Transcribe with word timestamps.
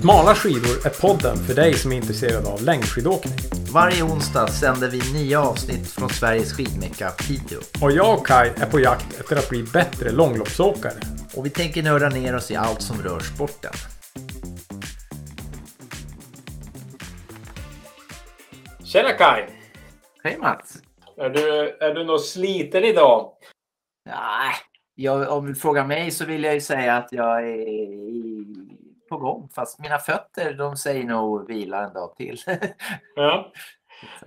Smala 0.00 0.34
skidor 0.34 0.86
är 0.86 1.00
podden 1.00 1.36
för 1.36 1.54
dig 1.54 1.74
som 1.74 1.92
är 1.92 1.96
intresserad 1.96 2.46
av 2.46 2.62
längdskidåkning. 2.62 3.38
Varje 3.72 4.02
onsdag 4.02 4.46
sänder 4.46 4.88
vi 4.90 5.00
nya 5.12 5.40
avsnitt 5.42 5.90
från 5.90 6.08
Sveriges 6.08 6.52
skidmecka 6.52 7.10
Piteå. 7.10 7.60
Och 7.82 7.92
jag 7.92 8.18
och 8.18 8.26
Kai 8.26 8.48
är 8.48 8.70
på 8.70 8.80
jakt 8.80 9.20
efter 9.20 9.36
att 9.36 9.48
bli 9.48 9.62
bättre 9.62 10.10
långloppsåkare. 10.10 11.00
Och 11.36 11.46
vi 11.46 11.50
tänker 11.50 11.82
nörda 11.82 12.08
ner 12.08 12.36
oss 12.36 12.50
i 12.50 12.56
allt 12.56 12.82
som 12.82 13.02
rör 13.02 13.20
sporten. 13.20 13.72
Tjena 18.84 19.12
Kai! 19.12 19.42
Hej 20.24 20.38
Mats! 20.38 20.82
Är 21.16 21.30
du, 21.30 21.76
är 21.80 21.94
du 21.94 22.04
något 22.04 22.26
sliten 22.26 22.84
idag? 22.84 23.32
Nej, 24.06 24.54
jag, 24.94 25.28
om 25.28 25.46
du 25.46 25.54
frågar 25.54 25.86
mig 25.86 26.10
så 26.10 26.24
vill 26.24 26.44
jag 26.44 26.54
ju 26.54 26.60
säga 26.60 26.96
att 26.96 27.08
jag 27.12 27.48
är 27.48 28.69
på 29.10 29.16
gång. 29.16 29.48
Fast 29.54 29.80
mina 29.80 29.98
fötter 29.98 30.52
de 30.52 30.76
säger 30.76 31.04
nog 31.04 31.48
vila 31.48 31.84
en 31.84 31.92
dag 31.92 32.16
till. 32.16 32.38
Ja. 33.14 33.52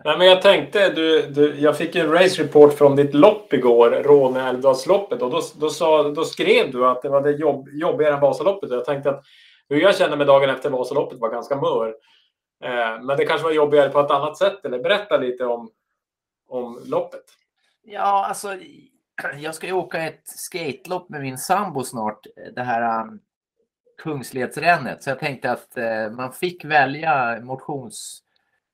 Nej, 0.06 0.18
men 0.18 0.28
jag 0.28 0.42
tänkte, 0.42 0.90
du, 0.90 1.22
du, 1.22 1.60
jag 1.60 1.78
fick 1.78 1.96
en 1.96 2.12
race 2.12 2.44
report 2.44 2.74
från 2.74 2.96
ditt 2.96 3.14
lopp 3.14 3.54
igår, 3.54 3.92
Råne-Älvdalsloppet. 3.92 5.22
Och 5.22 5.32
då, 5.32 5.42
då, 5.56 5.70
sa, 5.70 6.04
då 6.04 6.26
skrev 6.26 6.72
du 6.72 6.88
att 6.88 7.02
det 7.02 7.10
var 7.10 7.22
det 7.22 7.32
jobb, 7.32 7.70
jobbigare 7.70 8.14
än 8.14 8.20
Vasaloppet. 8.20 8.72
Jag 8.72 8.86
tänkte 8.86 9.10
att 9.10 9.24
hur 9.70 9.82
jag 9.82 9.96
kände 9.96 10.18
mig 10.18 10.28
dagen 10.28 10.50
efter 10.50 10.70
Vasaloppet 10.70 11.20
var 11.20 11.30
ganska 11.30 11.56
mör. 11.56 11.88
Eh, 12.64 13.02
men 13.02 13.18
det 13.18 13.26
kanske 13.26 13.44
var 13.44 13.52
jobbigare 13.52 13.90
på 13.90 14.00
ett 14.00 14.12
annat 14.12 14.38
sätt. 14.38 14.66
Eller 14.66 14.80
berätta 14.80 15.18
lite 15.18 15.46
om, 15.46 15.72
om 16.48 16.82
loppet. 16.86 17.24
Ja, 17.84 18.26
alltså 18.26 18.58
jag 19.40 19.56
ska 19.56 19.68
ju 19.68 19.74
åka 19.74 20.04
ett 20.04 20.24
skatelopp 20.26 21.10
med 21.10 21.22
min 21.22 21.38
sambo 21.38 21.84
snart. 21.84 22.26
Det 22.56 22.62
här 22.62 23.04
um, 23.04 23.20
Kungsledsrännet. 23.98 25.04
Så 25.04 25.10
jag 25.10 25.20
tänkte 25.20 25.52
att 25.52 25.78
eh, 25.78 26.10
man 26.12 26.34
fick 26.34 26.66
välja 26.66 27.40
motions... 27.42 28.20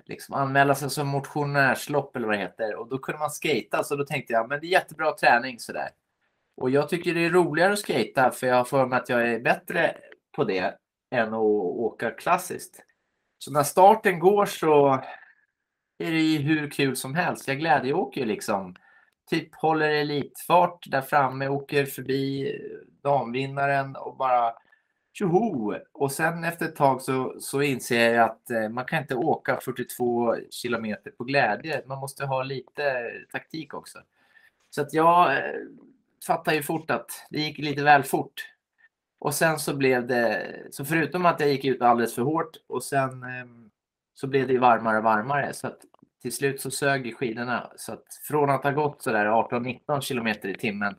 Liksom 0.06 0.36
anmäla 0.36 0.76
sig 0.76 0.90
som 0.90 1.08
motionärslopp 1.08 2.16
eller 2.16 2.28
vad 2.28 2.36
det 2.36 2.42
heter. 2.42 2.76
Och 2.76 2.88
då 2.90 2.98
kunde 2.98 3.20
man 3.20 3.32
skata. 3.32 3.84
Så 3.84 3.96
då 3.96 4.06
tänkte 4.06 4.34
jag, 4.34 4.50
men 4.50 4.60
det 4.60 4.68
är 4.68 4.70
jättebra 4.70 5.12
träning 5.12 5.60
sådär. 5.60 5.90
Och 6.58 6.70
jag 6.70 6.90
tycker 6.90 7.14
det 7.14 7.26
är 7.26 7.30
roligare 7.30 7.74
att 7.74 7.80
skata 7.80 8.32
för 8.32 8.48
jag 8.48 8.56
har 8.56 8.64
för 8.64 8.86
mig 8.86 9.00
att 9.00 9.10
jag 9.10 9.30
är 9.30 9.40
bättre 9.40 9.98
på 10.36 10.44
det 10.44 10.76
än 11.12 11.34
att 11.34 11.40
åka 11.40 12.12
klassiskt. 12.12 12.84
Så 13.38 13.52
när 13.52 13.64
starten 13.64 14.20
går 14.20 14.46
så 14.46 15.04
är 15.98 16.12
det 16.12 16.22
ju 16.22 16.40
hur 16.40 16.70
kul 16.70 16.96
som 16.96 17.16
helst. 17.16 17.48
Jag 17.48 17.60
glädjeåker 17.60 18.22
ju 18.22 18.28
liksom 18.28 18.76
typ 19.30 19.56
håller 19.56 19.90
elitfart 19.90 20.86
där 20.88 21.02
framme, 21.02 21.48
åker 21.48 21.86
förbi 21.86 22.50
eh, 22.50 23.02
damvinnaren 23.04 23.96
och 23.96 24.18
bara 24.18 24.54
tjoho! 25.20 25.76
Och 25.92 26.12
sen 26.12 26.44
efter 26.44 26.66
ett 26.66 26.76
tag 26.76 27.02
så, 27.02 27.36
så 27.40 27.62
inser 27.62 28.14
jag 28.14 28.26
att 28.30 28.52
eh, 28.52 28.70
man 28.70 28.86
kan 28.86 29.02
inte 29.02 29.16
åka 29.16 29.60
42 29.62 30.36
kilometer 30.50 31.12
på 31.12 31.24
glädje. 31.24 31.84
Man 31.86 32.00
måste 32.00 32.26
ha 32.26 32.44
lite 32.44 33.12
taktik 33.32 33.74
också. 33.74 34.00
Så 34.70 34.82
att 34.82 34.94
jag 34.94 35.38
eh, 35.38 35.54
fattar 36.28 36.54
ju 36.54 36.64
fort 36.64 36.92
att 36.92 37.12
det 37.30 37.40
gick 37.40 37.58
lite 37.58 37.84
väl 37.84 38.04
fort. 38.04 38.46
Och 39.20 39.34
sen 39.34 39.60
så 39.60 39.76
blev 39.76 40.08
det, 40.08 40.56
så 40.72 40.86
förutom 40.86 41.26
att 41.26 41.40
jag 41.40 41.50
gick 41.50 41.66
ut 41.66 41.82
alldeles 41.82 42.16
för 42.16 42.22
hårt 42.22 42.58
och 42.68 42.84
sen 42.84 43.24
ehm, 43.24 43.70
så 44.14 44.28
blev 44.28 44.48
det 44.48 44.58
varmare 44.58 44.98
och 44.98 45.04
varmare. 45.04 45.54
Så 45.54 45.68
att 45.68 45.80
till 46.22 46.36
slut 46.36 46.62
så 46.62 46.72
sög 46.72 47.18
skidorna. 47.18 47.72
Så 47.76 47.94
att 47.94 48.20
från 48.22 48.50
att 48.50 48.64
ha 48.64 48.72
gått 48.72 49.02
sådär 49.02 49.26
18-19 49.26 50.02
kilometer 50.02 50.50
i 50.50 50.56
timmen 50.56 50.96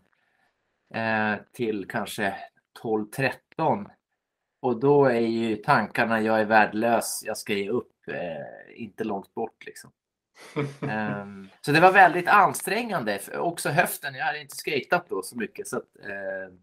eh, 0.94 1.34
till 1.52 1.86
kanske 1.88 2.34
12-13. 2.82 3.91
Och 4.61 4.80
då 4.80 5.05
är 5.05 5.21
ju 5.21 5.56
tankarna, 5.56 6.21
jag 6.21 6.41
är 6.41 6.44
värdelös, 6.44 7.22
jag 7.25 7.37
ska 7.37 7.53
ge 7.53 7.69
upp, 7.69 7.93
eh, 8.09 8.82
inte 8.82 9.04
långt 9.04 9.34
bort 9.34 9.66
liksom. 9.66 9.91
um, 10.81 11.48
så 11.60 11.72
det 11.72 11.81
var 11.81 11.93
väldigt 11.93 12.28
ansträngande, 12.28 13.20
också 13.34 13.69
höften. 13.69 14.15
Jag 14.15 14.25
hade 14.25 14.41
inte 14.41 14.56
skatat 14.56 15.09
då 15.09 15.22
så 15.22 15.37
mycket. 15.37 15.69
Så, 15.69 15.76
att, 15.76 15.84
eh, 16.03 16.54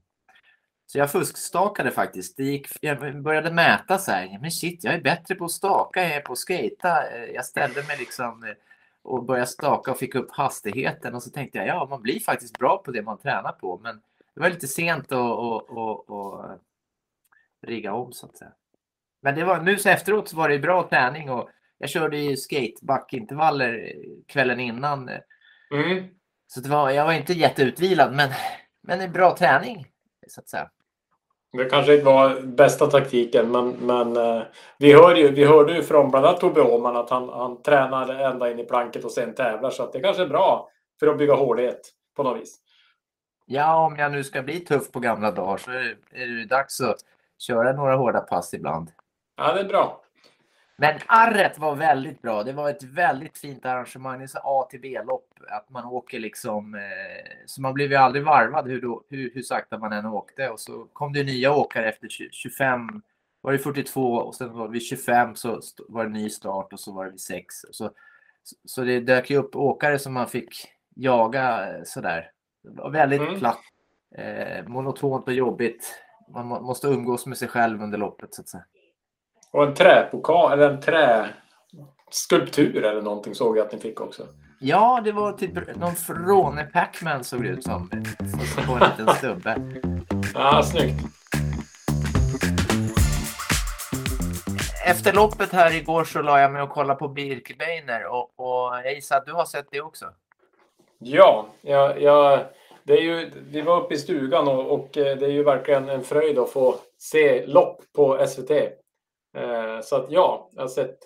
så 0.85 0.97
jag 0.97 1.11
fuskstakade 1.11 1.91
faktiskt. 1.91 2.37
Det 2.37 2.43
gick, 2.43 2.67
jag 2.81 3.21
började 3.21 3.51
mäta 3.51 3.97
så 3.97 4.11
här, 4.11 4.37
men 4.41 4.51
shit, 4.51 4.83
jag 4.83 4.93
är 4.93 5.01
bättre 5.01 5.35
på 5.35 5.45
att 5.45 5.51
staka 5.51 6.03
än 6.03 6.23
på 6.23 6.33
att 6.33 6.39
skata. 6.39 7.09
Eh, 7.11 7.25
jag 7.33 7.45
ställde 7.45 7.83
mig 7.83 7.97
liksom 7.99 8.43
eh, 8.43 8.53
och 9.01 9.23
började 9.23 9.47
staka 9.47 9.91
och 9.91 9.99
fick 9.99 10.15
upp 10.15 10.31
hastigheten 10.31 11.15
och 11.15 11.23
så 11.23 11.29
tänkte 11.29 11.57
jag, 11.57 11.67
ja, 11.67 11.87
man 11.89 12.01
blir 12.01 12.19
faktiskt 12.19 12.59
bra 12.59 12.77
på 12.77 12.91
det 12.91 13.01
man 13.01 13.17
tränar 13.17 13.51
på. 13.51 13.79
Men 13.83 14.01
det 14.33 14.41
var 14.41 14.49
lite 14.49 14.67
sent 14.67 15.11
att 15.11 15.69
rigga 17.67 17.93
om 17.93 18.13
så 18.13 18.25
att 18.25 18.37
säga. 18.37 18.51
Men 19.21 19.35
det 19.35 19.43
var, 19.43 19.61
nu 19.61 19.77
så 19.77 19.89
efteråt 19.89 20.29
så 20.29 20.37
var 20.37 20.49
det 20.49 20.59
bra 20.59 20.89
träning 20.89 21.29
och 21.29 21.49
jag 21.77 21.89
körde 21.89 22.17
ju 22.17 22.37
skatebackintervaller 22.37 23.93
kvällen 24.27 24.59
innan. 24.59 25.09
Mm. 25.73 26.03
Så 26.47 26.59
det 26.59 26.69
var, 26.69 26.89
jag 26.89 27.05
var 27.05 27.13
inte 27.13 27.33
jätteutvilad, 27.33 28.15
men, 28.15 28.29
men 28.81 29.01
en 29.01 29.11
bra 29.11 29.37
träning 29.37 29.85
så 30.27 30.41
att 30.41 30.49
säga. 30.49 30.69
Det 31.51 31.65
kanske 31.65 31.93
inte 31.93 32.05
var 32.05 32.41
bästa 32.41 32.87
taktiken, 32.87 33.51
men, 33.51 33.69
men 33.69 34.17
eh, 34.17 34.43
vi, 34.77 34.93
hör 34.93 35.15
ju, 35.15 35.31
vi 35.31 35.45
hörde 35.45 35.75
ju 35.75 35.83
från 35.83 36.11
bland 36.11 36.25
annat 36.25 36.39
Tobbe 36.39 36.61
Åhman 36.61 36.95
att 36.95 37.09
han, 37.09 37.29
han 37.29 37.61
tränar 37.61 38.09
ända 38.09 38.51
in 38.51 38.59
i 38.59 38.63
planket 38.63 39.05
och 39.05 39.11
sen 39.11 39.35
tävlar. 39.35 39.69
Så 39.69 39.83
att 39.83 39.93
det 39.93 39.99
kanske 39.99 40.23
är 40.23 40.27
bra 40.27 40.69
för 40.99 41.07
att 41.07 41.17
bygga 41.17 41.33
hårdhet 41.33 41.93
på 42.15 42.23
något 42.23 42.41
vis. 42.41 42.59
Ja, 43.45 43.85
om 43.85 43.95
jag 43.95 44.11
nu 44.11 44.23
ska 44.23 44.41
bli 44.41 44.59
tuff 44.59 44.91
på 44.91 44.99
gamla 44.99 45.31
dagar 45.31 45.57
så 45.57 45.71
är 45.71 45.97
det, 46.11 46.23
är 46.23 46.27
det 46.27 46.45
dags 46.45 46.81
att 46.81 46.99
köra 47.37 47.73
några 47.73 47.95
hårda 47.95 48.19
pass 48.19 48.53
ibland. 48.53 48.91
Ja, 49.37 49.53
det 49.53 49.59
är 49.59 49.65
bra. 49.65 50.01
Men 50.79 50.99
arret 51.07 51.59
var 51.59 51.75
väldigt 51.75 52.21
bra. 52.21 52.43
Det 52.43 52.53
var 52.53 52.69
ett 52.69 52.83
väldigt 52.83 53.37
fint 53.37 53.65
arrangemang. 53.65 54.17
Det 54.19 54.25
är 54.25 54.27
så 54.27 54.39
A 54.43 54.67
till 54.69 54.81
B-lopp. 54.81 55.29
Att 55.49 55.69
man 55.69 55.85
åker 55.85 56.19
liksom. 56.19 56.75
Eh, 56.75 56.81
så 57.45 57.61
man 57.61 57.73
blev 57.73 57.91
ju 57.91 57.97
aldrig 57.97 58.25
varvad 58.25 58.67
hur, 58.67 58.81
då, 58.81 59.03
hur, 59.09 59.31
hur 59.33 59.41
sakta 59.41 59.77
man 59.77 59.93
än 59.93 60.05
åkte. 60.05 60.49
Och 60.49 60.59
så 60.59 60.87
kom 60.93 61.13
det 61.13 61.23
nya 61.23 61.53
åkare 61.53 61.89
efter 61.89 62.07
25. 62.31 63.01
Var 63.41 63.51
det 63.51 63.59
42 63.59 64.13
och 64.13 64.35
sen 64.35 64.53
var 64.53 64.67
vi 64.67 64.79
25 64.79 65.35
så 65.35 65.61
var 65.87 66.03
det 66.03 66.09
ny 66.09 66.29
start 66.29 66.73
och 66.73 66.79
så 66.79 66.91
var 66.91 67.05
det 67.05 67.11
vid 67.11 67.21
6. 67.21 67.55
Så, 67.71 67.91
så 68.65 68.81
det 68.81 68.99
dök 68.99 69.29
ju 69.29 69.37
upp 69.37 69.55
åkare 69.55 69.99
som 69.99 70.13
man 70.13 70.27
fick 70.27 70.67
jaga 70.95 71.75
eh, 71.75 71.83
sådär. 71.83 72.31
Det 72.63 72.81
var 72.81 72.89
väldigt 72.89 73.21
mm. 73.21 73.39
platt. 73.39 73.61
Eh, 74.15 74.67
monotont 74.67 75.27
och 75.27 75.33
jobbigt. 75.33 76.03
Man 76.33 76.47
måste 76.47 76.87
umgås 76.87 77.25
med 77.25 77.37
sig 77.37 77.47
själv 77.47 77.83
under 77.83 77.97
loppet 77.97 78.33
så 78.33 78.41
att 78.41 78.49
säga. 78.49 78.63
Och 79.51 79.63
en 79.63 79.73
träpokal, 79.73 80.51
eller 80.51 80.69
en 80.69 80.81
träskulptur 80.81 82.83
eller 82.83 83.01
någonting 83.01 83.35
såg 83.35 83.57
jag 83.57 83.65
att 83.65 83.71
ni 83.71 83.79
fick 83.79 84.01
också. 84.01 84.27
Ja, 84.59 85.01
det 85.03 85.11
var 85.11 85.31
typ 85.31 85.75
någon 85.75 85.95
fråne 85.95 86.63
Pacman 86.63 87.23
såg 87.23 87.43
det 87.43 87.49
ut 87.49 87.63
som. 87.63 87.89
På 88.67 88.73
en 88.73 88.79
liten 88.79 89.15
stubbe. 89.15 89.61
Ja, 90.33 90.63
snyggt. 90.63 91.03
Efter 94.85 95.13
loppet 95.13 95.53
här 95.53 95.75
igår 95.75 96.03
så 96.03 96.21
la 96.21 96.39
jag 96.39 96.51
mig 96.51 96.61
och 96.61 96.69
kollade 96.69 96.99
på 96.99 97.07
Birkebeiner 97.07 98.05
och, 98.05 98.31
och 98.35 98.77
jag 98.83 98.93
gissar 98.93 99.17
att 99.17 99.25
du 99.25 99.33
har 99.33 99.45
sett 99.45 99.67
det 99.71 99.81
också? 99.81 100.05
Ja, 100.99 101.47
jag, 101.61 102.01
jag, 102.01 102.45
det 102.87 102.93
är 102.93 103.01
ju, 103.01 103.31
vi 103.49 103.61
var 103.61 103.81
uppe 103.83 103.93
i 103.93 103.97
stugan 103.97 104.47
och, 104.47 104.71
och 104.71 104.97
eh, 104.97 105.17
det 105.17 105.25
är 105.25 105.31
ju 105.31 105.43
verkligen 105.43 105.89
en 105.89 106.03
fröjd 106.03 106.39
att 106.39 106.49
få 106.49 106.75
se 106.97 107.45
lopp 107.45 107.81
på 107.95 108.27
SVT. 108.27 108.51
Eh, 109.37 109.81
så 109.83 109.95
att 109.95 110.05
ja, 110.09 110.49
jag 110.53 110.61
har 110.61 110.67
sett, 110.67 110.97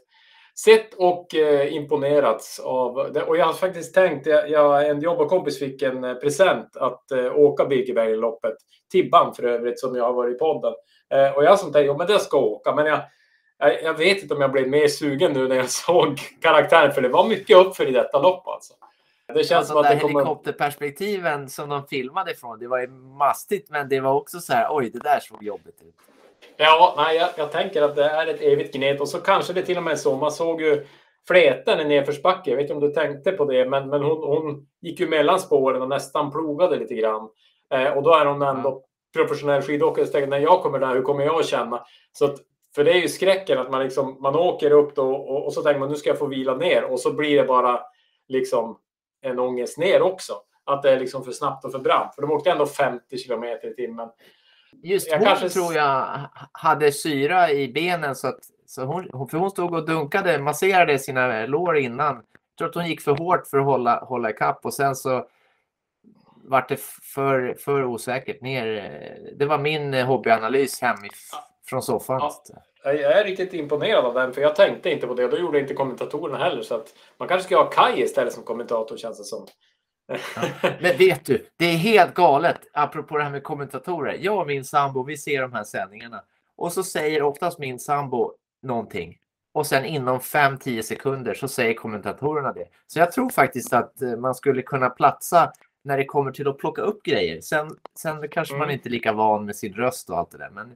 sett 0.66 0.94
och 0.94 1.36
eh, 1.36 1.76
imponerats 1.76 2.60
av 2.60 3.14
det. 3.14 3.24
Och 3.24 3.38
jag 3.38 3.46
har 3.46 3.54
faktiskt 3.54 3.94
tänkt, 3.94 4.26
jag, 4.26 4.50
jag, 4.50 4.90
en 4.90 5.02
jobbarkompis 5.02 5.60
fick 5.60 5.82
en 5.82 6.04
eh, 6.04 6.14
present 6.14 6.78
att 6.78 7.12
eh, 7.12 7.36
åka 7.36 7.66
Birkebergloppet. 7.66 8.56
Tibban 8.92 9.34
för 9.34 9.44
övrigt, 9.44 9.80
som 9.80 9.96
jag 9.96 10.04
har 10.04 10.14
varit 10.14 10.36
i 10.36 10.40
podden. 10.40 10.74
Eh, 11.14 11.32
och 11.32 11.44
jag 11.44 11.60
som 11.60 11.74
tänkte, 11.74 11.88
ja 11.88 11.98
men 11.98 12.08
det 12.08 12.20
ska 12.20 12.38
åka. 12.38 12.76
Men 12.76 12.86
jag, 12.86 13.00
jag, 13.58 13.84
jag, 13.84 13.94
vet 13.94 14.22
inte 14.22 14.34
om 14.34 14.42
jag 14.42 14.52
blev 14.52 14.68
mer 14.68 14.88
sugen 14.88 15.34
nu 15.34 15.48
när 15.48 15.56
jag 15.56 15.70
såg 15.88 16.20
karaktären, 16.42 16.92
för 16.92 17.02
det 17.02 17.10
var 17.10 17.28
mycket 17.28 17.58
uppför 17.58 17.88
i 17.88 17.92
detta 17.92 18.22
lopp 18.22 18.48
alltså. 18.48 18.74
Det 19.34 19.44
känns 19.44 19.52
alltså, 19.52 19.74
som 19.74 19.82
att 19.82 19.90
det 19.90 20.00
kommer... 20.00 20.20
helikopterperspektiven 20.20 21.50
som 21.50 21.70
de 21.70 21.88
filmade 21.88 22.32
ifrån, 22.32 22.60
det 22.60 22.68
var 22.68 22.80
ju 22.80 22.88
mastigt, 23.18 23.70
men 23.70 23.90
det 23.90 24.00
var 24.00 24.14
också 24.14 24.40
så 24.40 24.54
här, 24.54 24.68
oj, 24.70 24.90
det 24.90 25.00
där 25.00 25.20
såg 25.20 25.44
jobbigt 25.44 25.82
ut. 25.82 25.96
Ja, 26.58 26.94
nej, 26.98 27.16
jag, 27.16 27.30
jag, 27.38 27.52
tänker 27.52 27.82
att 27.82 27.96
det 27.96 28.04
är 28.04 28.28
ett 28.28 28.42
evigt 28.42 28.74
gnet 28.76 29.02
och 29.02 29.10
så 29.10 29.18
kanske 29.18 29.54
det 29.54 29.62
till 29.62 29.78
och 29.78 29.84
med 29.84 29.92
är 29.92 29.96
så. 29.96 30.16
Man 30.16 30.32
såg 30.32 30.62
ju 30.62 30.86
fleten 31.28 31.80
i 31.80 31.86
nedförsbacke. 31.86 32.50
Jag 32.50 32.58
vet 32.58 32.64
inte 32.64 32.74
om 32.74 32.80
du 32.80 32.90
tänkte 32.90 33.32
på 33.32 33.46
det, 33.46 33.70
men, 33.70 33.90
men 33.90 34.04
hon, 34.04 34.18
hon 34.18 34.68
gick 34.82 35.00
ju 35.00 35.08
mellan 35.08 35.40
spåren 35.40 35.82
och 35.82 35.90
nästan 35.90 36.32
plogade 36.32 36.76
lite 36.76 36.96
grann. 36.96 37.30
Eh, 37.74 37.98
och 37.98 38.04
då 38.04 38.16
är 38.16 38.26
hon 38.26 38.42
ändå 38.42 38.70
mm. 38.70 38.82
professionell 39.14 39.62
skidåkare. 39.62 40.06
Så 40.06 40.26
när 40.26 40.40
jag 40.40 40.62
kommer 40.62 40.80
där, 40.80 40.96
hur 40.96 41.02
kommer 41.02 41.26
jag 41.26 41.40
att 41.40 41.46
känna? 41.46 41.86
Så 42.12 42.26
att, 42.26 42.36
för 42.76 42.84
det 42.84 42.92
är 42.92 43.02
ju 43.02 43.08
skräcken 43.08 43.60
att 43.60 43.72
man 43.72 43.84
liksom, 43.84 44.18
man 44.22 44.36
åker 44.36 44.72
upp 44.72 44.96
då 44.96 45.16
och, 45.16 45.46
och 45.46 45.54
så 45.54 45.62
tänker 45.62 45.80
man 45.80 45.90
nu 45.90 45.96
ska 45.96 46.10
jag 46.10 46.20
få 46.20 46.28
vila 46.28 46.56
ner 46.56 46.84
och 46.84 47.00
så 47.00 47.14
blir 47.14 47.38
det 47.38 47.48
bara 47.48 47.82
liksom 48.28 48.78
en 49.22 49.40
ångest 49.40 49.78
ner 49.78 50.02
också. 50.02 50.34
Att 50.64 50.84
det 50.84 50.92
är 50.92 51.00
liksom 51.00 51.24
för 51.24 51.32
snabbt 51.32 51.66
och 51.66 51.72
för 51.72 51.80
brant. 51.80 52.16
För 52.16 52.22
de 52.22 52.32
åkte 52.32 52.52
ändå 52.52 52.66
50 52.66 53.18
kilometer 53.18 53.68
i 53.68 53.76
timmen. 53.76 54.10
Just 54.84 55.08
Jag 55.12 55.18
hon 55.18 55.28
kanske 55.28 55.50
tror 55.50 55.74
jag 55.74 56.20
hade 56.52 56.92
syra 56.92 57.52
i 57.52 57.68
benen 57.68 58.16
så 58.16 58.28
att 58.28 58.40
så 58.66 58.84
hon, 58.84 59.30
för 59.30 59.38
hon 59.38 59.52
stod 59.52 59.74
och 59.74 59.86
dunkade, 59.86 60.40
masserade 60.40 61.00
sina 61.00 61.46
lår 61.46 61.78
innan. 61.78 62.16
Jag 62.16 62.58
tror 62.58 62.70
att 62.70 62.76
hon 62.76 62.88
gick 62.88 63.02
för 63.02 63.12
hårt 63.12 63.48
för 63.48 63.58
att 63.58 63.66
hålla, 63.66 64.00
hålla 64.00 64.30
ikapp 64.30 64.66
och 64.66 64.74
sen 64.74 64.96
så 64.96 65.26
vart 66.44 66.70
det 66.70 66.80
för, 66.82 67.56
för 67.60 67.84
osäkert 67.84 68.42
ner. 68.42 68.66
Det 69.36 69.46
var 69.46 69.58
min 69.58 69.94
hobbyanalys 69.94 70.82
hemifrån 70.82 71.40
soffan. 71.80 72.20
Ja. 72.22 72.34
Jag 72.84 73.20
är 73.20 73.24
riktigt 73.24 73.54
imponerad 73.54 74.06
av 74.06 74.14
den, 74.14 74.34
för 74.34 74.42
jag 74.42 74.56
tänkte 74.56 74.90
inte 74.92 75.08
på 75.08 75.14
det. 75.14 75.28
Då 75.28 75.38
gjorde 75.38 75.60
inte 75.60 75.74
kommentatorerna 75.74 76.38
heller. 76.38 76.64
Så 76.64 76.76
att 76.76 76.94
man 77.18 77.28
kanske 77.28 77.46
ska 77.46 77.58
ha 77.58 77.70
Kaj 77.70 78.02
istället 78.02 78.34
som 78.34 78.44
kommentator, 78.44 78.98
känns 78.98 79.18
det 79.18 79.24
som. 79.24 79.46
Men 80.82 80.98
vet 80.98 81.26
du, 81.26 81.46
det 81.58 81.66
är 81.66 81.78
helt 81.78 82.14
galet, 82.14 82.58
apropå 82.74 83.18
det 83.18 83.24
här 83.24 83.32
med 83.32 83.44
kommentatorer. 83.44 84.18
Jag 84.22 84.38
och 84.38 84.48
min 84.48 84.66
sambo, 84.66 85.04
vi 85.04 85.18
ser 85.18 85.42
de 85.42 85.54
här 85.54 85.64
sändningarna 85.64 86.24
och 86.56 86.74
så 86.74 86.84
säger 86.84 87.22
oftast 87.24 87.60
min 87.60 87.80
sambo 87.80 88.34
någonting 88.64 89.18
och 89.54 89.68
sen 89.68 89.86
inom 89.86 90.20
5-10 90.20 90.82
sekunder 90.82 91.34
så 91.34 91.48
säger 91.48 91.74
kommentatorerna 91.74 92.54
det. 92.54 92.66
Så 92.88 93.00
jag 93.00 93.12
tror 93.12 93.30
faktiskt 93.30 93.74
att 93.74 94.02
eh, 94.02 94.16
man 94.16 94.36
skulle 94.36 94.62
kunna 94.62 94.90
platsa 94.90 95.52
när 95.84 95.98
det 95.98 96.06
kommer 96.06 96.32
till 96.32 96.48
att 96.48 96.58
plocka 96.58 96.82
upp 96.82 97.04
grejer. 97.04 97.42
Sen, 97.42 97.76
sen 98.00 98.30
kanske 98.30 98.54
man 98.54 98.64
Mm. 98.64 98.74
inte 98.74 98.90
är 98.90 98.92
lika 98.92 99.14
van 99.14 99.46
med 99.46 99.56
sin 99.56 99.74
röst 99.74 100.10
och 100.10 100.18
allt 100.18 100.32
det 100.32 100.38
där. 100.38 100.50
Men 100.50 100.76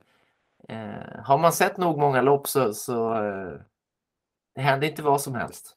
eh, 0.69 1.23
har 1.23 1.37
man 1.37 1.51
sett 1.53 1.77
nog 1.77 1.97
många 1.97 2.21
lopp 2.21 2.47
så, 2.47 2.73
så 2.73 3.13
eh, 3.13 3.59
det 4.55 4.61
händer 4.61 4.87
inte 4.87 5.01
vad 5.03 5.21
som 5.21 5.35
helst. 5.35 5.75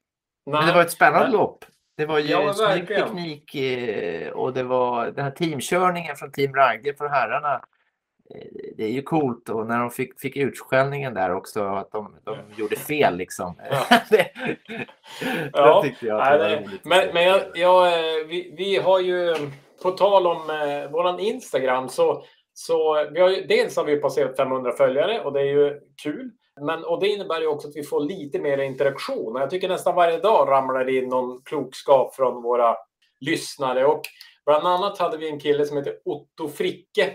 Men 0.50 0.66
det 0.66 0.72
var 0.72 0.82
ett 0.82 0.90
spännande 0.90 1.26
men- 1.28 1.32
lopp. 1.36 1.64
Det 1.96 2.06
var 2.06 2.18
ju 2.18 2.26
Ja, 2.30 2.54
snygg 2.54 2.88
teknik 2.88 3.54
eh, 3.54 4.30
och 4.30 4.52
det 4.52 4.62
var 4.62 5.06
den 5.06 5.24
här 5.24 5.30
teamkörningen 5.30 6.16
från 6.16 6.32
Team 6.32 6.54
Ragge 6.54 6.94
för 6.94 7.08
herrarna. 7.08 7.54
eh, 8.34 8.46
Det 8.76 8.84
är 8.84 8.88
ju 8.90 9.02
coolt 9.02 9.48
och 9.48 9.66
när 9.66 9.78
de 9.78 9.90
fick, 9.90 10.20
fick 10.20 10.36
utskällningen 10.36 11.14
där 11.14 11.34
också 11.34 11.64
att 11.64 11.90
de, 11.92 12.16
de 12.24 12.36
gjorde 12.56 12.76
fel 12.76 13.16
liksom. 13.16 13.60
Ja. 13.70 14.00
det, 14.10 14.30
Ja, 15.52 15.82
tyckte 15.82 16.06
jag 16.06 16.18
Nej, 16.18 16.32
att 16.32 16.38
det 16.40 16.56
var 16.56 16.62
roligt. 16.62 16.84
men 16.84 17.14
men 17.14 17.24
jag, 17.24 17.40
jag, 17.54 17.86
eh, 17.86 18.26
vi, 18.26 18.54
vi 18.58 18.76
har 18.76 19.00
ju, 19.00 19.34
på 19.82 19.90
tal 19.90 20.26
om 20.26 20.50
eh, 20.50 20.90
våran 20.90 21.20
Instagram, 21.20 21.88
så, 21.88 22.24
så 22.60 23.08
vi 23.12 23.20
har 23.20 23.28
ju, 23.28 23.46
dels 23.46 23.76
har 23.76 23.84
vi 23.84 23.96
passerat 23.96 24.36
500 24.36 24.72
följare 24.72 25.20
och 25.20 25.32
det 25.32 25.40
är 25.40 25.44
ju 25.44 25.80
kul. 26.02 26.30
Men, 26.60 26.84
och 26.84 27.00
det 27.00 27.08
innebär 27.08 27.40
ju 27.40 27.46
också 27.46 27.68
att 27.68 27.76
vi 27.76 27.82
får 27.82 28.00
lite 28.00 28.38
mer 28.38 28.58
interaktion. 28.58 29.36
Och 29.36 29.42
Jag 29.42 29.50
tycker 29.50 29.68
nästan 29.68 29.94
varje 29.94 30.18
dag 30.18 30.48
ramlar 30.48 30.84
det 30.84 30.92
in 30.92 31.08
någon 31.08 31.42
klokskap 31.42 32.14
från 32.14 32.42
våra 32.42 32.76
lyssnare. 33.20 33.86
Och 33.86 34.02
bland 34.46 34.66
annat 34.66 34.98
hade 34.98 35.16
vi 35.16 35.28
en 35.28 35.40
kille 35.40 35.66
som 35.66 35.76
heter 35.76 35.94
Otto 36.04 36.48
Fricke 36.48 37.14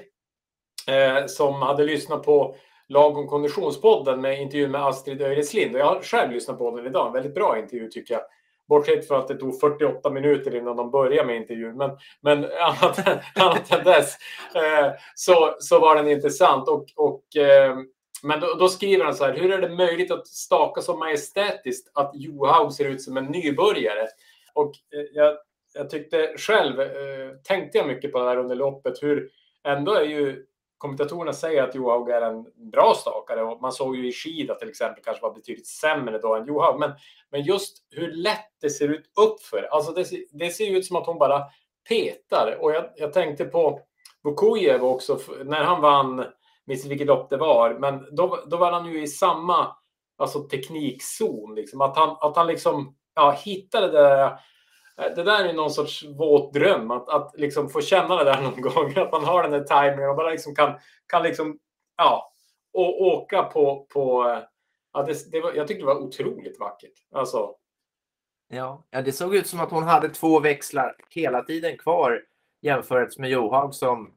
eh, 0.87 1.25
som 1.27 1.53
hade 1.53 1.83
lyssnat 1.83 2.23
på 2.23 2.55
Lag 2.87 3.17
om 3.17 3.27
konditionspodden 3.27 4.21
med 4.21 4.41
intervjun 4.41 4.71
med 4.71 4.85
Astrid 4.85 5.21
Öreslind. 5.21 5.75
Och 5.75 5.81
jag 5.81 5.85
har 5.85 6.01
själv 6.01 6.31
lyssnat 6.31 6.57
på 6.57 6.77
den 6.77 6.85
idag. 6.85 7.07
En 7.07 7.13
väldigt 7.13 7.35
bra 7.35 7.59
intervju 7.59 7.87
tycker 7.87 8.13
jag. 8.13 8.23
Bortsett 8.73 9.07
från 9.07 9.19
att 9.19 9.27
det 9.27 9.35
tog 9.35 9.59
48 9.59 10.09
minuter 10.09 10.55
innan 10.55 10.77
de 10.77 10.91
började 10.91 11.27
med 11.27 11.35
intervjun. 11.35 11.77
Men, 11.77 11.91
men 12.21 12.45
annat, 12.45 13.07
än- 13.07 13.19
annat 13.43 13.73
än 13.73 13.83
dess 13.83 14.17
eh, 14.55 14.91
så, 15.15 15.55
så 15.59 15.79
var 15.79 15.95
den 15.95 16.07
intressant. 16.07 16.67
Och, 16.67 16.85
och, 16.95 17.35
eh, 17.35 17.77
men 18.23 18.39
då, 18.39 18.53
då 18.59 18.69
skriver 18.69 19.05
han 19.05 19.15
så 19.15 19.25
här. 19.25 19.33
Hur 19.33 19.51
är 19.51 19.61
det 19.61 19.75
möjligt 19.75 20.11
att 20.11 20.27
staka 20.27 20.81
så 20.81 20.97
majestätiskt 20.97 21.91
att 21.93 22.11
Johaug 22.13 22.73
ser 22.73 22.85
ut 22.85 23.01
som 23.01 23.17
en 23.17 23.25
nybörjare? 23.25 24.07
Och 24.53 24.71
eh, 24.95 25.01
jag, 25.13 25.37
jag 25.73 25.89
tyckte 25.89 26.33
själv, 26.37 26.81
eh, 26.81 27.29
tänkte 27.43 27.77
jag 27.77 27.87
mycket 27.87 28.11
på 28.11 28.19
det 28.19 28.25
här 28.25 28.37
under 28.37 28.55
loppet. 28.55 29.03
Hur 29.03 29.29
ändå 29.63 29.93
är 29.93 30.05
ju 30.05 30.45
kommentatorerna 30.83 31.33
säger 31.33 31.63
att 31.63 31.75
Johaug 31.75 32.09
är 32.09 32.21
en 32.21 32.45
bra 32.71 32.93
stakare 32.97 33.43
och 33.43 33.61
man 33.61 33.71
såg 33.71 33.95
ju 33.95 34.07
i 34.07 34.11
skida 34.11 34.55
till 34.55 34.69
exempel 34.69 35.03
kanske 35.03 35.23
var 35.23 35.33
betydligt 35.33 35.67
sämre 35.67 36.17
då 36.17 36.35
än 36.35 36.45
Johaug. 36.45 36.79
Men, 36.79 36.91
men 37.31 37.41
just 37.41 37.77
hur 37.91 38.11
lätt 38.11 38.51
det 38.61 38.69
ser 38.69 38.87
ut 38.87 39.11
uppför. 39.19 39.67
Alltså 39.71 39.91
det, 39.91 40.05
ser- 40.05 40.25
det 40.31 40.49
ser 40.49 40.77
ut 40.77 40.85
som 40.85 40.95
att 40.95 41.05
hon 41.05 41.17
bara 41.17 41.43
petar. 41.89 42.57
Och 42.61 42.71
jag, 42.71 42.85
jag 42.95 43.13
tänkte 43.13 43.45
på 43.45 43.79
Vukojev 44.23 44.83
också 44.83 45.19
när 45.43 45.63
han 45.63 45.81
vann, 45.81 46.25
minns 46.65 46.85
vilket 46.85 47.07
lopp 47.07 47.29
det 47.29 47.37
var, 47.37 47.73
men 47.73 48.15
då, 48.15 48.39
då 48.47 48.57
var 48.57 48.71
han 48.71 48.85
ju 48.85 49.03
i 49.03 49.07
samma 49.07 49.75
alltså, 50.17 50.39
teknikzon. 50.39 51.55
Liksom. 51.55 51.81
Att, 51.81 51.97
han, 51.97 52.17
att 52.21 52.35
han 52.35 52.47
liksom 52.47 52.95
ja, 53.15 53.31
hittade 53.45 53.87
det 53.87 53.99
där 53.99 54.39
det 54.95 55.23
där 55.23 55.45
är 55.45 55.53
någon 55.53 55.71
sorts 55.71 56.03
våt 56.05 56.53
dröm, 56.53 56.91
att, 56.91 57.09
att 57.09 57.31
liksom 57.37 57.69
få 57.69 57.81
känna 57.81 58.15
det 58.15 58.23
där 58.23 58.41
någon 58.41 58.61
gång. 58.61 58.93
Att 58.97 59.11
man 59.11 59.23
har 59.23 59.43
den 59.43 59.51
där 59.51 59.63
tajmingen 59.63 60.09
och 60.09 60.15
bara 60.15 60.29
liksom 60.29 60.55
kan, 60.55 60.79
kan 61.07 61.23
liksom, 61.23 61.59
ja, 61.97 62.31
och 62.73 63.01
åka 63.01 63.43
på, 63.43 63.85
på 63.89 64.23
ja, 64.93 65.03
det, 65.03 65.31
det 65.31 65.41
var, 65.41 65.53
jag 65.53 65.67
tyckte 65.67 65.81
det 65.81 65.93
var 65.93 66.01
otroligt 66.01 66.59
vackert. 66.59 66.93
Alltså, 67.11 67.55
Ja, 68.47 68.83
ja, 68.89 69.01
det 69.01 69.11
såg 69.11 69.35
ut 69.35 69.47
som 69.47 69.59
att 69.59 69.71
hon 69.71 69.83
hade 69.83 70.09
två 70.09 70.39
växlar 70.39 70.95
hela 71.09 71.43
tiden 71.43 71.77
kvar 71.77 72.21
jämfört 72.61 73.17
med 73.17 73.29
Johaug 73.29 73.73
som 73.73 74.13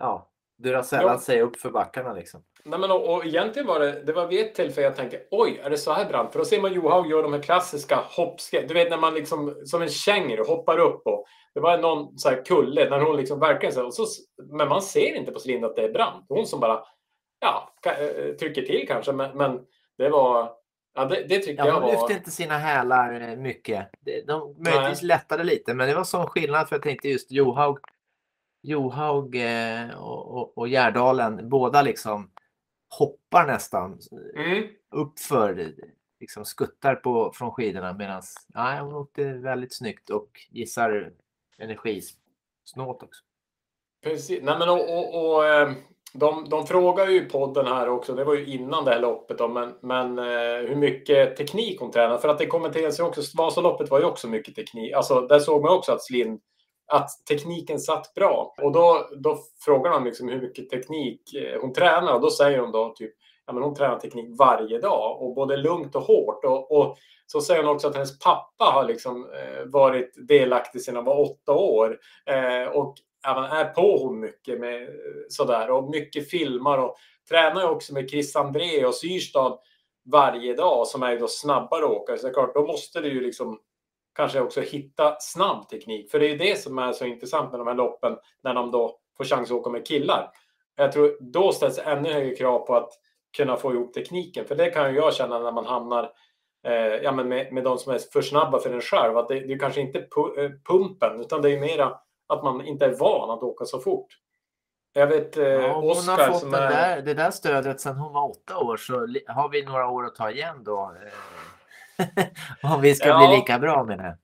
ja, 0.00 0.30
Duracellade 0.58 1.14
Ja. 1.14 1.18
sig 1.18 1.42
upp 1.42 1.56
för 1.56 1.70
backarna 1.70 2.12
liksom. 2.12 2.42
Nej 2.64 2.78
men, 2.78 2.90
och, 2.90 3.14
och 3.14 3.26
egentligen 3.26 3.68
var 3.68 3.80
det, 3.80 4.02
det 4.02 4.12
var 4.12 4.26
vid 4.26 4.40
ett 4.40 4.54
tillfälle 4.54 4.86
jag 4.86 4.96
tänkte, 4.96 5.20
oj, 5.30 5.60
är 5.64 5.70
det 5.70 5.78
så 5.78 5.92
här 5.92 6.04
brant? 6.04 6.32
För 6.32 6.38
då 6.38 6.44
ser 6.44 6.60
man 6.60 6.72
Johaug 6.72 7.10
göra 7.10 7.22
de 7.22 7.32
här 7.32 7.42
klassiska 7.42 7.96
hoppskrepp. 7.96 8.68
Du 8.68 8.74
vet 8.74 8.90
när 8.90 8.96
man 8.98 9.14
liksom 9.14 9.56
som 9.64 9.82
en 9.82 9.88
känguru 9.88 10.44
hoppar 10.44 10.78
upp 10.78 11.06
och 11.06 11.24
det 11.54 11.60
var 11.60 11.78
någon 11.78 12.18
så 12.18 12.28
här 12.28 12.44
kulle 12.44 12.90
när 12.90 13.00
hon 13.00 13.16
liksom 13.16 13.40
verkligen 13.40 13.74
så, 13.74 13.86
och 13.86 13.94
så 13.94 14.04
men 14.52 14.68
man 14.68 14.82
ser 14.82 15.14
inte 15.16 15.32
på 15.32 15.38
Celine 15.38 15.64
att 15.64 15.76
det 15.76 15.84
är 15.84 15.92
brant. 15.92 16.26
Hon 16.28 16.46
som 16.46 16.60
bara, 16.60 16.82
ja, 17.40 17.74
eh, 17.86 18.34
trycker 18.34 18.62
till 18.62 18.84
kanske, 18.88 19.12
men, 19.12 19.36
men 19.36 19.60
det 19.98 20.08
var, 20.08 20.52
ja, 20.94 21.04
det, 21.04 21.24
det 21.28 21.38
tyckte 21.38 21.62
Ja, 21.62 21.66
jag 21.66 21.74
hon 21.74 21.82
var... 21.82 21.90
lyfte 21.90 22.12
inte 22.12 22.30
sina 22.30 22.58
hälar 22.58 23.30
eh, 23.30 23.36
mycket. 23.36 23.90
De 24.26 24.56
möjligtvis 24.64 25.02
lättade 25.02 25.44
lite, 25.44 25.74
men 25.74 25.88
det 25.88 25.94
var 25.94 26.04
sån 26.04 26.26
skillnad 26.26 26.68
för 26.68 26.76
jag 26.76 26.82
tänkte 26.82 27.08
just 27.08 27.32
Johaug, 27.32 27.78
Johaug 28.62 29.36
eh, 29.36 29.90
och, 30.00 30.36
och, 30.36 30.58
och 30.58 30.68
Gärdalen, 30.68 31.48
båda 31.48 31.82
liksom 31.82 32.30
hoppar 32.98 33.46
nästan 33.46 33.98
Mm. 34.36 34.68
uppför, 34.90 35.74
liksom 36.20 36.44
skuttar 36.44 36.94
på, 36.94 37.32
från 37.34 37.50
skidorna 37.50 37.92
medan 37.92 38.22
nej, 38.54 38.80
hon 38.80 38.94
åkte 38.94 39.24
väldigt 39.24 39.76
snyggt 39.76 40.10
och 40.10 40.28
gissar 40.50 41.12
energisnålt 41.58 43.02
också. 43.02 43.24
Precis. 44.02 44.40
Nej, 44.42 44.58
men 44.58 44.68
och, 44.68 44.98
och, 44.98 45.34
och, 45.34 45.46
eh, 45.46 45.72
de, 46.14 46.48
de 46.48 46.66
frågar 46.66 47.08
ju 47.08 47.24
podden 47.24 47.66
här 47.66 47.88
också, 47.88 48.14
det 48.14 48.24
var 48.24 48.34
ju 48.34 48.46
innan 48.46 48.84
det 48.84 48.90
här 48.90 49.00
loppet, 49.00 49.38
då, 49.38 49.48
men, 49.48 49.74
men 49.80 50.18
eh, 50.18 50.68
hur 50.68 50.76
mycket 50.76 51.36
teknik 51.36 51.80
hon 51.80 51.90
tränar. 51.90 52.18
För 52.18 52.28
att 52.28 52.38
det 52.38 52.46
kommenteras 52.46 52.98
ju 52.98 53.04
också, 53.04 53.22
Vasaloppet 53.36 53.90
var 53.90 53.98
ju 53.98 54.04
också 54.04 54.28
mycket 54.28 54.54
teknik. 54.54 54.92
Alltså 54.92 55.20
där 55.20 55.38
såg 55.38 55.62
man 55.62 55.72
också 55.76 55.92
att 55.92 56.02
Slin, 56.02 56.40
att 56.90 57.26
tekniken 57.28 57.78
satt 57.78 58.14
bra. 58.14 58.54
Och 58.62 58.72
då, 58.72 59.08
då 59.16 59.38
frågar 59.64 59.90
man 59.90 60.04
liksom 60.04 60.28
hur 60.28 60.40
mycket 60.40 60.70
teknik 60.70 61.34
eh, 61.34 61.60
hon 61.60 61.72
tränar 61.72 62.14
och 62.14 62.20
då 62.20 62.30
säger 62.30 62.58
hon 62.58 62.72
då 62.72 62.94
typ, 62.96 63.14
ja 63.46 63.52
men 63.52 63.62
hon 63.62 63.74
tränar 63.74 63.98
teknik 63.98 64.38
varje 64.38 64.78
dag 64.78 65.22
och 65.22 65.34
både 65.34 65.56
lugnt 65.56 65.96
och 65.96 66.02
hårt. 66.02 66.44
Och, 66.44 66.78
och 66.78 66.96
så 67.26 67.40
säger 67.40 67.62
hon 67.62 67.74
också 67.74 67.88
att 67.88 67.94
hennes 67.94 68.18
pappa 68.18 68.64
har 68.64 68.84
liksom 68.84 69.24
eh, 69.24 69.64
varit 69.66 70.28
delaktig 70.28 70.82
sedan 70.82 70.96
hon 70.96 71.04
var 71.04 71.20
åtta 71.20 71.52
år. 71.52 71.98
Eh, 72.26 72.68
och 72.72 72.94
även 73.28 73.44
är 73.44 73.64
på 73.64 73.98
hon 73.98 74.20
mycket 74.20 74.60
med 74.60 74.82
eh, 74.82 74.88
sådär 75.28 75.70
och 75.70 75.90
mycket 75.90 76.30
filmar 76.30 76.78
och 76.78 76.96
tränar 77.28 77.60
ju 77.60 77.68
också 77.68 77.94
med 77.94 78.10
Chris 78.10 78.36
André 78.36 78.86
och 78.86 78.94
Syrstad 78.94 79.58
varje 80.12 80.54
dag 80.54 80.86
som 80.86 81.02
är 81.02 81.12
ju 81.12 81.18
då 81.18 81.28
snabbare 81.28 81.84
åkare. 81.84 82.18
Så 82.18 82.26
det 82.26 82.30
är 82.30 82.34
klart, 82.34 82.54
då 82.54 82.66
måste 82.66 83.00
du 83.00 83.08
ju 83.08 83.20
liksom 83.20 83.58
kanske 84.20 84.40
också 84.40 84.60
hitta 84.60 85.16
snabb 85.20 85.68
teknik. 85.68 86.10
För 86.10 86.18
det 86.20 86.26
är 86.26 86.30
ju 86.30 86.36
det 86.38 86.58
som 86.62 86.78
är 86.78 86.92
så 86.92 87.04
intressant 87.04 87.50
med 87.50 87.60
de 87.60 87.66
här 87.66 87.74
loppen 87.74 88.16
när 88.42 88.54
de 88.54 88.70
då 88.70 88.98
får 89.16 89.24
chans 89.24 89.50
att 89.50 89.56
åka 89.56 89.70
med 89.70 89.86
killar. 89.86 90.30
Jag 90.76 90.92
tror 90.92 91.16
då 91.20 91.52
ställs 91.52 91.78
ännu 91.78 92.12
högre 92.12 92.34
krav 92.36 92.58
på 92.66 92.74
att 92.76 92.90
kunna 93.36 93.56
få 93.56 93.72
ihop 93.72 93.94
tekniken. 93.94 94.44
För 94.44 94.54
det 94.54 94.70
kan 94.70 94.90
ju 94.90 94.96
jag 94.96 95.14
känna 95.14 95.38
när 95.38 95.52
man 95.52 95.66
hamnar 95.66 96.12
eh, 96.66 96.72
ja, 96.74 97.12
men 97.12 97.28
med, 97.28 97.52
med 97.52 97.64
de 97.64 97.78
som 97.78 97.92
är 97.92 97.98
för 98.12 98.22
snabba 98.22 98.58
för 98.58 98.70
en 98.70 98.80
själv. 98.80 99.16
Att 99.18 99.28
det, 99.28 99.40
det 99.40 99.52
är 99.52 99.58
kanske 99.58 99.80
inte 99.80 99.98
pu- 100.00 100.44
eh, 100.44 100.50
pumpen 100.68 101.20
utan 101.20 101.42
det 101.42 101.50
är 101.50 101.60
mera 101.60 101.98
att 102.26 102.44
man 102.44 102.66
inte 102.66 102.84
är 102.86 102.94
van 102.94 103.30
att 103.30 103.42
åka 103.42 103.64
så 103.64 103.78
fort. 103.80 104.06
Jag 104.92 105.06
vet 105.06 105.36
eh, 105.36 105.44
Ja, 105.44 105.72
hon 105.72 105.86
har 106.08 106.26
fått 106.26 106.40
som 106.40 106.54
är... 106.54 106.60
där, 106.70 107.02
det 107.02 107.14
där 107.14 107.30
stödet 107.30 107.80
sedan 107.80 107.96
hon 107.96 108.12
var 108.12 108.30
åtta 108.30 108.58
år 108.58 108.76
så 108.76 108.92
har 109.32 109.48
vi 109.48 109.62
några 109.64 109.88
år 109.88 110.04
att 110.06 110.14
ta 110.14 110.30
igen 110.30 110.64
då. 110.64 110.92
eh, 111.06 111.12
Om 112.74 112.80
vi 112.80 112.94
ska 112.94 113.08
Ja. 113.08 113.18
bli 113.28 113.36
lika 113.36 113.58
bra 113.58 113.84
med 113.84 113.98
det. 113.98 114.16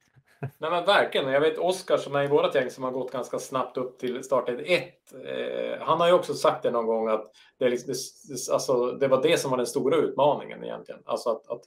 Nej 0.58 0.70
men 0.70 0.84
verkligen. 0.84 1.32
Jag 1.32 1.40
vet 1.40 1.58
Oskar 1.58 1.96
som 1.96 2.14
är 2.16 2.24
i 2.24 2.26
vårat 2.26 2.54
gäng 2.54 2.70
som 2.70 2.84
har 2.84 2.90
gått 2.90 3.12
ganska 3.12 3.38
snabbt 3.38 3.76
upp 3.76 3.98
till 3.98 4.24
startled 4.24 4.60
1. 4.66 4.84
Eh, 5.24 5.86
han 5.86 6.00
har 6.00 6.06
ju 6.06 6.12
också 6.12 6.34
sagt 6.34 6.62
det 6.62 6.70
någon 6.70 6.86
gång 6.86 7.08
att 7.08 7.30
det, 7.58 7.68
liksom, 7.68 7.94
det, 8.28 8.52
alltså, 8.52 8.92
det 8.92 9.08
var 9.08 9.22
det 9.22 9.38
som 9.38 9.50
var 9.50 9.58
den 9.58 9.66
stora 9.66 9.96
utmaningen 9.96 10.64
egentligen. 10.64 11.00
Alltså 11.06 11.30
att, 11.30 11.48
att 11.50 11.62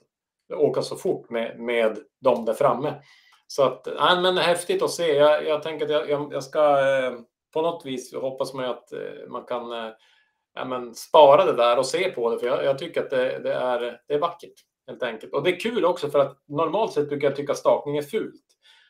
åka 0.58 0.82
så 0.82 0.96
fort 0.96 1.30
med, 1.30 1.58
med 1.58 1.98
dem 2.20 2.44
där 2.44 2.54
framme. 2.54 2.94
Så 3.46 3.62
att, 3.62 3.88
nej, 4.00 4.20
men 4.20 4.36
häftigt 4.38 4.82
att 4.82 4.90
se. 4.90 5.12
Jag, 5.14 5.46
jag 5.46 5.62
tänker 5.62 5.84
att 5.84 5.90
jag, 5.90 6.10
jag, 6.10 6.32
jag 6.32 6.44
ska 6.44 6.78
eh, 6.78 7.12
på 7.52 7.62
något 7.62 7.86
vis 7.86 8.14
hoppas 8.14 8.54
man 8.54 8.64
att 8.64 8.92
eh, 8.92 9.28
man 9.28 9.44
kan 9.44 9.72
eh, 9.72 9.90
ja, 10.54 10.64
men, 10.64 10.94
spara 10.94 11.44
det 11.44 11.56
där 11.56 11.78
och 11.78 11.86
se 11.86 12.10
på 12.10 12.30
det. 12.30 12.38
För 12.38 12.46
jag, 12.46 12.64
jag 12.64 12.78
tycker 12.78 13.02
att 13.02 13.10
det, 13.10 13.38
det, 13.38 13.54
är, 13.54 14.00
det 14.08 14.14
är 14.14 14.18
vackert 14.18 14.54
helt 14.90 15.02
enkelt. 15.02 15.32
Och 15.32 15.42
det 15.42 15.50
är 15.50 15.60
kul 15.60 15.84
också 15.84 16.10
för 16.10 16.18
att 16.18 16.38
normalt 16.48 16.92
sett 16.92 17.08
brukar 17.08 17.28
jag 17.28 17.36
tycka 17.36 17.54
stakning 17.54 17.96
är 17.96 18.02
fult. 18.02 18.44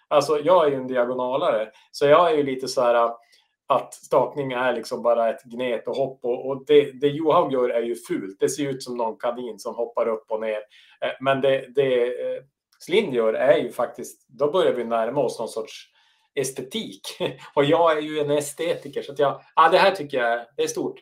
Alltså 0.09 0.39
jag 0.39 0.67
är 0.67 0.71
ju 0.71 0.77
en 0.77 0.87
diagonalare, 0.87 1.71
så 1.91 2.07
jag 2.07 2.33
är 2.33 2.37
ju 2.37 2.43
lite 2.43 2.69
så 2.69 2.83
här 2.83 2.95
äh, 2.95 3.13
att 3.67 3.95
stakning 3.95 4.53
är 4.53 4.73
liksom 4.73 5.03
bara 5.03 5.31
ett 5.31 5.43
gnet 5.45 5.89
och 5.89 5.97
hopp 5.97 6.25
och, 6.25 6.49
och 6.49 6.65
det, 6.67 7.01
det 7.01 7.09
Johaug 7.09 7.53
gör 7.53 7.69
är 7.69 7.83
ju 7.83 7.95
fult. 7.95 8.41
Det 8.41 8.49
ser 8.49 8.69
ut 8.69 8.83
som 8.83 8.97
någon 8.97 9.17
kanin 9.17 9.59
som 9.59 9.75
hoppar 9.75 10.09
upp 10.09 10.25
och 10.29 10.41
ner. 10.41 10.61
Äh, 11.01 11.11
men 11.21 11.41
det, 11.41 11.67
det 11.75 12.05
äh, 12.05 12.43
Slind 12.79 13.15
gör 13.15 13.35
är 13.35 13.59
ju 13.59 13.73
faktiskt, 13.73 14.29
då 14.29 14.51
börjar 14.51 14.73
vi 14.73 14.85
närma 14.85 15.21
oss 15.21 15.39
någon 15.39 15.49
sorts 15.49 15.87
estetik. 16.35 17.01
Och 17.55 17.65
jag 17.65 17.99
är 17.99 18.03
ju 18.03 18.19
en 18.19 18.31
estetiker 18.31 19.03
så 19.03 19.13
att 19.13 19.19
jag, 19.19 19.41
ja, 19.57 19.69
det 19.69 19.79
här 19.79 19.91
tycker 19.91 20.19
jag 20.19 20.47
det 20.57 20.63
är 20.63 20.67
stort. 20.67 21.01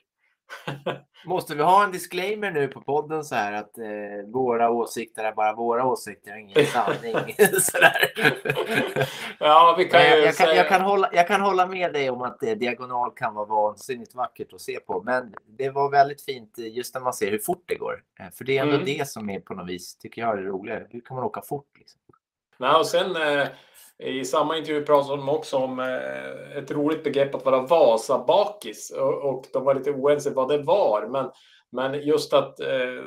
Måste 1.26 1.54
vi 1.54 1.62
ha 1.62 1.84
en 1.84 1.92
disclaimer 1.92 2.50
nu 2.50 2.68
på 2.68 2.80
podden 2.80 3.24
så 3.24 3.34
här 3.34 3.52
att 3.52 3.78
eh, 3.78 3.84
våra 4.32 4.70
åsikter 4.70 5.24
är 5.24 5.32
bara 5.32 5.54
våra 5.54 5.86
åsikter, 5.86 6.36
ingen 6.36 6.66
sanning. 6.66 7.14
Sådär. 7.60 8.12
Ja, 9.38 9.74
vi 9.78 9.84
kan 9.84 10.00
jag, 10.00 10.18
ju 10.18 10.24
jag, 10.24 10.36
kan, 10.36 10.46
säga... 10.46 10.54
jag, 10.56 10.68
kan 10.68 10.80
hålla, 10.80 11.10
jag 11.12 11.26
kan 11.26 11.40
hålla 11.40 11.66
med 11.66 11.92
dig 11.92 12.10
om 12.10 12.22
att 12.22 12.42
eh, 12.42 12.50
diagonal 12.52 13.10
kan 13.16 13.34
vara 13.34 13.46
vansinnigt 13.46 14.14
vackert 14.14 14.52
att 14.52 14.60
se 14.60 14.80
på, 14.80 15.02
men 15.02 15.34
det 15.46 15.70
var 15.70 15.90
väldigt 15.90 16.22
fint 16.22 16.58
eh, 16.58 16.76
just 16.76 16.94
när 16.94 17.00
man 17.00 17.12
ser 17.12 17.30
hur 17.30 17.38
fort 17.38 17.64
det 17.66 17.74
går. 17.74 18.02
Eh, 18.20 18.26
för 18.34 18.44
det 18.44 18.58
är 18.58 18.62
ändå 18.62 18.74
Mm. 18.74 18.86
det 18.86 19.08
som 19.08 19.30
är 19.30 19.40
på 19.40 19.54
något 19.54 19.68
vis, 19.68 19.96
tycker 19.96 20.22
jag, 20.22 20.38
är 20.38 20.42
det 20.42 20.48
roliga. 20.48 20.80
Hur 20.90 21.00
kan 21.00 21.14
man 21.16 21.24
åka 21.24 21.40
fort? 21.42 21.78
Liksom? 21.78 22.00
Nej, 22.58 22.74
och 22.74 22.86
sen 22.86 23.16
eh, 23.16 23.48
i 24.02 24.24
samma 24.24 24.56
intervju 24.56 24.84
pratade 24.84 25.16
de 25.16 25.28
också 25.28 25.56
om 25.56 25.80
eh, 25.80 26.58
ett 26.58 26.70
roligt 26.70 27.04
begrepp 27.04 27.34
att 27.34 27.44
vara 27.44 27.60
Vasabakis 27.60 28.90
och, 29.22 29.44
de 29.52 29.64
var 29.64 29.74
lite 29.74 29.90
oense 29.90 30.30
vad 30.30 30.48
det 30.48 30.58
var. 30.58 31.06
Men, 31.06 31.30
men 31.72 32.02
just 32.02 32.32
att 32.32 32.60
eh, 32.60 33.02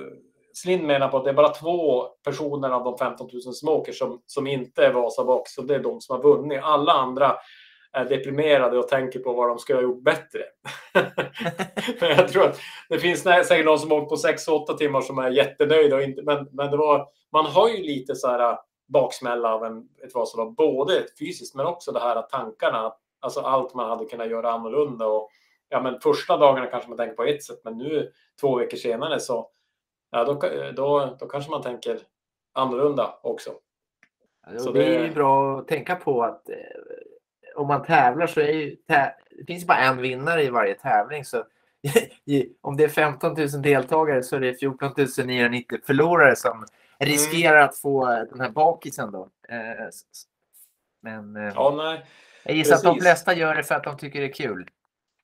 Slind 0.53 0.83
menar 0.83 1.07
på 1.07 1.17
att 1.17 1.24
det 1.24 1.29
är 1.29 1.33
bara 1.33 1.50
två 1.50 2.05
personer 2.24 2.69
av 2.69 2.83
de 2.83 2.98
15 2.98 3.29
000 3.33 3.41
som 3.41 3.69
åker 3.69 3.91
som, 3.91 4.21
som 4.25 4.48
inte 4.48 4.86
är 4.86 4.93
Vasabakis 4.93 5.57
och 5.57 5.65
det 5.65 5.75
är 5.75 5.79
de 5.79 6.01
som 6.01 6.15
har 6.15 6.24
vunnit. 6.24 6.60
Alla 6.63 6.91
andra 6.91 7.36
är 7.93 8.05
deprimerade 8.05 8.77
och 8.77 8.88
tänker 8.88 9.19
på 9.19 9.33
vad 9.33 9.50
de 9.50 9.60
skulle 9.60 9.77
ha 9.77 9.83
gjort 9.83 10.03
bättre. 10.03 10.43
men 12.00 12.10
jag 12.10 12.27
tror 12.27 12.43
att 12.43 12.60
det 12.89 13.00
finns 13.00 13.21
säkert 13.21 13.65
någon 13.65 13.79
som 13.79 13.91
åkt 13.91 14.10
på 14.10 14.15
6-8 14.15 14.77
timmar 14.77 15.01
som 15.01 15.17
är 15.17 15.29
jättenöjda. 15.29 15.95
Och 15.95 16.01
inte, 16.01 16.21
men, 16.21 16.48
men 16.51 16.71
det 16.71 16.77
var, 16.77 17.07
man 17.31 17.45
har 17.45 17.69
ju 17.69 17.83
lite 17.83 18.15
så 18.15 18.27
här 18.27 18.57
baksmälla 18.91 19.53
av 19.53 19.65
en, 19.65 19.89
ett 20.03 20.15
Vasalopp, 20.15 20.55
både 20.55 21.05
fysiskt 21.19 21.55
men 21.55 21.65
också 21.65 21.91
det 21.91 22.00
här 22.00 22.15
att 22.15 22.29
tankarna, 22.29 22.93
alltså 23.19 23.39
allt 23.39 23.74
man 23.74 23.89
hade 23.89 24.05
kunnat 24.05 24.29
göra 24.29 24.51
annorlunda. 24.51 25.07
Och, 25.07 25.29
ja, 25.69 25.81
men 25.81 26.00
första 26.00 26.38
dagarna 26.38 26.67
kanske 26.67 26.89
man 26.89 26.98
tänker 26.98 27.15
på 27.15 27.24
ett 27.24 27.43
sätt, 27.43 27.62
men 27.63 27.77
nu 27.77 28.12
två 28.41 28.55
veckor 28.55 28.77
senare 28.77 29.19
så 29.19 29.50
ja, 30.12 30.24
då, 30.24 30.33
då, 30.75 31.15
då 31.19 31.25
kanske 31.27 31.51
man 31.51 31.62
tänker 31.62 32.00
annorlunda 32.53 33.19
också. 33.24 33.51
Så 34.57 34.71
det 34.71 34.95
är 34.95 35.05
ju 35.05 35.13
bra 35.13 35.60
att 35.60 35.67
tänka 35.67 35.95
på 35.95 36.24
att 36.24 36.50
eh, 36.50 36.55
om 37.55 37.67
man 37.67 37.83
tävlar 37.83 38.27
så 38.27 38.39
är 38.39 38.51
ju 38.51 38.75
tä- 38.89 39.13
det 39.38 39.45
finns 39.48 39.67
bara 39.67 39.77
en 39.77 39.98
vinnare 39.98 40.43
i 40.43 40.50
varje 40.50 40.74
tävling. 40.74 41.25
Så 41.25 41.38
om 42.62 42.77
det 42.77 42.83
är 42.83 42.89
15 42.89 43.33
000 43.33 43.48
deltagare 43.62 44.24
så 44.24 44.36
är 44.36 44.39
det 44.39 44.53
14 44.53 44.93
990 45.25 45.79
förlorare 45.86 46.36
som 46.36 46.65
riskerar 47.08 47.62
att 47.62 47.77
få 47.77 48.12
eh, 48.12 48.20
den 48.29 48.39
här 48.39 48.50
bakisen 48.50 49.12
då. 49.12 49.29
Eh, 49.50 49.89
Men 51.03 51.36
eh, 51.36 51.53
Ja, 51.55 51.74
nej. 51.77 52.05
jag 52.46 52.55
gissar 52.55 52.75
att 52.75 52.84
de 52.84 52.88
precis. 52.96 53.03
flesta 53.03 53.34
gör 53.34 53.55
det 53.55 53.63
för 53.63 53.75
att 53.75 53.84
de 53.84 53.98
tycker 53.98 54.20
det 54.20 54.25
är 54.27 54.34
kul. 54.34 54.70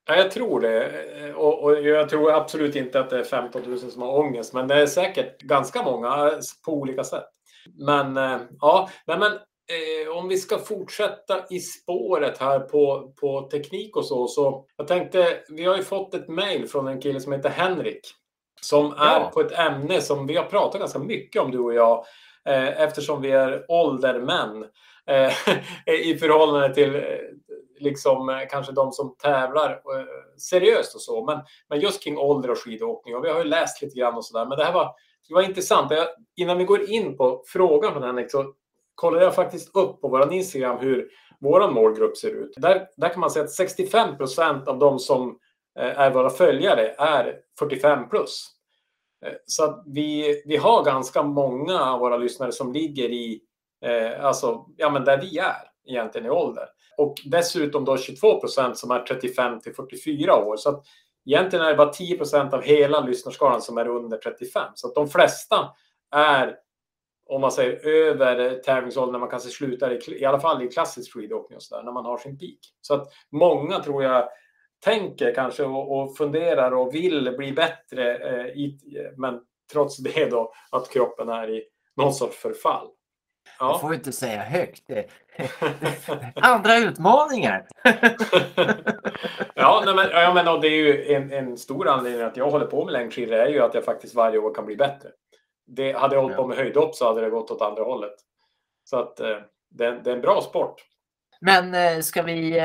Ja, 0.10 0.15
jag 0.15 0.31
tror 0.31 0.62
det. 0.62 1.34
Och, 1.34 1.63
och 1.63 1.81
jag 1.81 2.10
tror 2.10 2.31
absolut 2.34 2.75
inte 2.75 3.00
att 3.00 3.10
det 3.10 3.19
är 3.19 3.24
15 3.24 3.62
000 3.62 3.79
som 3.79 4.01
har 4.01 4.19
ångest, 4.19 4.53
men 4.53 4.67
det 4.67 4.75
är 4.81 4.86
säkert 4.86 5.41
ganska 5.41 5.84
många 5.84 6.07
eh, 6.07 6.39
på 6.65 6.74
olika 6.74 7.03
sätt. 7.03 7.29
Men 7.77 8.17
eh, 8.17 8.39
ja, 8.60 8.89
nej, 9.07 9.19
men 9.19 9.31
eh, 9.34 10.17
om 10.17 10.27
vi 10.27 10.38
ska 10.38 10.57
fortsätta 10.57 11.46
i 11.50 11.60
spåret 11.60 12.38
här 12.38 12.60
på, 12.60 13.13
på 13.22 13.41
teknik 13.41 13.96
och 13.96 14.05
så, 14.05 14.27
så 14.27 14.65
jag 14.77 14.88
tänkte, 14.88 15.39
vi 15.50 15.63
har 15.63 15.77
ju 15.77 15.84
fått 15.84 16.13
ett 16.13 16.27
mejl 16.27 16.67
från 16.67 16.88
en 16.88 17.01
kille 17.01 17.19
som 17.22 17.31
heter 17.34 17.50
Henrik 17.50 18.01
som 18.62 18.92
är 18.92 19.20
Ja. 19.20 19.32
på 19.34 19.42
ett 19.42 19.60
ämne 19.60 20.02
som 20.02 20.28
vi 20.28 20.36
har 20.36 20.44
pratat 20.44 20.80
ganska 20.80 21.00
mycket 21.00 21.42
om 21.42 21.52
du 21.52 21.60
och 21.60 21.74
jag 21.74 22.06
eh, 22.46 22.82
eftersom 22.82 23.22
vi 23.22 23.32
är 23.32 23.66
åldermän 23.68 24.66
eh, 25.08 25.34
i 25.94 26.18
förhållande 26.18 26.74
till 26.74 26.96
eh, 26.96 27.02
liksom 27.80 28.46
kanske 28.52 28.72
de 28.72 28.92
som 28.92 29.16
tävlar 29.24 29.82
seriöst 30.38 30.96
och 30.96 31.02
så. 31.02 31.26
Men, 31.26 31.40
men 31.70 31.80
just 31.80 32.04
kring 32.04 32.18
ålder 32.18 32.52
och 32.52 32.58
skidåkning. 32.58 33.16
Och 33.16 33.26
vi 33.26 33.30
har 33.30 33.38
ju 33.38 33.44
läst 33.44 33.82
lite 33.82 34.00
grann 34.00 34.14
och 34.16 34.26
sådär. 34.26 34.46
Men 34.46 34.58
det 34.58 34.64
här 34.64 34.74
var, 34.74 34.96
det 35.28 35.34
var 35.34 35.42
intressant. 35.42 35.92
Jag, 35.92 36.08
innan 36.36 36.58
vi 36.58 36.64
går 36.64 36.90
in 36.90 37.18
på 37.18 37.44
frågan 37.48 37.94
från 37.94 38.04
Henrik 38.04 38.32
så 38.32 38.54
kollade 38.96 39.24
jag 39.26 39.36
faktiskt 39.36 39.76
upp 39.76 40.02
på 40.02 40.08
vår 40.08 40.34
Instagram 40.34 40.78
hur 40.80 41.10
vår 41.40 41.72
målgrupp 41.72 42.18
ser 42.18 42.30
ut. 42.32 42.54
Där, 42.58 42.88
där 42.98 43.10
kan 43.10 43.20
man 43.20 43.32
säga 43.32 43.46
att 43.46 43.52
65 43.52 44.18
procent 44.18 44.68
av 44.68 44.80
de 44.80 45.00
som 45.00 45.40
Eh, 45.77 46.00
är 46.00 46.12
våra 46.12 46.29
följare 46.29 46.96
är 46.98 47.39
45 47.60 48.10
plus. 48.10 48.50
Eh, 49.25 49.34
så 49.46 49.63
att 49.63 49.84
vi, 49.86 50.41
vi 50.46 50.57
har 50.57 50.84
ganska 50.84 51.24
många 51.24 51.81
av 51.81 52.00
våra 52.00 52.17
lyssnare 52.17 52.51
som 52.51 52.74
ligger 52.74 53.10
i, 53.10 53.41
eh, 53.86 54.25
alltså, 54.25 54.65
ja 54.77 54.89
men 54.89 55.03
där 55.03 55.22
vi 55.22 55.38
är 55.38 55.72
egentligen 55.88 56.27
i 56.27 56.29
ålder. 56.29 56.65
Och 56.98 57.15
dessutom 57.25 57.86
då 57.86 57.98
22 57.98 58.39
procent 58.39 58.77
som 58.77 58.91
är 58.91 59.00
35 59.00 59.60
till 59.62 59.75
44 59.75 60.36
år. 60.36 60.57
Så 60.57 60.69
att 60.69 60.84
egentligen 61.25 61.65
är 61.65 61.69
det 61.69 61.77
bara 61.77 61.93
10 61.93 62.17
procent 62.17 62.53
av 62.53 62.62
hela 62.62 63.00
lyssnarskalan 63.00 63.62
som 63.62 63.77
är 63.77 63.88
under 63.88 64.17
35. 64.17 64.63
Så 64.75 64.88
att 64.88 64.96
de 64.96 65.10
flesta 65.10 65.69
är, 66.12 66.55
om 67.29 67.41
man 67.41 67.51
säger 67.51 67.88
över 67.88 68.55
tävlingsåldern, 68.55 69.12
när 69.12 69.19
man 69.19 69.29
kanske 69.29 69.50
slutar 69.50 69.91
i, 69.91 70.19
i 70.22 70.25
alla 70.25 70.39
fall 70.39 70.63
i 70.63 70.67
klassisk 70.67 71.13
skidåkning 71.13 71.55
och 71.55 71.63
sådär, 71.63 71.84
när 71.84 71.91
man 71.91 72.05
har 72.05 72.17
sin 72.17 72.39
peak. 72.39 72.60
Så 72.81 72.93
att 72.93 73.07
många 73.31 73.79
tror 73.79 74.03
jag 74.03 74.29
tänker 74.79 75.34
kanske 75.36 75.63
och, 75.63 76.00
och 76.00 76.17
funderar 76.17 76.72
och 76.72 76.93
vill 76.96 77.36
bli 77.38 77.51
bättre, 77.51 78.17
eh, 78.17 78.46
i, 78.48 78.77
men 79.17 79.39
trots 79.72 79.98
det 79.98 80.25
då 80.29 80.53
att 80.72 80.89
kroppen 80.89 81.29
är 81.29 81.50
i 81.50 81.63
någon 81.96 82.13
sorts 82.13 82.38
förfall. 82.38 82.88
Jag 83.60 83.69
Ja. 83.69 83.79
får 83.79 83.93
inte 83.93 84.12
säga 84.12 84.41
högt. 84.41 84.84
Andra 86.36 86.77
utmaningar. 86.77 87.67
ja, 89.55 89.84
nej, 89.86 89.96
men, 89.96 90.10
ja, 90.12 90.34
men 90.34 90.48
och 90.48 90.62
det 90.62 90.67
är 90.67 90.72
ju 90.84 91.13
en, 91.13 91.31
en 91.31 91.57
stor 91.57 91.88
anledning 91.88 92.22
att 92.22 92.38
jag 92.38 92.51
håller 92.51 92.65
på 92.65 92.86
med 92.86 92.93
längdskidor 92.93 93.36
är 93.36 93.48
ju 93.48 93.60
att 93.62 93.74
jag 93.74 93.86
faktiskt 93.86 94.15
varje 94.15 94.38
år 94.39 94.53
kan 94.53 94.65
bli 94.65 94.75
bättre. 94.75 95.10
Det, 95.67 95.91
hade 95.93 96.15
jag 96.15 96.22
hållit 96.22 96.38
på 96.38 96.48
med 96.48 96.57
höjdhopp 96.57 96.96
så 96.96 97.05
hade 97.07 97.22
det 97.22 97.29
gått 97.29 97.51
åt 97.51 97.62
andra 97.62 97.84
hållet. 97.84 98.15
Så 98.84 98.98
att 98.98 99.19
eh, 99.19 99.38
det, 99.69 99.91
det 100.03 100.12
är 100.12 100.15
en 100.15 100.22
bra 100.22 100.41
sport. 100.41 100.81
Men 101.41 101.74
eh, 101.74 102.00
ska 102.01 102.22
vi, 102.22 102.60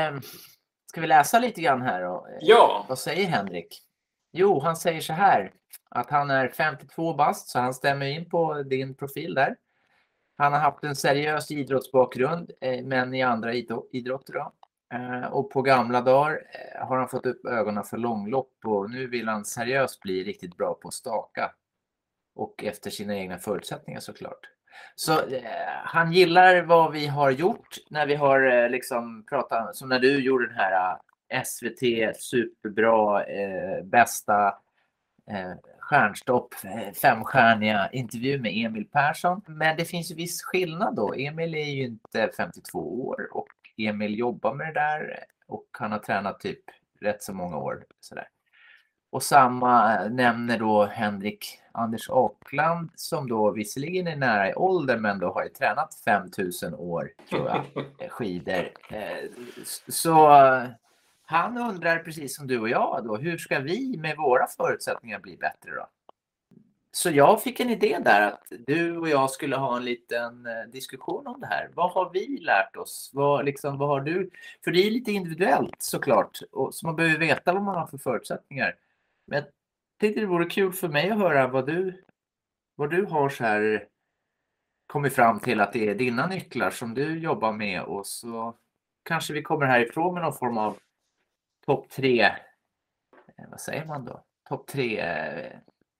ska 0.93 1.01
vi 1.01 1.07
läsa 1.07 1.39
lite 1.39 1.61
grann 1.61 1.81
här 1.81 2.01
då? 2.03 2.27
Eh, 2.29 2.37
Ja, 2.41 2.85
Vad 2.89 2.99
säger 2.99 3.27
Henrik? 3.27 3.81
Jo, 4.31 4.59
han 4.59 4.75
säger 4.75 5.01
så 5.01 5.13
här 5.13 5.51
att 5.89 6.09
han 6.09 6.29
är 6.31 6.49
52 6.49 7.13
bast, 7.13 7.47
så 7.49 7.59
han 7.59 7.73
stämmer 7.73 8.05
in 8.05 8.29
på 8.29 8.63
din 8.63 8.95
profil 8.95 9.33
där. 9.33 9.55
Han 10.37 10.53
har 10.53 10.59
haft 10.59 10.83
en 10.83 10.95
seriös 10.95 11.51
idrottsbakgrund, 11.51 12.51
eh, 12.61 12.83
men 12.83 13.13
i 13.13 13.21
andra 13.21 13.53
idro- 13.53 13.87
idrotter. 13.91 14.33
Då. 14.33 14.51
Eh, 14.97 15.23
och 15.33 15.51
på 15.51 15.61
gamla 15.61 16.01
dagar 16.01 16.41
har 16.87 16.97
han 16.97 17.07
fått 17.09 17.25
upp 17.25 17.45
ögonen 17.45 17.83
för 17.83 17.97
långlopp 17.97 18.53
och 18.65 18.91
nu 18.91 19.07
vill 19.07 19.27
han 19.27 19.45
seriöst 19.45 19.99
bli 20.01 20.23
riktigt 20.23 20.57
bra 20.57 20.73
på 20.73 20.87
att 20.87 20.93
staka. 20.93 21.51
Och 22.35 22.63
efter 22.63 22.89
sina 22.89 23.15
egna 23.15 23.37
förutsättningar 23.37 23.99
såklart. 23.99 24.39
Så 24.95 25.13
eh, 25.13 25.43
han 25.85 26.11
gillar 26.11 26.61
vad 26.61 26.91
vi 26.91 27.07
har 27.07 27.31
gjort 27.31 27.77
när 27.89 28.05
vi 28.05 28.15
har 28.15 28.63
eh, 28.63 28.69
liksom 28.69 29.25
pratat, 29.29 29.75
som 29.75 29.89
när 29.89 29.99
du 29.99 30.23
gjorde 30.23 30.47
den 30.47 30.57
här 30.57 30.97
eh, 31.29 31.43
SVT 31.43 31.81
superbra, 32.17 33.23
eh, 33.23 33.83
bästa 33.83 34.47
eh, 35.31 35.53
stjärnstopp, 35.79 36.53
eh, 36.63 36.93
femstjärniga 36.93 37.89
intervju 37.91 38.39
med 38.39 38.65
Emil 38.65 38.87
Persson. 38.91 39.41
Men 39.47 39.77
det 39.77 39.85
finns 39.85 40.11
ju 40.11 40.15
viss 40.15 40.43
skillnad 40.43 40.95
då. 40.95 41.13
Emil 41.13 41.55
är 41.55 41.69
ju 41.69 41.83
inte 41.83 42.31
52 42.37 43.07
år 43.07 43.27
och 43.31 43.47
Emil 43.77 44.19
jobbar 44.19 44.53
med 44.53 44.67
det 44.67 44.79
där 44.79 45.23
och 45.47 45.65
han 45.71 45.91
har 45.91 45.99
tränat 45.99 46.39
typ 46.39 46.59
rätt 47.01 47.23
så 47.23 47.33
många 47.33 47.57
år. 47.57 47.85
Sådär. 47.99 48.27
Och 49.13 49.23
samma 49.23 49.95
eh, 49.95 50.09
nämner 50.09 50.59
då 50.59 50.85
Henrik 50.85 51.59
Anders 51.71 52.09
Åkland 52.09 52.89
som 52.95 53.27
då 53.27 53.51
visserligen 53.51 54.07
är 54.07 54.15
nära 54.15 54.49
i 54.49 54.53
ålder 54.53 54.97
men 54.97 55.19
då 55.19 55.33
har 55.33 55.43
ju 55.43 55.49
tränat 55.49 55.95
5000 56.05 56.73
år 56.73 57.09
tror 57.29 57.47
jag, 57.47 57.63
skidor. 58.09 58.69
Eh, 58.89 59.29
Så 59.87 60.45
eh, 60.45 60.63
han 61.25 61.57
undrar 61.57 61.99
precis 61.99 62.35
som 62.35 62.47
du 62.47 62.59
och 62.59 62.69
jag 62.69 63.01
då, 63.03 63.17
hur 63.17 63.37
ska 63.37 63.59
vi 63.59 63.97
med 63.97 64.17
våra 64.17 64.47
förutsättningar 64.47 65.19
bli 65.19 65.37
bättre 65.37 65.71
då? 65.75 65.87
Så 66.91 67.09
jag 67.09 67.43
fick 67.43 67.59
en 67.59 67.69
idé 67.69 67.99
där 68.05 68.21
att 68.21 68.51
du 68.67 68.97
och 68.97 69.09
jag 69.09 69.29
skulle 69.31 69.55
ha 69.55 69.77
en 69.77 69.85
liten 69.85 70.47
diskussion 70.71 71.27
om 71.27 71.39
det 71.39 71.47
här. 71.47 71.69
Vad 71.73 71.91
har 71.91 72.09
vi 72.13 72.37
lärt 72.37 72.75
oss? 72.75 73.11
Vad, 73.13 73.45
liksom, 73.45 73.77
vad 73.77 73.89
har 73.89 74.01
du? 74.01 74.29
För 74.63 74.71
det 74.71 74.87
är 74.87 74.91
lite 74.91 75.11
individuellt 75.11 75.75
såklart, 75.81 76.39
och, 76.51 76.75
så 76.75 76.85
man 76.87 76.95
behöver 76.95 77.19
veta 77.19 77.53
vad 77.53 77.63
man 77.63 77.75
har 77.75 77.87
för 77.87 77.97
förutsättningar. 77.97 78.75
Men 79.27 79.37
jag 79.37 79.45
tänkte 79.99 80.21
det 80.21 80.27
vore 80.27 80.45
kul 80.45 80.73
för 80.73 80.87
mig 80.87 81.09
att 81.09 81.17
höra 81.17 81.47
vad 81.47 81.65
du, 81.67 82.03
vad 82.75 82.89
du 82.89 83.05
har 83.05 83.29
så 83.29 83.43
här 83.43 83.87
kommit 84.87 85.13
fram 85.15 85.39
till 85.39 85.61
att 85.61 85.73
det 85.73 85.89
är 85.89 85.95
dina 85.95 86.27
nycklar 86.27 86.69
som 86.69 86.93
du 86.93 87.19
jobbar 87.19 87.51
med 87.51 87.83
och 87.83 88.07
så 88.07 88.57
kanske 89.03 89.33
vi 89.33 89.41
kommer 89.41 89.65
härifrån 89.65 90.13
med 90.13 90.23
någon 90.23 90.33
form 90.33 90.57
av 90.57 90.77
topp 91.65 91.89
tre, 91.89 92.21
eh, 92.21 93.45
vad 93.51 93.59
säger 93.61 93.85
man 93.85 94.05
då? 94.05 94.23
Topp 94.49 94.67
tre 94.67 94.99
eh, 94.99 95.51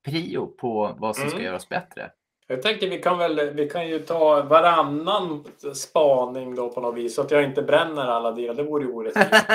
prio 0.05 0.45
på 0.47 0.95
vad 0.97 1.15
som 1.15 1.27
ska 1.27 1.37
Mm. 1.37 1.45
göras 1.45 1.69
bättre. 1.69 2.11
Jag 2.47 2.61
tänker 2.61 2.89
vi 2.89 2.99
kan 2.99 3.17
väl, 3.17 3.53
vi 3.53 3.69
kan 3.69 3.87
ju 3.87 3.99
ta 3.99 4.43
varannan 4.43 5.43
spaning 5.75 6.55
då 6.55 6.69
på 6.69 6.81
något 6.81 6.95
vis 6.95 7.15
så 7.15 7.21
att 7.21 7.31
jag 7.31 7.43
inte 7.43 7.61
bränner 7.63 8.05
alla 8.05 8.31
dina. 8.31 8.53
Det 8.53 8.63
vore 8.63 8.83
ju 8.83 8.91
orättvist. 8.91 9.45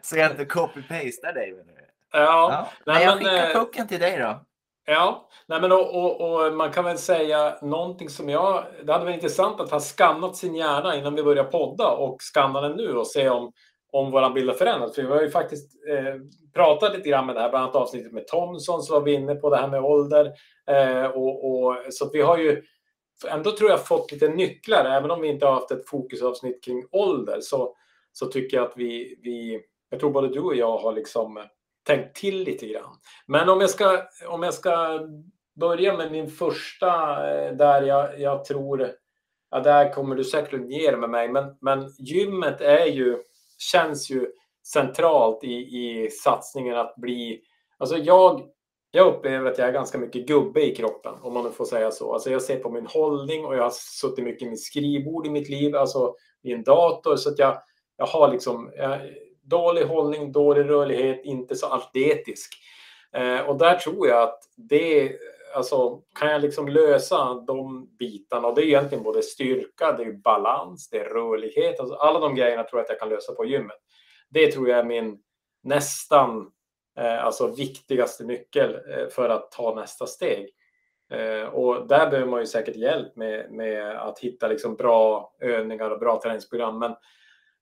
så 0.02 0.16
jag 0.16 0.30
inte 0.30 0.44
copy-pastar 0.44 1.32
dig? 1.32 1.50
du? 1.50 1.83
Ja, 2.14 2.68
Ja. 2.84 3.00
jag 3.00 3.18
skickar 3.18 3.48
eh, 3.48 3.52
pucken 3.54 3.88
till 3.88 4.00
dig 4.00 4.18
då. 4.18 4.44
Ja, 4.86 5.28
nej 5.46 5.60
men 5.60 5.72
och, 5.72 5.94
och, 5.94 6.20
och 6.20 6.52
man 6.52 6.72
kan 6.72 6.84
väl 6.84 6.98
säga 6.98 7.58
någonting 7.62 8.08
som 8.08 8.28
jag... 8.28 8.64
Det 8.84 8.92
hade 8.92 9.04
varit 9.04 9.14
intressant 9.14 9.60
att 9.60 9.70
ha 9.70 9.80
skannat 9.80 10.36
sin 10.36 10.54
hjärna 10.54 10.96
innan 10.96 11.14
vi 11.14 11.22
börjar 11.22 11.44
podda 11.44 11.90
och 11.90 12.16
skanna 12.22 12.60
den 12.60 12.76
nu 12.76 12.96
och 12.96 13.06
se 13.06 13.28
om, 13.28 13.52
om 13.92 14.10
våran 14.10 14.34
bild 14.34 14.48
har 14.48 14.56
förändrats. 14.56 14.94
För 14.94 15.02
vi 15.02 15.08
har 15.08 15.22
ju 15.22 15.30
faktiskt 15.30 15.72
eh, 15.90 16.14
pratat 16.54 16.96
lite 16.96 17.08
grann 17.08 17.26
med 17.26 17.36
det 17.36 17.40
här, 17.40 17.50
bland 17.50 17.62
annat 17.62 17.76
avsnittet 17.76 18.12
med 18.12 18.26
Thomson 18.26 18.82
så 18.82 18.92
var 18.94 19.00
vi 19.00 19.12
inne 19.12 19.34
på 19.34 19.50
det 19.50 19.56
här 19.56 19.68
med 19.68 19.80
ålder. 19.84 20.32
Eh, 20.70 21.06
och, 21.06 21.50
och, 21.50 21.76
så 21.90 22.10
vi 22.12 22.20
har 22.20 22.38
ju 22.38 22.62
ändå 23.28 23.50
tror 23.50 23.70
jag 23.70 23.86
fått 23.86 24.12
lite 24.12 24.28
nycklar, 24.28 24.84
även 24.84 25.10
om 25.10 25.20
vi 25.20 25.28
inte 25.28 25.46
har 25.46 25.52
haft 25.52 25.70
ett 25.70 25.88
fokusavsnitt 25.88 26.64
kring 26.64 26.84
ålder 26.92 27.38
så, 27.40 27.76
så 28.12 28.26
tycker 28.26 28.56
jag 28.56 28.66
att 28.66 28.76
vi, 28.76 29.18
vi... 29.22 29.60
Jag 29.90 30.00
tror 30.00 30.10
både 30.10 30.28
du 30.28 30.40
och 30.40 30.56
jag 30.56 30.78
har 30.78 30.92
liksom 30.92 31.38
tänkt 31.84 32.16
till 32.16 32.44
lite 32.44 32.66
grann. 32.66 32.96
Men 33.26 33.48
om 33.48 33.60
jag 33.60 33.70
ska, 33.70 34.02
om 34.28 34.42
jag 34.42 34.54
ska 34.54 35.00
börja 35.56 35.96
med 35.96 36.12
min 36.12 36.30
första 36.30 36.90
eh, 37.30 37.52
där 37.52 37.82
jag, 37.82 38.20
jag 38.20 38.44
tror, 38.44 38.90
ja 39.50 39.60
där 39.60 39.92
kommer 39.92 40.16
du 40.16 40.24
säkert 40.24 40.54
att 40.54 40.70
ge 40.70 40.96
med 40.96 41.10
mig, 41.10 41.28
men, 41.28 41.56
men 41.60 41.88
gymmet 41.98 42.60
är 42.60 42.86
ju, 42.86 43.18
känns 43.58 44.10
ju 44.10 44.26
centralt 44.66 45.44
i, 45.44 45.54
i 45.54 46.10
satsningen 46.10 46.76
att 46.76 46.96
bli, 46.96 47.42
alltså 47.78 47.96
jag, 47.96 48.42
jag 48.90 49.06
upplever 49.14 49.50
att 49.50 49.58
jag 49.58 49.68
är 49.68 49.72
ganska 49.72 49.98
mycket 49.98 50.26
gubbe 50.26 50.66
i 50.66 50.74
kroppen, 50.74 51.14
om 51.22 51.34
man 51.34 51.44
nu 51.44 51.50
får 51.50 51.64
säga 51.64 51.90
så. 51.90 52.12
Alltså 52.12 52.30
jag 52.30 52.42
ser 52.42 52.58
på 52.58 52.70
min 52.70 52.86
hållning 52.86 53.44
och 53.44 53.56
jag 53.56 53.62
har 53.62 53.70
suttit 53.70 54.24
mycket 54.24 54.48
med 54.48 54.58
skrivbord 54.58 55.26
i 55.26 55.30
mitt 55.30 55.48
liv, 55.48 55.76
alltså 55.76 56.14
i 56.42 56.52
en 56.52 56.62
dator, 56.62 57.16
så 57.16 57.30
att 57.30 57.38
jag, 57.38 57.62
jag 57.96 58.06
har 58.06 58.30
liksom 58.30 58.72
jag, 58.76 59.00
dålig 59.44 59.84
hållning, 59.84 60.32
dålig 60.32 60.68
rörlighet, 60.68 61.20
inte 61.24 61.56
så 61.56 61.66
atletisk. 61.66 62.54
Eh, 63.12 63.40
och 63.40 63.58
där 63.58 63.74
tror 63.74 64.08
jag 64.08 64.22
att 64.22 64.38
det, 64.56 65.12
alltså 65.54 66.00
kan 66.18 66.30
jag 66.30 66.42
liksom 66.42 66.68
lösa 66.68 67.34
de 67.46 67.88
bitarna 67.98 68.48
och 68.48 68.54
det 68.54 68.62
är 68.62 68.66
egentligen 68.66 69.04
både 69.04 69.22
styrka, 69.22 69.92
det 69.92 70.04
är 70.04 70.12
balans, 70.12 70.88
det 70.90 70.98
är 70.98 71.04
rörlighet, 71.04 71.80
alltså 71.80 71.94
alla 71.94 72.20
de 72.20 72.34
grejerna 72.34 72.62
tror 72.62 72.78
jag 72.78 72.84
att 72.84 72.90
jag 72.90 73.00
kan 73.00 73.08
lösa 73.08 73.34
på 73.34 73.44
gymmet. 73.44 73.78
Det 74.30 74.52
tror 74.52 74.68
jag 74.68 74.78
är 74.78 74.84
min 74.84 75.18
nästan 75.62 76.50
eh, 76.98 77.24
alltså 77.24 77.46
viktigaste 77.46 78.24
nyckel 78.24 78.74
eh, 78.74 79.08
för 79.08 79.28
att 79.28 79.50
ta 79.50 79.74
nästa 79.74 80.06
steg. 80.06 80.48
Eh, 81.10 81.48
och 81.48 81.88
där 81.88 82.10
behöver 82.10 82.30
man 82.30 82.40
ju 82.40 82.46
säkert 82.46 82.76
hjälp 82.76 83.16
med, 83.16 83.52
med 83.52 83.96
att 83.96 84.18
hitta 84.18 84.48
liksom 84.48 84.74
bra 84.74 85.32
övningar 85.40 85.90
och 85.90 85.98
bra 85.98 86.20
träningsprogram. 86.22 86.78
Men 86.78 86.94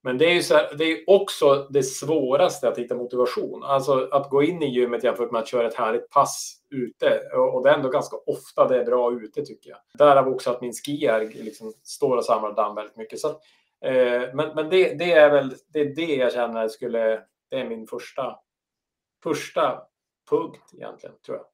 men 0.04 0.18
det 0.18 0.24
är 0.24 0.34
ju 0.34 0.42
så 0.42 0.54
här, 0.54 0.74
det 0.78 0.84
är 0.84 1.04
också 1.06 1.66
det 1.70 1.82
svåraste 1.82 2.68
att 2.68 2.78
hitta 2.78 2.94
motivation. 2.94 3.62
Alltså 3.62 4.08
att 4.12 4.30
gå 4.30 4.42
in 4.42 4.62
i 4.62 4.66
gymmet 4.66 5.04
jämfört 5.04 5.30
med 5.30 5.40
att 5.40 5.48
köra 5.48 5.66
ett 5.66 5.74
härligt 5.74 6.10
pass 6.10 6.62
ute. 6.70 7.20
Och 7.36 7.62
det 7.62 7.70
är 7.70 7.74
ändå 7.74 7.88
ganska 7.88 8.16
ofta 8.16 8.68
det 8.68 8.80
är 8.80 8.84
bra 8.84 9.12
ute 9.12 9.42
tycker 9.42 9.70
jag. 9.70 9.78
Därav 9.94 10.28
också 10.28 10.50
att 10.50 10.60
min 10.60 10.72
skier 10.72 11.20
liksom 11.44 11.72
står 11.82 12.16
och 12.16 12.24
samlar 12.24 12.54
damm 12.54 12.74
väldigt 12.74 12.96
mycket. 12.96 13.18
Så 13.18 13.28
att, 13.28 13.40
eh, 13.84 14.34
men 14.34 14.54
men 14.54 14.68
det, 14.70 14.94
det 14.94 15.12
är 15.12 15.30
väl 15.30 15.54
det, 15.68 15.80
är 15.80 15.94
det 15.94 16.14
jag 16.14 16.32
känner 16.32 16.68
skulle, 16.68 17.22
det 17.50 17.60
är 17.60 17.68
min 17.68 17.86
första, 17.86 18.38
första 19.22 19.82
punkt 20.30 20.70
egentligen 20.72 21.16
tror 21.26 21.36
jag. 21.36 21.46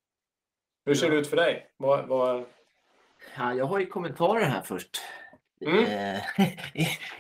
Hur 0.85 0.95
ser 0.95 1.11
det 1.11 1.17
ut 1.17 1.27
för 1.27 1.37
dig? 1.37 1.71
Vad, 1.77 2.09
vad... 2.09 2.45
Ja, 3.37 3.55
jag 3.55 3.65
har 3.65 3.79
ju 3.79 3.87
kommentarer 3.87 4.45
här 4.45 4.63
först. 4.63 5.01
Mm. 5.61 5.85
Eh, 5.85 6.21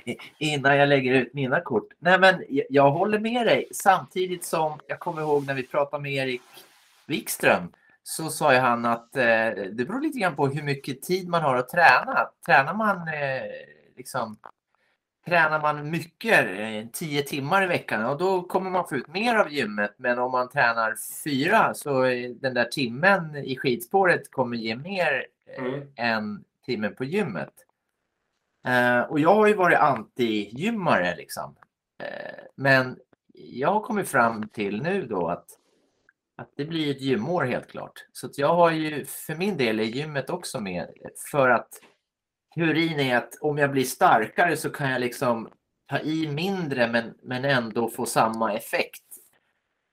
Innan 0.38 0.76
jag 0.76 0.88
lägger 0.88 1.14
ut 1.14 1.34
mina 1.34 1.60
kort. 1.60 1.88
Nej, 1.98 2.18
men 2.20 2.44
jag, 2.48 2.90
håller 2.90 3.18
med 3.18 3.46
dig. 3.46 3.68
Samtidigt 3.72 4.44
som 4.44 4.80
jag 4.86 4.98
kommer 5.00 5.22
ihåg 5.22 5.46
när 5.46 5.54
vi 5.54 5.62
pratade 5.66 6.02
med 6.02 6.12
Erik 6.12 6.42
Wikström 7.06 7.72
så 8.02 8.28
sa 8.30 8.52
ju 8.52 8.58
han 8.58 8.84
att 8.84 9.16
eh, 9.16 9.22
det 9.72 9.86
beror 9.88 10.00
lite 10.00 10.18
grann 10.18 10.36
på 10.36 10.46
hur 10.48 10.62
mycket 10.62 11.02
tid 11.02 11.28
man 11.28 11.42
har 11.42 11.56
att 11.56 11.68
träna. 11.68 12.28
Tränar 12.46 12.74
man 12.74 12.96
eh, 12.96 13.42
liksom 13.96 14.36
Tränar 15.26 15.60
man 15.60 15.90
mycket, 15.90 16.46
eh, 16.58 16.90
10 16.92 17.22
timmar 17.22 17.62
i 17.62 17.66
veckan, 17.66 18.04
och 18.04 18.18
då 18.18 18.42
kommer 18.42 18.70
man 18.70 18.88
få 18.88 18.96
ut 18.96 19.08
mer 19.08 19.34
av 19.36 19.52
gymmet. 19.52 19.94
Men 19.96 20.18
om 20.18 20.32
man 20.32 20.48
tränar 20.48 20.94
fyra 21.24 21.74
så 21.74 22.02
den 22.40 22.54
där 22.54 22.64
timmen 22.64 23.36
i 23.36 23.56
skidspåret 23.56 24.30
kommer 24.30 24.56
ge 24.56 24.76
mer 24.76 25.26
eh, 25.56 25.64
Mm. 25.64 25.82
än 25.96 26.44
timmen 26.66 26.94
på 26.94 27.04
gymmet. 27.04 27.52
Eh, 28.66 29.00
och 29.00 29.20
jag 29.20 29.34
har 29.34 29.46
ju 29.46 29.54
varit 29.54 29.78
anti-gymmare 29.78 31.16
liksom. 31.16 31.56
Eh, 32.02 32.44
men 32.56 32.98
jag 33.34 33.72
har 33.72 33.80
kommit 33.80 34.08
fram 34.08 34.48
till 34.48 34.82
nu 34.82 35.06
då 35.06 35.28
att, 35.28 35.46
att 36.36 36.52
det 36.56 36.64
blir 36.64 36.90
ett 36.90 37.00
gymår 37.00 37.44
helt 37.44 37.66
klart. 37.66 38.06
Så 38.12 38.26
att 38.26 38.38
jag 38.38 38.54
har 38.54 38.70
ju, 38.70 39.04
för 39.04 39.34
min 39.34 39.56
del 39.56 39.80
är 39.80 39.84
gymmet 39.84 40.30
också 40.30 40.60
med 40.60 40.88
för 41.30 41.48
att 41.48 41.68
teorin 42.54 43.00
är 43.00 43.16
att 43.16 43.34
om 43.40 43.58
jag 43.58 43.70
blir 43.70 43.84
starkare 43.84 44.56
så 44.56 44.70
kan 44.70 44.90
jag 44.90 45.00
liksom 45.00 45.48
ta 45.86 46.00
i 46.00 46.28
mindre 46.28 46.88
men, 46.88 47.14
men 47.22 47.44
ändå 47.44 47.88
få 47.88 48.06
samma 48.06 48.54
effekt. 48.54 49.07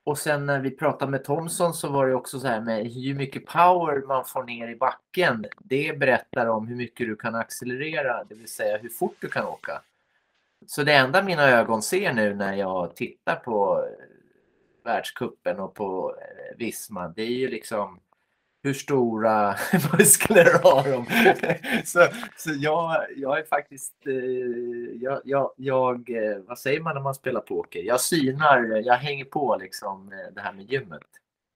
Och 0.06 0.18
sen 0.18 0.46
när 0.46 0.60
vi 0.60 0.72
pratade 0.72 1.12
med 1.12 1.24
Thomson 1.24 1.74
så 1.74 1.90
var 1.90 2.08
det 2.08 2.16
också 2.16 2.40
så 2.40 2.48
här 2.48 2.62
med 2.62 2.88
hur 2.94 3.14
mycket 3.14 3.46
power 3.46 4.08
man 4.08 4.26
får 4.26 4.44
ner 4.44 4.68
i 4.68 4.76
backen. 4.76 5.46
Det 5.60 6.00
berättar 6.00 6.46
om 6.46 6.68
hur 6.68 6.76
mycket 6.76 7.08
du 7.08 7.16
kan 7.16 7.36
accelerera, 7.36 8.24
det 8.24 8.36
vill 8.36 8.48
säga 8.48 8.78
hur 8.78 8.90
fort 8.90 9.16
du 9.20 9.30
kan 9.30 9.46
åka. 9.46 9.82
Så 10.68 10.84
det 10.84 10.94
enda 10.94 11.24
mina 11.24 11.50
ögon 11.50 11.82
ser 11.82 12.14
nu 12.14 12.36
när 12.36 12.54
jag 12.54 12.96
tittar 12.96 13.36
på 13.36 13.84
eh, 13.84 14.06
världskuppen 14.84 15.60
och 15.60 15.74
på 15.74 16.16
eh, 16.22 16.58
Visma, 16.58 17.08
det 17.08 17.22
är 17.22 17.38
ju 17.38 17.48
liksom 17.48 18.00
hur 18.66 18.74
stora 18.74 19.56
muskler 19.98 20.64
har 20.64 20.92
de? 20.92 21.06
så 21.86 22.08
så 22.38 22.50
jag, 22.60 23.06
jag 23.16 23.40
är 23.40 23.44
faktiskt, 23.44 23.94
eh, 24.08 24.14
jag, 25.02 25.22
jag, 25.24 25.52
jag, 25.58 26.10
eh, 26.10 26.38
vad 26.48 26.60
säger 26.60 26.80
man 26.80 26.96
när 26.96 27.02
man 27.02 27.16
spelar 27.16 27.42
poker? 27.42 27.84
Jag 27.84 28.02
synar, 28.02 28.82
jag 28.86 28.94
hänger 28.94 29.26
på 29.26 29.58
liksom 29.62 30.12
eh, 30.12 30.34
det 30.36 30.42
här 30.42 30.54
med 30.54 30.72
gymmet. 30.72 31.02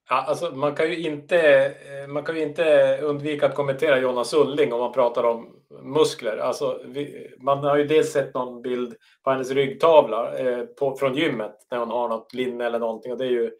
Ja, 0.09 0.15
alltså, 0.15 0.51
man, 0.51 0.75
kan 0.75 0.89
ju 0.89 0.97
inte, 0.97 1.71
man 2.07 2.23
kan 2.23 2.35
ju 2.35 2.41
inte 2.41 2.97
undvika 3.01 3.45
att 3.45 3.55
kommentera 3.55 3.99
Jonas 3.99 4.33
Ulling 4.33 4.73
om 4.73 4.79
man 4.79 4.93
pratar 4.93 5.23
om 5.23 5.59
muskler. 5.83 6.37
Alltså, 6.37 6.81
vi, 6.85 7.33
man 7.39 7.63
har 7.63 7.77
ju 7.77 7.87
dels 7.87 8.11
sett 8.11 8.33
någon 8.33 8.61
bild 8.61 8.95
på 9.23 9.31
hennes 9.31 9.51
ryggtavla 9.51 10.37
eh, 10.37 10.63
på, 10.63 10.95
från 10.95 11.15
gymmet 11.15 11.67
när 11.71 11.77
hon 11.77 11.89
har 11.89 12.09
något 12.09 12.33
linne 12.33 12.65
eller 12.65 12.79
någonting. 12.79 13.11
Och 13.11 13.17
det 13.17 13.25
är 13.25 13.31
ju, 13.31 13.51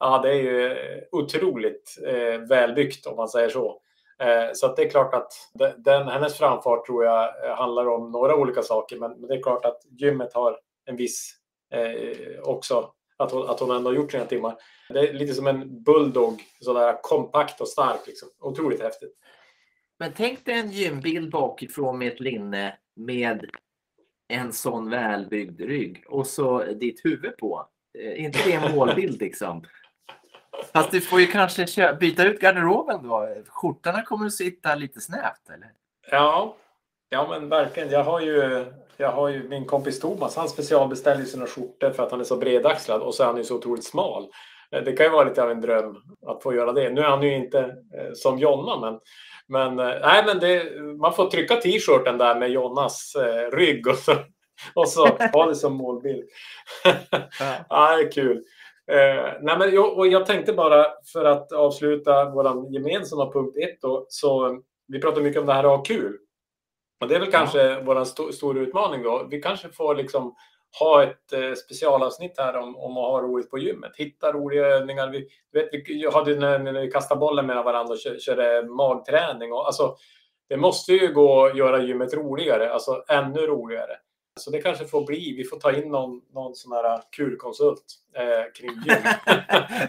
ja, 0.00 0.18
det 0.22 0.30
är 0.30 0.42
ju 0.42 0.66
eh, 0.72 1.02
otroligt 1.12 1.98
eh, 2.06 2.40
välbyggt 2.48 3.06
om 3.06 3.16
man 3.16 3.28
säger 3.28 3.48
så. 3.48 3.80
Eh, 4.22 4.52
så 4.54 4.66
att 4.66 4.76
det 4.76 4.82
är 4.82 4.90
klart 4.90 5.14
att 5.14 5.32
den, 5.76 6.08
hennes 6.08 6.38
framfart 6.38 6.86
tror 6.86 7.04
jag 7.04 7.44
eh, 7.44 7.56
handlar 7.56 7.88
om 7.88 8.10
några 8.10 8.36
olika 8.36 8.62
saker. 8.62 8.96
Men, 8.96 9.10
men 9.10 9.28
det 9.28 9.34
är 9.34 9.42
klart 9.42 9.64
att 9.64 9.80
gymmet 9.90 10.32
har 10.34 10.58
en 10.84 10.96
viss 10.96 11.34
eh, 11.72 12.40
också, 12.42 12.90
att 13.16 13.32
hon, 13.32 13.50
att 13.50 13.60
hon 13.60 13.70
ändå 13.70 13.90
har 13.90 13.94
gjort 13.94 14.12
sina 14.12 14.24
timmar. 14.24 14.56
Det 14.88 15.08
är 15.08 15.12
lite 15.12 15.34
som 15.34 15.46
en 15.46 15.82
bulldog, 15.82 16.42
sådär 16.60 16.98
kompakt 17.02 17.60
och 17.60 17.68
stark. 17.68 18.06
Liksom. 18.06 18.28
Otroligt 18.40 18.82
häftigt. 18.82 19.14
Men 19.98 20.12
tänk 20.16 20.44
dig 20.44 20.54
en 20.54 20.70
gymbild 20.70 21.30
bakifrån 21.30 21.98
med 21.98 22.12
ett 22.12 22.20
linne 22.20 22.78
med 22.96 23.50
en 24.28 24.52
sån 24.52 24.90
välbyggd 24.90 25.60
rygg 25.60 26.04
och 26.08 26.26
så 26.26 26.64
ditt 26.64 27.04
huvud 27.04 27.36
på. 27.36 27.68
Eh, 27.98 28.24
inte 28.24 28.38
det 28.44 28.52
en 28.52 28.76
målbild 28.76 29.20
liksom? 29.20 29.64
Fast 30.72 30.90
du 30.90 31.00
får 31.00 31.20
ju 31.20 31.26
kanske 31.26 31.96
byta 32.00 32.24
ut 32.24 32.40
garderoben 32.40 33.08
då. 33.08 33.28
Skjortorna 33.48 34.02
kommer 34.02 34.26
att 34.26 34.32
sitta 34.32 34.74
lite 34.74 35.00
snävt 35.00 35.50
eller? 35.54 35.68
Ja, 36.10 36.56
ja 37.08 37.26
men 37.30 37.48
verkligen. 37.48 37.90
Jag 37.90 38.04
har 38.04 38.20
ju, 38.20 38.66
jag 38.96 39.12
har 39.12 39.28
ju 39.28 39.48
min 39.48 39.64
kompis 39.64 40.00
Thomas, 40.00 40.36
han 40.36 40.48
specialbeställer 40.48 41.24
sina 41.24 41.46
skjortor 41.46 41.90
för 41.90 42.02
att 42.02 42.10
han 42.10 42.20
är 42.20 42.24
så 42.24 42.36
bredaxlad 42.36 43.00
och 43.02 43.14
så 43.14 43.22
är 43.22 43.26
han 43.26 43.36
ju 43.36 43.44
så 43.44 43.56
otroligt 43.56 43.84
smal. 43.84 44.28
Eh, 44.70 44.82
Det 44.82 44.92
kan 44.92 45.06
ju 45.06 45.12
vara 45.12 45.24
lite 45.28 45.42
av 45.42 45.50
en 45.50 45.60
dröm 45.60 45.96
att 46.26 46.42
få 46.42 46.54
göra 46.54 46.72
det. 46.72 46.90
Nu 46.90 47.00
är 47.00 47.08
han 47.08 47.22
ju 47.22 47.34
inte 47.36 47.58
eh, 47.60 48.12
som 48.14 48.38
Jonna, 48.38 48.80
men, 48.80 49.00
men, 49.46 49.86
eh, 49.88 50.00
nej, 50.02 50.22
men 50.26 50.38
det, 50.38 50.80
man 51.00 51.14
får 51.14 51.30
trycka 51.30 51.56
t-shirten 51.56 52.18
där 52.18 52.34
med 52.34 52.50
Jonnas 52.50 53.16
rygg 53.52 53.86
och 53.86 53.98
så, 53.98 54.14
och 54.74 54.88
så 54.88 55.06
ha 55.32 55.46
det 55.46 55.54
som 55.54 55.74
målbild. 55.74 56.24
ja, 57.68 57.96
det 57.96 58.02
är 58.02 58.12
kul. 58.12 58.44
Eh, 58.90 59.32
nej, 59.40 59.58
men 59.58 59.74
jag, 59.74 59.98
och 59.98 60.06
jag 60.06 60.26
tänkte 60.26 60.52
bara 60.52 60.86
för 61.12 61.24
att 61.24 61.52
avsluta 61.52 62.30
vår 62.30 62.72
gemensamma 62.74 63.32
punkt 63.32 63.56
ett 63.56 63.80
då, 63.80 64.06
så 64.08 64.60
vi 64.86 65.00
pratar 65.00 65.20
mycket 65.20 65.40
om 65.40 65.46
det 65.46 65.52
här 65.52 65.64
att 65.64 65.78
ha 65.78 65.82
kul. 65.82 66.18
Och 67.00 67.08
det 67.08 67.14
är 67.14 67.20
väl 67.20 67.30
kanske 67.30 67.62
ja. 67.62 67.80
vår 67.84 68.02
st 68.02 68.32
stora 68.32 68.60
utmaning 68.60 69.02
då. 69.02 69.26
Vi 69.30 69.42
kanske 69.42 69.68
får 69.68 69.94
liksom 69.94 70.34
ha 70.80 71.02
ett 71.02 71.32
eh, 71.32 71.52
specialavsnitt 71.52 72.38
här 72.38 72.56
om, 72.56 72.76
om 72.76 72.96
att 72.96 73.10
ha 73.10 73.20
roligt 73.20 73.50
på 73.50 73.58
gymmet. 73.58 73.96
Hitta 73.96 74.32
roliga 74.32 74.66
övningar. 74.66 75.08
Vi, 75.08 75.28
vet, 75.52 75.68
vi 75.72 76.10
hade 76.12 76.36
när, 76.36 76.58
när 76.58 76.72
vi 76.72 76.90
kastade 76.90 77.18
bollen 77.18 77.46
med 77.46 77.64
varandra 77.64 77.92
och 77.92 77.98
körde, 77.98 78.20
körde 78.20 78.62
magträning. 78.62 79.52
Och, 79.52 79.66
alltså, 79.66 79.96
det 80.48 80.56
måste 80.56 80.92
ju 80.92 81.12
gå 81.12 81.46
att 81.46 81.56
göra 81.56 81.82
gymmet 81.82 82.14
roligare, 82.14 82.72
alltså 82.72 83.04
ännu 83.08 83.40
roligare. 83.40 83.96
Så 84.38 84.50
det 84.50 84.62
kanske 84.62 84.84
får 84.84 85.06
bli, 85.06 85.34
vi 85.36 85.44
får 85.44 85.56
ta 85.56 85.72
in 85.72 85.88
någon, 85.88 86.20
någon 86.32 86.54
sån 86.54 86.72
här 86.72 87.02
kulkonsult 87.10 87.84
eh, 88.14 88.52
kring 88.54 88.70
gym. 88.70 89.02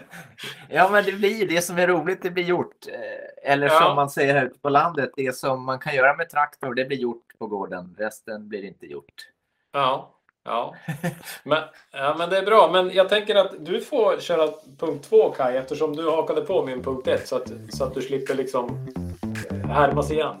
ja, 0.68 0.88
men 0.90 1.04
det 1.04 1.12
blir 1.12 1.48
det 1.48 1.62
som 1.62 1.78
är 1.78 1.86
roligt, 1.86 2.22
det 2.22 2.30
blir 2.30 2.44
gjort. 2.44 2.86
Eh, 2.88 3.52
eller 3.52 3.66
ja. 3.66 3.80
som 3.80 3.96
man 3.96 4.10
säger 4.10 4.34
här 4.34 4.46
ute 4.46 4.58
på 4.58 4.68
landet, 4.68 5.10
det 5.16 5.36
som 5.36 5.64
man 5.64 5.78
kan 5.78 5.94
göra 5.94 6.16
med 6.16 6.30
traktor, 6.30 6.74
det 6.74 6.84
blir 6.84 6.98
gjort 6.98 7.38
på 7.38 7.46
gården. 7.46 7.94
Resten 7.98 8.48
blir 8.48 8.64
inte 8.64 8.86
gjort. 8.86 9.14
Ja, 9.72 10.14
ja. 10.44 10.74
Men, 11.44 11.62
ja, 11.92 12.14
men 12.18 12.30
det 12.30 12.38
är 12.38 12.46
bra. 12.46 12.70
Men 12.72 12.90
jag 12.90 13.08
tänker 13.08 13.34
att 13.34 13.64
du 13.64 13.80
får 13.80 14.20
köra 14.20 14.52
punkt 14.78 15.06
två, 15.08 15.30
Kaj, 15.30 15.56
eftersom 15.56 15.96
du 15.96 16.10
hakade 16.10 16.40
på 16.40 16.66
min 16.66 16.82
punkt 16.82 17.08
ett 17.08 17.28
så 17.28 17.36
att, 17.36 17.52
så 17.68 17.84
att 17.84 17.94
du 17.94 18.02
slipper 18.02 18.34
liksom 18.34 18.88
eh, 19.50 19.68
härmas 19.68 20.10
igen. 20.10 20.34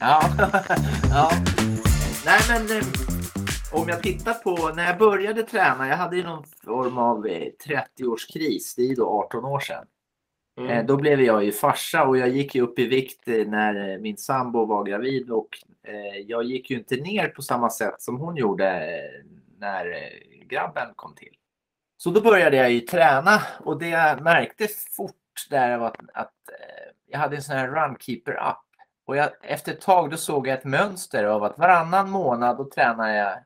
Ja, 0.00 0.22
ja. 1.10 1.30
Nej, 2.24 2.40
men 2.48 2.78
eh, 2.78 2.84
om 3.72 3.88
jag 3.88 4.02
tittar 4.02 4.34
på 4.34 4.74
när 4.74 4.86
jag 4.86 4.98
började 4.98 5.42
träna. 5.42 5.88
Jag 5.88 5.96
hade 5.96 6.16
ju 6.16 6.22
någon 6.22 6.44
form 6.64 6.98
av 6.98 7.26
30-årskris. 7.26 8.74
Det 8.76 8.82
är 8.82 8.86
ju 8.86 8.94
då 8.94 9.08
18 9.08 9.44
år 9.44 9.60
sedan. 9.60 9.86
Mm. 10.58 10.70
Eh, 10.70 10.86
då 10.86 10.96
blev 10.96 11.20
jag 11.20 11.44
ju 11.44 11.52
farsa 11.52 12.04
och 12.04 12.18
jag 12.18 12.28
gick 12.28 12.54
ju 12.54 12.62
upp 12.62 12.78
i 12.78 12.86
vikt 12.86 13.28
eh, 13.28 13.46
när 13.46 13.98
min 13.98 14.16
sambo 14.16 14.64
var 14.64 14.84
gravid 14.84 15.30
och 15.30 15.48
jag 16.26 16.44
gick 16.44 16.70
ju 16.70 16.78
inte 16.78 16.96
ner 16.96 17.28
på 17.28 17.42
samma 17.42 17.70
sätt 17.70 18.02
som 18.02 18.16
hon 18.16 18.36
gjorde 18.36 19.00
när 19.58 20.10
grabben 20.46 20.88
kom 20.96 21.14
till. 21.14 21.34
Så 21.96 22.10
då 22.10 22.20
började 22.20 22.56
jag 22.56 22.70
ju 22.70 22.80
träna 22.80 23.42
och 23.60 23.78
det 23.78 23.88
jag 23.88 24.22
märkte 24.22 24.68
fort 24.96 25.14
där 25.50 25.78
var 25.78 25.86
att, 25.86 26.00
att 26.14 26.34
jag 27.06 27.18
hade 27.18 27.36
en 27.36 27.42
sån 27.42 27.56
här 27.56 27.68
Runkeeper-app 27.68 28.67
och 29.08 29.16
jag, 29.16 29.30
efter 29.42 29.72
ett 29.72 29.80
tag 29.80 30.10
då 30.10 30.16
såg 30.16 30.46
jag 30.46 30.58
ett 30.58 30.64
mönster 30.64 31.24
av 31.24 31.44
att 31.44 31.58
varannan 31.58 32.10
månad 32.10 32.56
då 32.56 32.64
tränar 32.64 33.08
jag 33.08 33.38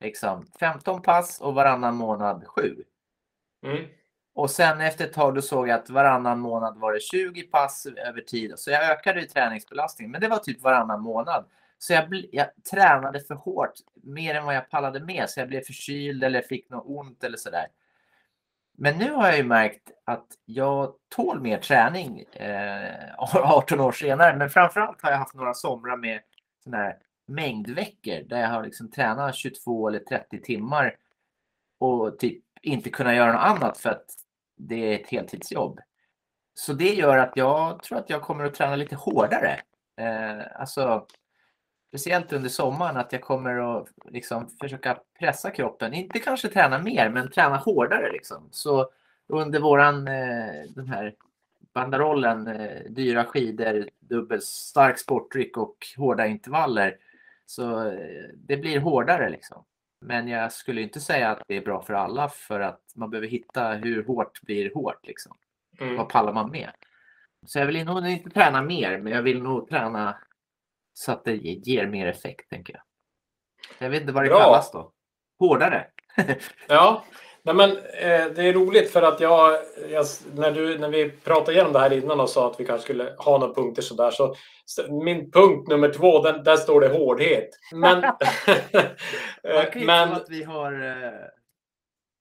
liksom 0.00 0.46
15 0.60 1.02
pass 1.02 1.40
och 1.40 1.54
varannan 1.54 1.94
månad 1.94 2.44
7. 2.46 2.84
Mm. 3.66 3.84
Och 4.34 4.50
sen 4.50 4.80
efter 4.80 5.04
ett 5.04 5.12
tag 5.12 5.34
då 5.34 5.42
såg 5.42 5.68
jag 5.68 5.80
att 5.80 5.90
varannan 5.90 6.40
månad 6.40 6.78
var 6.78 6.92
det 6.92 7.00
20 7.00 7.42
pass 7.42 7.86
över 7.86 8.20
tid. 8.20 8.52
Så 8.56 8.70
jag 8.70 8.90
ökade 8.90 9.22
i 9.22 9.28
träningsbelastningen, 9.28 10.10
men 10.12 10.20
det 10.20 10.28
var 10.28 10.38
typ 10.38 10.62
varannan 10.62 11.00
månad. 11.00 11.44
Så 11.78 11.92
jag, 11.92 12.24
jag 12.32 12.46
tränade 12.70 13.20
för 13.20 13.34
hårt, 13.34 13.74
mer 14.02 14.34
än 14.34 14.44
vad 14.44 14.54
jag 14.54 14.70
pallade 14.70 15.00
med. 15.00 15.30
Så 15.30 15.40
jag 15.40 15.48
blev 15.48 15.60
förkyld 15.60 16.24
eller 16.24 16.42
fick 16.42 16.70
något 16.70 16.84
ont 16.86 17.24
eller 17.24 17.38
sådär. 17.38 17.66
Men 18.78 18.98
nu 18.98 19.12
har 19.12 19.26
jag 19.26 19.36
ju 19.36 19.44
märkt 19.44 19.90
att 20.04 20.26
jag 20.44 20.94
tål 21.08 21.40
mer 21.40 21.58
träning 21.58 22.20
eh, 22.20 23.14
18 23.18 23.80
år 23.80 23.92
senare. 23.92 24.36
Men 24.36 24.50
framförallt 24.50 25.02
har 25.02 25.10
jag 25.10 25.18
haft 25.18 25.34
några 25.34 25.54
somrar 25.54 25.96
med 25.96 26.20
såna 26.64 26.76
här 26.76 26.96
mängdveckor 27.26 28.28
där 28.28 28.40
jag 28.40 28.48
har 28.48 28.64
liksom 28.64 28.90
tränat 28.90 29.34
22 29.34 29.88
eller 29.88 29.98
30 29.98 30.42
timmar 30.42 30.96
och 31.78 32.18
typ 32.18 32.42
inte 32.62 32.90
kunnat 32.90 33.14
göra 33.14 33.32
något 33.32 33.42
annat 33.42 33.78
för 33.78 33.90
att 33.90 34.04
det 34.56 34.94
är 34.94 35.00
ett 35.00 35.10
heltidsjobb. 35.10 35.80
Så 36.54 36.72
det 36.72 36.94
gör 36.94 37.18
att 37.18 37.32
jag 37.34 37.82
tror 37.82 37.98
att 37.98 38.10
jag 38.10 38.22
kommer 38.22 38.44
att 38.44 38.54
träna 38.54 38.76
lite 38.76 38.96
hårdare. 38.96 39.60
Eh, 40.00 40.60
alltså 40.60 41.06
speciellt 41.88 42.32
under 42.32 42.48
sommaren, 42.48 42.96
att 42.96 43.12
jag 43.12 43.22
kommer 43.22 43.78
att 43.80 43.88
liksom 44.10 44.50
försöka 44.60 44.98
pressa 45.18 45.50
kroppen. 45.50 45.94
Inte 45.94 46.18
kanske 46.18 46.48
träna 46.48 46.78
mer, 46.78 47.10
men 47.10 47.30
träna 47.30 47.56
hårdare. 47.56 48.12
Liksom. 48.12 48.48
Så 48.50 48.90
under 49.26 49.60
våran, 49.60 50.08
eh, 50.08 50.64
den 50.68 50.88
här 50.88 51.14
banderollen, 51.74 52.46
eh, 52.46 52.90
dyra 52.90 53.24
skidor, 53.24 53.88
dubbel 54.00 54.42
stark 54.42 54.98
sportdryck 54.98 55.56
och 55.56 55.76
hårda 55.96 56.26
intervaller. 56.26 56.96
Så 57.46 57.88
eh, 57.88 58.28
det 58.34 58.56
blir 58.56 58.80
hårdare 58.80 59.28
liksom. 59.30 59.64
Men 60.00 60.28
jag 60.28 60.52
skulle 60.52 60.82
inte 60.82 61.00
säga 61.00 61.30
att 61.30 61.42
det 61.46 61.56
är 61.56 61.60
bra 61.60 61.82
för 61.82 61.94
alla 61.94 62.28
för 62.28 62.60
att 62.60 62.80
man 62.94 63.10
behöver 63.10 63.28
hitta 63.28 63.72
hur 63.72 64.04
hårt 64.04 64.42
blir 64.42 64.74
hårt 64.74 65.06
liksom. 65.06 65.36
Mm. 65.80 65.96
Vad 65.96 66.08
pallar 66.08 66.32
man 66.32 66.50
med? 66.50 66.70
Så 67.46 67.58
jag 67.58 67.66
vill 67.66 67.84
nog 67.84 68.06
inte 68.06 68.30
träna 68.30 68.62
mer, 68.62 68.98
men 68.98 69.12
jag 69.12 69.22
vill 69.22 69.42
nog 69.42 69.68
träna 69.68 70.16
så 70.98 71.12
att 71.12 71.24
det 71.24 71.36
ger 71.36 71.86
mer 71.86 72.06
effekt, 72.06 72.50
tänker 72.50 72.72
jag. 72.74 72.82
Jag 73.78 73.90
vet 73.90 74.00
inte 74.00 74.12
vad 74.12 74.24
det 74.24 74.28
Bra. 74.28 74.38
kallas 74.38 74.72
då. 74.72 74.92
Hårdare. 75.38 75.86
ja, 76.68 77.04
Nej, 77.46 77.54
men, 77.54 77.70
eh, 77.70 78.26
det 78.34 78.42
är 78.42 78.52
roligt 78.52 78.90
för 78.90 79.02
att 79.02 79.20
jag, 79.20 79.58
jag, 79.90 80.06
när, 80.34 80.50
du, 80.50 80.78
när 80.78 80.88
vi 80.88 81.10
pratade 81.10 81.52
igenom 81.52 81.72
det 81.72 81.78
här 81.78 81.92
innan 81.92 82.20
och 82.20 82.30
sa 82.30 82.50
att 82.50 82.60
vi 82.60 82.64
kanske 82.64 82.84
skulle 82.84 83.14
ha 83.18 83.38
några 83.38 83.54
punkter 83.54 83.82
sådär 83.82 84.10
så, 84.10 84.34
så 84.64 84.92
min 84.92 85.30
punkt 85.30 85.68
nummer 85.68 85.92
två, 85.92 86.22
den, 86.22 86.44
där 86.44 86.56
står 86.56 86.80
det 86.80 86.88
hårdhet. 86.88 87.48
Men, 87.72 88.00
men 89.86 90.12
att 90.12 90.28
vi 90.28 90.42
har 90.42 90.72
eh, 90.82 91.08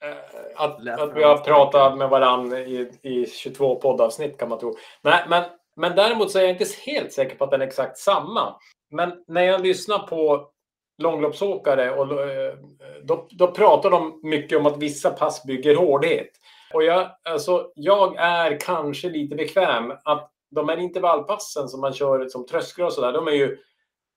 eh 0.10 0.18
att, 0.56 0.88
att 0.88 1.16
vi 1.16 1.24
har 1.24 1.38
pratat 1.38 1.98
med 1.98 2.10
varandra 2.10 2.60
i, 2.60 2.92
i 3.02 3.26
22 3.26 3.76
poddavsnitt 3.76 4.40
kan 4.40 4.50
man 4.50 4.60
tro. 4.60 4.76
Nej, 5.02 5.26
men 5.30 5.44
men 5.76 5.96
däremot 5.96 6.32
så 6.32 6.40
är 6.40 6.44
jag 6.44 6.52
inte 6.52 6.66
helt 6.86 7.14
säker 7.14 7.36
på 7.36 7.44
att 7.44 7.52
den 7.52 7.62
är 7.62 7.68
exakt 7.68 7.98
samma. 7.98 8.56
Men 8.92 9.14
när 9.28 9.42
jag 9.42 9.62
lyssnar 9.62 10.00
på 10.00 10.50
långloppsåkare 10.98 11.92
och 11.92 12.22
eh, 12.22 12.54
då, 13.04 13.28
då 13.32 13.52
pratar 13.52 13.92
de 13.92 14.20
mycket 14.24 14.58
om 14.58 14.66
att 14.66 14.78
vissa 14.78 15.10
pass 15.10 15.44
bygger 15.44 15.76
hårdhet. 15.76 16.30
Och 16.74 16.84
jag, 16.84 17.10
alltså, 17.30 17.72
jag 17.76 18.16
är 18.18 18.60
kanske 18.60 19.10
lite 19.10 19.36
bekväm 19.36 19.94
att 20.04 20.32
de 20.52 20.70
här 20.70 20.78
intervallpassen 20.78 21.68
som 21.68 21.82
man 21.82 21.94
kör 21.94 22.28
som 22.28 22.46
trösklar 22.46 22.86
och 22.86 22.94
sådär, 22.94 23.12
de 23.12 23.28
är 23.28 23.32
ju 23.32 23.58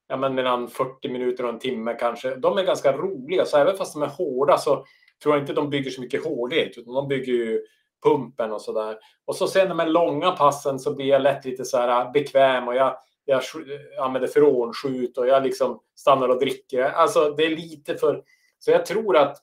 ja, 0.09 0.16
men 0.16 0.35
mellan 0.35 0.68
40 0.68 1.09
minuter 1.09 1.44
och 1.44 1.51
en 1.51 1.59
timme 1.59 1.94
kanske. 1.94 2.35
De 2.35 2.59
är 2.59 2.62
ganska 2.62 2.92
roliga, 2.92 3.44
så 3.44 3.57
även 3.57 3.77
fast 3.77 3.94
de 3.94 4.03
är 4.03 4.07
hårda 4.07 4.59
så 4.59 4.85
tror 5.23 5.35
jag 5.35 5.42
inte 5.42 5.53
de 5.53 5.71
bygger 5.71 5.90
så 5.90 6.01
mycket 6.01 6.25
hårdhet, 6.25 6.79
utan 6.79 6.94
de 6.94 7.09
bygger 7.09 7.33
ju 7.33 7.62
pumpen 8.02 8.52
och 8.52 8.62
sådär. 8.62 8.96
Och 9.26 9.37
så 9.37 9.46
sen 9.46 9.68
de 9.68 9.78
här 9.78 9.87
långa 9.87 10.30
passen 10.30 10.78
så 10.78 10.94
blir 10.94 11.06
jag 11.06 11.22
lätt 11.22 11.44
lite 11.44 11.64
så 11.64 11.76
här 11.78 12.04
äh, 12.04 12.12
bekväm 12.12 12.68
och 12.68 12.74
jag, 12.74 12.96
jag 13.24 13.37
äh, 13.38 14.04
använder 14.04 14.28
frånskjut 14.28 15.18
och 15.18 15.28
jag 15.28 15.42
liksom 15.42 15.80
stannar 15.96 16.28
och 16.28 16.40
dricker. 16.40 16.82
Alltså 16.82 17.30
det 17.30 17.44
är 17.44 17.56
lite 17.56 17.94
för... 17.94 18.22
Så 18.58 18.70
jag 18.70 18.87
tror 18.87 19.16
att 19.16 19.37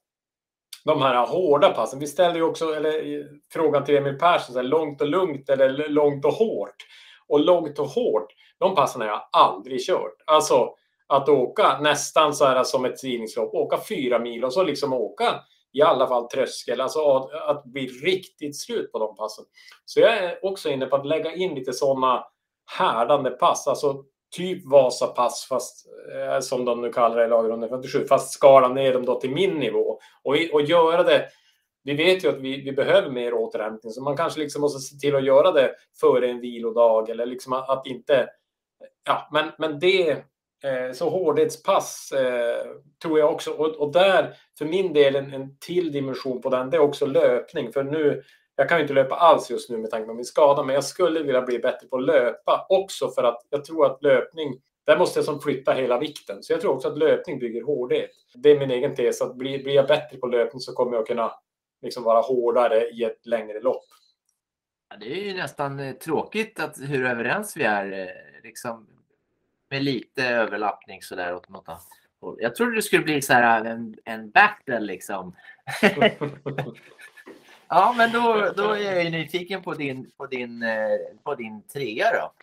de 0.86 1.02
här 1.02 1.26
hårda 1.26 1.70
passen, 1.70 2.00
vi 2.00 2.08
ställde 2.08 2.40
ju 2.40 2.46
också 2.46 2.76
eller, 2.76 3.26
frågan 3.54 3.84
till 3.84 3.98
Emil 3.98 4.20
Persson, 4.20 4.54
så 4.54 4.60
här, 4.60 4.68
långt 4.68 5.02
och 5.02 5.08
lugnt 5.08 5.50
eller 5.50 5.90
långt 5.90 6.26
och 6.26 6.34
hårt. 6.34 6.76
Och 7.28 7.40
långt 7.40 7.80
och 7.80 7.88
hårt, 7.88 8.28
de 8.60 8.76
passen 8.76 9.02
har 9.02 9.08
jag 9.08 9.22
aldrig 9.32 9.86
kört. 9.86 10.16
Alltså 10.26 10.74
att 11.08 11.30
åka 11.30 11.80
nästan 11.80 12.34
så 12.34 12.46
här 12.46 12.64
som 12.64 12.86
ett 12.86 12.98
tidningslopp, 12.98 13.54
åka 13.54 13.78
fyra 13.90 14.20
mil 14.20 14.46
och 14.46 14.54
så 14.54 14.64
liksom 14.64 14.94
åka 14.94 15.42
i 15.76 15.82
alla 15.82 16.08
fall 16.08 16.28
tröskel, 16.28 16.82
alltså 16.82 17.00
att, 17.00 17.34
att 17.34 17.64
bli 17.64 17.88
riktigt 17.88 18.60
slut 18.60 18.92
på 18.92 19.00
de 19.00 19.16
passen. 19.16 19.46
Så 19.86 20.00
jag 20.00 20.18
är 20.18 20.46
också 20.46 20.70
inne 20.70 20.86
på 20.86 20.96
att 20.96 21.08
lägga 21.08 21.34
in 21.34 21.56
lite 21.56 21.74
sådana 21.74 22.26
härdande 22.78 23.30
pass, 23.30 23.68
alltså 23.68 24.04
typ 24.36 24.66
Vasapass, 24.66 25.46
fast 25.50 25.86
eh, 26.16 26.40
som 26.40 26.66
de 26.66 26.82
nu 26.82 26.92
kallar 26.92 27.18
det 27.18 27.26
i 27.26 27.28
lag 27.28 27.50
157, 27.50 28.06
fast 28.10 28.34
skala 28.34 28.68
ner 28.68 28.94
dem 28.94 29.06
då 29.06 29.20
till 29.20 29.32
min 29.32 29.54
nivå. 29.54 30.00
Och, 30.24 30.36
och 30.54 30.62
göra 30.62 31.04
det 31.04 31.30
vi 31.86 31.94
vet 31.94 32.24
ju 32.24 32.30
att 32.30 32.40
vi, 32.40 32.62
vi 32.62 32.72
behöver 32.72 33.10
mer 33.10 33.34
återhämtning, 33.34 33.94
så 33.94 34.02
man 34.02 34.18
kanske 34.18 34.40
liksom 34.40 34.62
måste 34.62 34.80
se 34.80 34.96
till 34.96 35.16
att 35.16 35.26
göra 35.26 35.52
det 35.52 35.76
före 36.00 36.28
en 36.28 36.40
vilodag 36.40 37.10
eller 37.10 37.26
liksom 37.26 37.54
att, 37.54 37.70
att 37.70 37.88
inte... 37.88 38.30
Ja, 39.04 39.30
men, 39.32 39.52
men 39.58 39.80
det 39.80 40.24
Eh, 40.66 40.92
så 40.92 41.10
hårdhetspass 41.10 42.12
eh, 42.12 42.66
tror 43.02 43.20
jag 43.20 43.34
också. 43.34 43.52
Och, 43.52 43.76
och, 43.76 43.92
där, 43.92 44.38
för 44.58 44.66
min 44.66 44.94
del, 44.94 45.16
en, 45.16 45.34
en 45.34 45.58
till 45.60 45.92
dimension 45.92 46.42
på 46.42 46.50
den, 46.50 46.70
det 46.70 46.78
är 46.78 46.82
också 46.82 47.06
löpning. 47.06 47.72
För 47.72 47.84
nu, 47.84 48.24
jag 48.56 48.70
kan 48.70 48.78
ju 48.78 48.82
inte 48.82 48.94
löpa 48.94 49.16
alls 49.16 49.50
just 49.50 49.70
nu 49.70 49.78
med 49.78 49.92
tanke 49.92 50.08
på 50.08 50.14
min 50.14 50.26
skada, 50.26 50.64
men 50.64 50.76
jag 50.76 50.84
skulle 50.84 51.24
vilja 51.24 51.42
bli 51.42 51.60
bättre 51.60 51.88
på 51.88 51.98
att 51.98 52.06
löpa 52.06 52.66
också 52.70 53.10
för 53.10 53.24
att 53.24 53.48
jag 53.50 53.66
tror 53.66 53.86
att 53.86 54.04
löpning, 54.04 54.62
där 54.86 54.98
måste 54.98 55.20
jag 55.20 55.26
som 55.26 55.42
flytta 55.42 55.74
hela 55.74 56.00
vikten. 56.00 56.44
Så 56.44 56.54
jag 56.54 56.62
tror 56.62 56.74
också 56.76 56.88
att 56.88 56.98
löpning 56.98 57.40
bygger 57.40 57.64
hårdhet. 57.64 58.12
Det 58.36 58.52
är 58.52 58.60
min 58.60 58.72
egen 58.72 58.96
tes, 58.96 59.22
att 59.22 59.36
blir, 59.36 59.64
blir 59.64 59.76
jag 59.76 59.88
bättre 59.88 60.18
på 60.18 60.28
löpning 60.28 60.60
så 60.60 60.74
kommer 60.74 60.98
jag 60.98 61.08
kunna 61.08 61.32
liksom 61.82 62.04
vara 62.04 62.22
hårdare 62.22 62.90
i 62.90 63.04
ett 63.04 63.26
längre 63.26 63.60
lopp. 63.60 63.86
Ja, 64.90 64.96
det 65.00 65.06
är 65.06 65.24
ju 65.24 65.34
nästan 65.34 65.80
eh, 65.80 65.94
tråkigt 65.94 66.60
att 66.60 66.78
hur 66.82 67.06
överens 67.06 67.58
vi 67.58 67.64
är. 67.64 67.92
Eh, 67.92 68.44
liksom, 68.44 68.88
med 69.76 69.84
lite 69.84 70.24
överlappning 70.24 71.02
sådär 71.02 71.36
åt 71.36 71.50
något, 71.50 71.70
och 72.20 72.38
jag 72.40 72.56
trodde 72.56 72.76
det 72.76 72.82
skulle 72.82 73.04
bli 73.04 73.22
så 73.22 73.34
här 73.34 73.66
en, 73.66 73.96
en 74.06 74.30
battle 74.30 74.80
liksom. 74.80 75.36
ja, 77.68 77.94
men 77.98 78.12
då, 78.12 78.52
då 78.58 78.72
är 78.72 78.82
jag 78.82 79.04
ju 79.04 79.10
nyfiken 79.10 79.62
på 79.62 79.74
din, 79.74 80.12
på 80.18 80.26
din, 80.26 80.64
eh, 80.64 80.98
på 81.24 81.36
din 81.36 81.68
trea 81.68 82.12
då. 82.12 82.34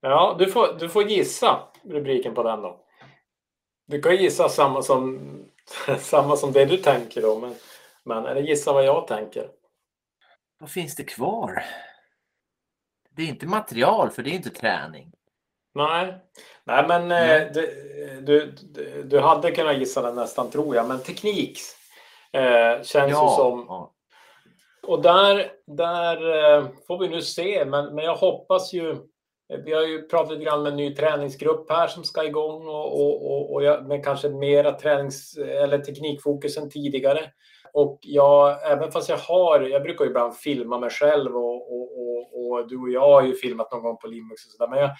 Ja, 0.00 0.36
du 0.38 0.50
får, 0.50 0.76
du 0.78 0.88
får 0.88 1.02
gissa 1.02 1.68
rubriken 1.82 2.34
på 2.34 2.42
den 2.42 2.62
då. 2.62 2.80
Du 3.86 4.02
kan 4.02 4.16
gissa 4.16 4.48
samma 4.48 4.82
som, 4.82 5.20
samma 5.98 6.36
som 6.36 6.52
det 6.52 6.64
du 6.64 6.76
tänker 6.76 7.22
då, 7.22 7.38
men, 7.38 7.54
men 8.04 8.26
eller 8.26 8.42
gissa 8.42 8.72
vad 8.72 8.84
jag 8.84 9.06
tänker. 9.06 9.48
Vad 10.58 10.70
finns 10.70 10.96
det 10.96 11.04
kvar? 11.04 11.64
Det 13.10 13.22
är 13.22 13.26
inte 13.26 13.46
material, 13.46 14.10
för 14.10 14.22
det 14.22 14.30
är 14.30 14.34
inte 14.34 14.50
träning. 14.50 15.12
Nej, 15.76 16.14
Nej 16.64 16.84
men 16.88 17.12
eh, 17.12 17.52
du, 17.52 17.72
du, 18.22 18.52
du 19.04 19.20
hade 19.20 19.50
kunnat 19.50 19.78
gissa 19.78 20.02
den 20.02 20.14
nästan 20.14 20.50
tror 20.50 20.76
jag, 20.76 20.88
men 20.88 20.98
teknik 20.98 21.58
eh, 22.32 22.82
känns 22.82 22.92
Ja, 22.92 23.04
ju 23.04 23.36
som... 23.36 23.64
ja. 23.68 23.92
Och 24.86 25.02
där, 25.02 25.46
där 25.66 26.16
eh, 26.56 26.66
får 26.86 26.98
vi 26.98 27.08
nu 27.08 27.22
se, 27.22 27.64
men, 27.64 27.94
men 27.94 28.04
jag 28.04 28.16
hoppas 28.16 28.72
ju... 28.72 28.96
Vi 29.64 29.72
har 29.72 29.82
ju 29.82 30.02
pratat 30.08 30.32
lite 30.32 30.44
grann 30.44 30.62
med 30.62 30.70
en 30.70 30.76
ny 30.76 30.94
träningsgrupp 30.94 31.70
här 31.70 31.86
som 31.86 32.04
ska 32.04 32.24
igång 32.24 32.68
och, 32.68 33.00
och, 33.00 33.32
och, 33.32 33.54
och 33.54 33.64
jag, 33.64 33.86
med 33.86 34.04
kanske 34.04 34.28
mera 34.28 34.72
tränings 34.72 35.36
eller 35.36 35.78
teknikfokus 35.78 36.56
än 36.56 36.70
tidigare. 36.70 37.20
Och 37.72 37.98
jag, 38.02 38.72
även 38.72 38.92
fast 38.92 39.08
jag 39.08 39.16
har, 39.16 39.60
jag 39.60 39.82
brukar 39.82 40.04
ju 40.04 40.10
ibland 40.10 40.36
filma 40.36 40.78
mig 40.78 40.90
själv 40.90 41.36
och, 41.36 41.72
och, 41.72 42.00
och, 42.00 42.50
och 42.50 42.68
du 42.68 42.76
och 42.78 42.90
jag 42.90 43.00
har 43.00 43.22
ju 43.22 43.34
filmat 43.34 43.72
någon 43.72 43.82
gång 43.82 43.96
på 43.96 44.06
Limux 44.06 44.46
och 44.46 44.52
sådär. 44.52 44.70
Men 44.70 44.78
jag, 44.78 44.90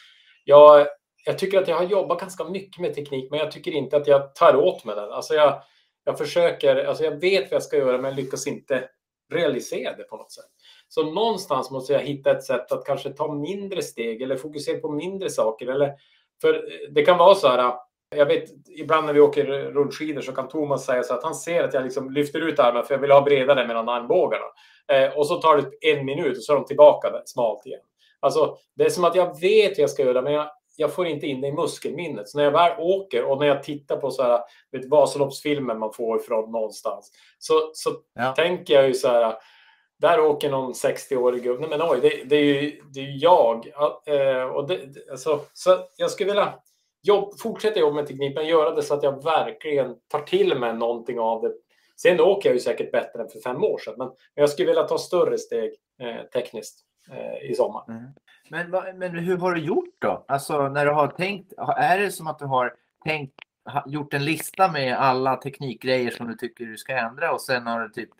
jag, 0.49 0.87
jag 1.25 1.39
tycker 1.39 1.63
att 1.63 1.69
jag 1.69 1.77
har 1.77 1.85
jobbat 1.85 2.21
ganska 2.21 2.45
mycket 2.45 2.81
med 2.81 2.95
teknik, 2.95 3.31
men 3.31 3.41
jag 3.41 3.51
tycker 3.51 3.71
inte 3.71 3.97
att 3.97 4.07
jag 4.07 4.35
tar 4.35 4.57
åt 4.57 4.85
mig 4.85 4.97
den. 4.97 5.13
Alltså 5.13 5.35
jag, 5.35 5.63
jag 6.05 6.19
försöker, 6.19 6.85
alltså 6.85 7.05
jag 7.05 7.21
vet 7.21 7.43
vad 7.43 7.53
jag 7.53 7.63
ska 7.63 7.77
göra, 7.77 7.99
men 7.99 8.15
lyckas 8.15 8.47
inte 8.47 8.89
realisera 9.33 9.97
det 9.97 10.03
på 10.03 10.17
något 10.17 10.33
sätt. 10.33 10.45
Så 10.89 11.13
någonstans 11.13 11.71
måste 11.71 11.93
jag 11.93 12.01
hitta 12.01 12.31
ett 12.31 12.45
sätt 12.45 12.73
att 12.73 12.85
kanske 12.85 13.11
ta 13.11 13.35
mindre 13.35 13.83
steg 13.83 14.23
eller 14.23 14.37
fokusera 14.37 14.81
på 14.81 14.91
mindre 14.91 15.31
saker. 15.31 15.67
Eller, 15.67 15.93
för 16.41 16.55
eh, 16.55 16.91
det 16.91 17.03
kan 17.03 17.19
vara 17.19 17.35
så 17.35 17.49
här, 17.49 17.59
eh, 17.59 17.75
jag 18.17 18.27
vet 18.27 18.45
ibland 18.69 19.07
när 19.07 19.13
vi 19.13 19.21
åker 19.21 19.45
rullskidor 19.47 20.21
så 20.21 20.33
kan 20.33 20.49
Thomas 20.49 20.87
säga 20.87 21.03
så 21.03 21.15
att 21.15 21.25
han 21.25 21.35
ser 21.35 21.65
att 21.65 21.75
jag 21.75 21.85
liksom 21.85 22.11
lyfter 22.11 22.41
ut 22.41 22.59
armen 22.59 22.85
för 22.85 22.95
jag 22.95 23.01
vill 23.01 23.11
ha 23.11 23.21
bredare 23.21 23.67
mellan 23.67 23.89
armbågarna. 23.89 24.47
Eh, 24.93 25.19
och 25.19 25.27
så 25.27 25.37
tar 25.37 25.57
det 25.57 25.93
en 25.93 26.05
minut 26.07 26.37
och 26.37 26.43
så 26.43 26.53
är 26.53 26.57
de 26.57 26.65
tillbaka 26.65 27.23
smalt 27.25 27.67
igen. 27.67 27.81
Alltså, 28.21 28.57
det 28.77 28.85
är 28.85 28.91
som 28.91 29.05
att 29.05 29.15
jag 29.15 29.41
vet 29.41 29.71
vad 29.71 29.79
jag 29.79 29.91
ska 29.91 30.03
göra, 30.03 30.23
men 30.23 30.33
jag, 30.33 30.51
jag 30.77 30.93
får 30.95 31.07
inte 31.07 31.27
in 31.27 31.41
det 31.41 31.47
i 31.49 31.53
muskelminnet. 31.53 32.29
Så 32.29 32.39
när 32.39 32.45
jag 32.45 32.51
väl 32.51 32.81
åker 32.81 33.25
och 33.25 33.39
när 33.39 33.47
jag 33.47 33.63
tittar 33.63 33.97
på 33.97 34.11
så 34.11 34.23
här, 34.23 34.41
vet, 34.73 34.85
Vasaloppsfilmen 34.91 35.79
man 35.79 35.93
får 35.93 36.21
ifrån 36.21 36.53
någonstans, 36.53 37.11
så, 37.39 37.71
så 37.75 37.91
Ja. 38.15 38.33
tänker 38.33 38.75
jag 38.75 38.89
ju 38.89 38.95
så 38.95 39.09
här, 39.09 39.35
där 39.99 40.21
åker 40.21 40.51
någon 40.51 40.73
60-årig 40.73 41.43
gubbe. 41.43 41.69
Men 41.69 41.83
oj, 41.83 41.99
det, 42.03 42.25
det 42.25 42.37
är 42.37 42.63
ju 42.63 42.83
det 42.95 43.01
är 43.01 43.23
jag. 43.23 43.71
Ja, 43.75 44.03
eh, 44.07 44.43
och 44.43 44.69
det, 44.69 44.81
alltså, 45.11 45.41
så 45.53 45.79
jag 45.97 46.11
skulle 46.11 46.31
vilja 46.31 46.55
jobb, 47.03 47.39
fortsätta 47.39 47.81
jobba 47.81 47.95
med 47.97 48.07
teknik, 48.07 48.35
men 48.35 48.47
göra 48.47 48.71
det 48.75 48.83
så 48.83 48.95
att 48.95 49.03
jag 49.03 49.25
verkligen 49.25 49.95
tar 50.09 50.21
till 50.21 50.59
mig 50.59 50.75
någonting 50.75 51.21
av 51.21 51.43
det. 51.43 51.53
Sen 52.03 52.21
åker 52.21 52.49
jag 52.49 52.55
ju 52.55 52.61
säkert 52.61 52.93
bättre 52.93 53.23
än 53.23 53.29
för 53.29 53.41
fem 53.41 53.65
år 53.65 53.79
sedan, 53.79 53.95
men, 53.99 54.07
men 54.07 54.43
jag 54.43 54.51
skulle 54.51 54.67
vilja 54.67 54.83
ta 54.83 54.99
större 54.99 55.39
steg 55.39 55.73
eh, 56.03 56.23
tekniskt 56.33 56.86
i 57.42 57.55
sommar. 57.55 57.85
Men, 58.51 58.71
vad- 58.71 58.95
men 58.97 59.11
hur 59.19 59.37
har 59.38 59.53
du 59.55 59.61
gjort 59.61 59.95
då? 59.99 60.25
Alltså 60.29 60.69
när 60.69 60.87
du 60.87 60.92
har 60.92 61.09
tänkt, 61.09 61.53
är 61.77 61.99
det 61.99 62.11
som 62.11 62.27
att 62.27 62.38
du 62.38 62.45
har 62.45 62.75
tänkt, 63.05 63.35
gjort 63.87 64.14
en 64.14 64.25
lista 64.25 64.73
med 64.73 64.97
alla 64.99 65.37
teknikgrejer 65.37 66.11
som 66.11 66.29
du 66.29 66.35
tycker 66.35 66.64
du 66.64 66.77
ska 66.77 66.97
ändra 66.97 67.33
och 67.33 67.40
sen 67.40 67.66
har 67.66 67.81
du 67.81 67.88
typ 67.88 68.11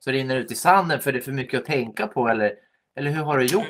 så 0.00 0.10
rinner 0.10 0.34
det 0.34 0.40
ut 0.40 0.52
i 0.52 0.54
sanden 0.54 1.00
för 1.00 1.12
det 1.12 1.18
är 1.18 1.22
för 1.22 1.32
mycket 1.32 1.60
att 1.60 1.66
tänka 1.66 2.06
på 2.06 2.28
eller, 2.28 2.52
eller 2.96 3.10
hur 3.10 3.22
har 3.22 3.38
du 3.38 3.44
gjort? 3.46 3.66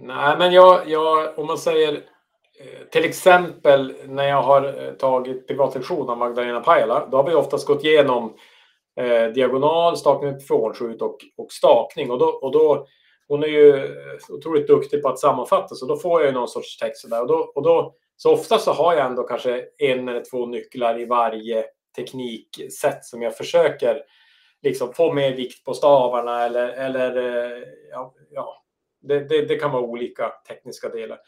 Nej, 0.00 0.38
men 0.38 0.52
jag, 0.52 0.88
jag, 0.88 1.38
om 1.38 1.46
man 1.46 1.58
säger 1.58 1.92
eh, 1.94 2.86
till 2.92 3.04
exempel 3.04 3.94
när 4.06 4.24
jag 4.24 4.42
har 4.42 4.84
eh, 4.86 4.92
tagit 4.92 5.46
privatlektion 5.48 6.10
av 6.10 6.18
Magdalena 6.18 6.60
Pajala, 6.60 7.06
då 7.10 7.16
har 7.16 7.24
vi 7.24 7.34
oftast 7.34 7.66
gått 7.66 7.84
igenom 7.84 8.34
eh, 9.00 9.26
diagonal, 9.26 9.96
stakning 9.96 10.30
med 10.32 10.42
frånskjut 10.46 11.02
och, 11.02 11.18
och 11.36 11.52
stakning. 11.52 12.10
Och 12.10 12.18
då, 12.18 12.26
och 12.26 12.52
då, 12.52 12.86
hon 13.28 13.42
är 13.42 13.48
ju 13.48 13.76
eh, 13.76 14.18
otroligt 14.28 14.66
duktig 14.66 15.02
på 15.02 15.08
att 15.08 15.18
sammanfatta, 15.18 15.74
så 15.74 15.86
då 15.86 15.96
får 15.96 16.20
jag 16.20 16.28
ju 16.28 16.34
någon 16.34 16.48
sorts 16.48 16.76
text 16.76 17.10
där. 17.10 17.20
Och 17.20 17.28
då, 17.28 17.52
och 17.54 17.62
då, 17.62 17.94
så 18.16 18.32
ofta 18.32 18.58
så 18.58 18.72
har 18.72 18.94
jag 18.94 19.06
ändå 19.06 19.22
kanske 19.22 19.64
en 19.78 20.08
eller 20.08 20.24
två 20.30 20.46
nycklar 20.46 21.00
i 21.00 21.04
varje 21.04 21.64
tekniksätt 21.96 23.04
som 23.04 23.22
jag 23.22 23.36
försöker 23.36 24.02
liksom 24.62 24.92
få 24.92 25.12
mer 25.12 25.36
vikt 25.36 25.64
på 25.64 25.74
stavarna 25.74 26.44
eller, 26.44 26.68
eller 26.68 27.16
eh, 27.16 27.62
ja, 27.90 28.14
ja, 28.30 28.64
det, 29.02 29.20
det, 29.20 29.42
det 29.42 29.56
kan 29.56 29.72
vara 29.72 29.82
olika 29.82 30.32
tekniska 30.48 30.88
delar. 30.88 31.18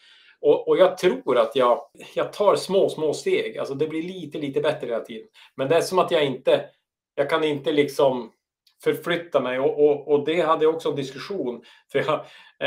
Och, 0.40 0.68
och 0.68 0.78
jag 0.78 0.98
tror 0.98 1.38
att 1.38 1.56
jag, 1.56 1.80
jag 2.14 2.32
tar 2.32 2.56
små, 2.56 2.88
små 2.88 3.14
steg. 3.14 3.58
Alltså 3.58 3.74
det 3.74 3.86
blir 3.86 4.02
lite, 4.02 4.38
lite 4.38 4.60
bättre 4.60 4.86
hela 4.86 5.00
tiden. 5.00 5.28
Men 5.54 5.68
det 5.68 5.76
är 5.76 5.80
som 5.80 5.98
att 5.98 6.10
jag 6.10 6.24
inte, 6.24 6.64
jag 7.14 7.30
kan 7.30 7.44
inte 7.44 7.72
liksom 7.72 8.32
förflytta 8.84 9.40
mig. 9.40 9.58
Och, 9.58 9.84
och, 9.84 10.08
och 10.08 10.24
det 10.24 10.40
hade 10.40 10.64
jag 10.64 10.74
också 10.74 10.88
en 10.88 10.96
diskussion. 10.96 11.62
För 11.92 11.98
jag, 11.98 12.20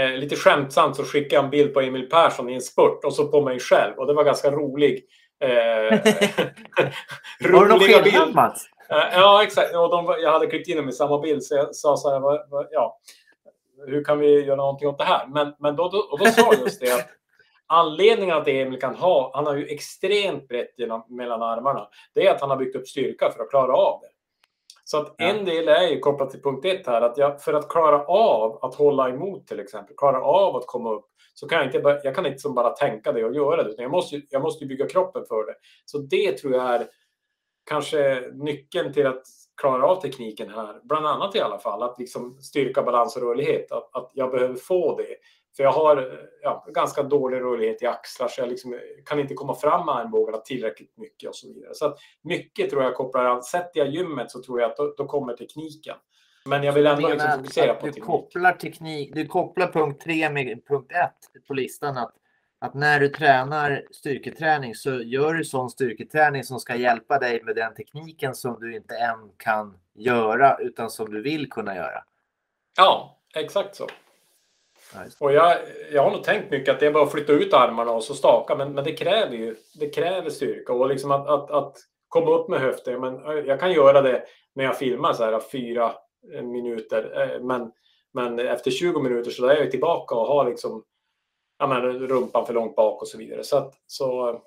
eh, 0.04 0.18
lite 0.18 0.36
skämtsamt 0.36 0.96
så 0.96 1.04
skickade 1.04 1.36
jag 1.36 1.44
en 1.44 1.50
bild 1.50 1.74
på 1.74 1.82
Emil 1.82 2.10
Persson 2.10 2.50
i 2.50 2.54
en 2.54 2.62
spurt 2.62 3.04
och 3.04 3.14
så 3.14 3.28
på 3.28 3.42
mig 3.42 3.60
själv. 3.60 3.94
Och 3.98 4.08
det 4.08 4.14
var 4.14 4.24
ganska 4.24 4.52
rolig. 4.52 5.06
Eh, 5.44 5.50
Har 7.52 7.66
du 7.66 7.68
någon 7.68 7.80
skillnad 7.80 8.36
Mats? 8.36 8.66
Eh, 8.90 9.20
Ja, 9.20 9.44
exakt. 9.44 9.76
Och 9.76 9.90
de, 9.90 10.16
jag 10.22 10.32
hade 10.32 10.48
klippt 10.48 10.68
in 10.68 10.78
dem 10.78 10.90
i 10.90 10.94
samma 10.94 11.20
bild, 11.20 11.44
så 11.44 11.56
jag 11.56 11.76
sa 11.76 11.98
så 11.98 12.10
här, 12.12 12.20
vad, 12.20 12.50
vad, 12.50 12.68
ja, 12.72 13.00
hur 13.88 14.04
kan 14.04 14.20
vi 14.20 14.46
göra 14.46 14.56
någonting 14.56 14.88
åt 14.88 14.98
det 14.98 15.04
här? 15.04 15.28
Men, 15.28 15.54
men 15.60 15.76
då, 15.76 15.90
då, 15.90 15.98
och 15.98 16.20
då 16.20 16.26
sa 16.26 16.54
jag 16.54 16.60
just 16.62 16.80
det 16.80 16.92
att 16.92 17.10
anledningen 17.68 18.38
att 18.38 18.48
Emil 18.48 18.80
kan 18.80 18.96
ha, 18.96 19.32
han 19.34 19.46
har 19.46 19.56
ju 19.56 19.66
extremt 19.66 20.48
brett 20.48 20.76
mellan 21.10 21.42
armarna, 21.42 21.88
det 22.14 22.28
är 22.28 22.36
att 22.36 22.42
han 22.42 22.50
har 22.50 22.58
byggt 22.58 22.76
upp 22.76 22.88
styrka 22.88 23.32
för 23.32 23.44
att 23.44 23.50
klara 23.50 23.74
av 23.74 24.02
det. 24.02 24.08
Så 24.92 24.98
att 24.98 25.22
en 25.22 25.46
del 25.46 25.68
är 25.68 25.88
ju 25.88 26.00
kopplat 26.00 26.30
till 26.30 26.42
punkt 26.42 26.66
ett 26.66 26.88
här, 26.88 27.02
att 27.02 27.18
jag, 27.18 27.42
för 27.42 27.54
att 27.54 27.70
klara 27.70 28.06
av 28.06 28.60
att 28.66 28.76
hålla 28.76 29.10
emot 29.10 29.48
till 29.48 29.60
exempel, 29.60 29.96
klara 29.98 30.22
av 30.22 30.56
att 30.56 30.68
komma 30.68 30.92
upp, 30.92 31.06
så 31.34 31.48
kan 31.48 31.58
jag 31.58 31.68
inte, 31.68 32.00
jag 32.04 32.16
kan 32.16 32.26
inte 32.26 32.50
bara 32.50 32.70
tänka 32.70 33.12
det 33.12 33.26
och 33.26 33.36
göra 33.36 33.64
det, 33.64 33.70
utan 33.70 33.84
jag 33.84 33.92
måste, 33.92 34.22
jag 34.30 34.42
måste 34.42 34.66
bygga 34.66 34.88
kroppen 34.88 35.26
för 35.28 35.46
det. 35.46 35.56
Så 35.86 35.98
det 35.98 36.38
tror 36.38 36.54
jag 36.54 36.76
är 36.76 36.88
kanske 37.66 38.30
nyckeln 38.34 38.94
till 38.94 39.08
att 39.08 39.24
klara 39.62 39.86
av 39.86 40.02
tekniken 40.02 40.50
här, 40.50 40.80
bland 40.84 41.08
annat 41.08 41.36
i 41.36 41.40
alla 41.40 41.60
fall, 41.60 41.84
att 41.84 42.00
liksom 42.00 42.42
styrka, 42.42 42.84
balans 42.84 43.16
och 43.16 43.22
rörlighet, 43.22 43.72
att, 43.72 43.96
att 43.96 44.12
jag 44.14 44.32
behöver 44.32 44.56
få 44.56 44.98
det. 44.98 45.16
För 45.56 45.64
jag 45.64 45.72
har 45.72 46.20
ja, 46.42 46.66
ganska 46.74 47.04
dålig 47.04 47.40
rörlighet 47.42 47.82
i 47.82 47.86
axlar, 47.86 48.28
så 48.28 48.42
jag 48.42 48.50
liksom 48.50 48.80
kan 49.06 49.20
inte 49.20 49.34
komma 49.34 49.56
fram 49.56 49.86
med 49.86 49.96
armbågarna 49.96 50.38
tillräckligt 50.38 50.98
mycket 50.98 51.30
och 51.30 51.36
så 51.36 51.48
vidare. 51.48 51.74
Så 51.74 51.86
att 51.86 52.00
mycket 52.22 52.70
tror 52.70 52.84
jag 52.84 52.96
kopplar 52.96 53.26
an. 53.26 53.44
Sätter 53.44 53.80
jag 53.80 53.90
gymmet 53.90 54.32
så 54.32 54.44
tror 54.44 54.62
jag 54.62 54.72
att 54.72 54.78
då, 54.78 54.94
då 54.98 55.06
kommer 55.06 55.34
tekniken. 55.34 55.96
Men 56.46 56.64
jag 56.64 56.74
vill 56.74 56.88
ändå 56.88 57.10
liksom 57.10 57.32
fokusera 57.38 57.74
på 57.74 57.86
du 57.86 57.92
teknik. 57.92 58.06
kopplar 58.06 58.54
teknik, 58.54 59.12
du 59.16 59.28
kopplar 59.28 59.68
punkt 59.68 60.02
3 60.04 60.30
med 60.30 60.68
punkt 60.68 60.92
1 60.92 61.48
på 61.48 61.54
listan 61.54 61.98
att, 61.98 62.14
att 62.60 62.74
när 62.74 63.00
du 63.00 63.10
tränar 63.10 63.88
styrketräning 63.92 64.76
så 64.76 65.02
gör 65.02 65.34
du 65.34 65.46
sån 65.46 65.70
styrketräning 65.70 66.44
som 66.44 66.60
ska 66.60 66.76
hjälpa 66.76 67.20
dig 67.20 67.44
med 67.44 67.56
den 67.56 67.74
tekniken 67.74 68.36
som 68.36 68.60
du 68.60 68.76
inte 68.76 68.96
än 68.96 69.32
kan 69.38 69.78
göra 69.94 70.58
utan 70.60 70.90
som 70.90 71.10
du 71.14 71.22
vill 71.22 71.50
kunna 71.50 71.76
göra. 71.76 72.04
Ja, 72.78 73.20
exakt 73.36 73.76
så. 73.76 73.88
Och 75.20 75.34
jag, 75.34 75.58
jag 75.92 76.04
har 76.04 76.12
nog 76.12 76.24
tänkt 76.24 76.52
mycket 76.52 76.74
att 76.74 76.80
det 76.80 76.88
är 76.88 76.92
bara 76.92 77.04
att 77.04 77.12
flytta 77.12 77.34
ut 77.34 77.54
armarna 77.54 77.92
och 77.92 78.04
så 78.04 78.14
staka, 78.14 78.56
men, 78.56 78.74
men 78.74 78.84
det 78.84 78.94
kräver 78.94 79.36
ju 79.36 79.56
det 79.80 79.90
kräver 79.90 80.30
styrka 80.30 80.74
och 80.74 80.88
liksom 80.88 81.12
att, 81.12 81.28
att, 81.28 81.52
att 81.52 81.78
komma 82.08 82.32
upp 82.32 82.50
med 82.50 82.60
höften. 82.60 83.02
Men 83.02 83.26
eh, 83.26 83.46
jag 83.46 83.60
kan 83.60 83.72
göra 83.72 84.02
det 84.02 84.24
när 84.56 84.64
jag 84.64 84.78
filmar 84.78 85.14
så 85.14 85.24
här 85.24 85.40
fyra 85.40 85.94
eh, 86.34 86.44
minuter, 86.44 87.22
eh, 87.22 87.44
men, 87.44 87.72
men 88.14 88.40
efter 88.40 88.72
20 88.72 89.00
minuter 89.00 89.32
så 89.32 89.46
är 89.46 89.56
jag 89.56 89.72
tillbaka 89.72 90.16
och 90.16 90.28
har 90.28 90.50
liksom 90.50 90.84
ja, 91.60 91.68
men, 91.68 91.82
rumpan 91.82 92.46
för 92.46 92.54
långt 92.54 92.76
bak 92.76 93.02
och 93.02 93.08
så 93.08 93.18
vidare. 93.18 93.44
Så 93.44 93.58
att 93.58 93.74
så 93.88 94.42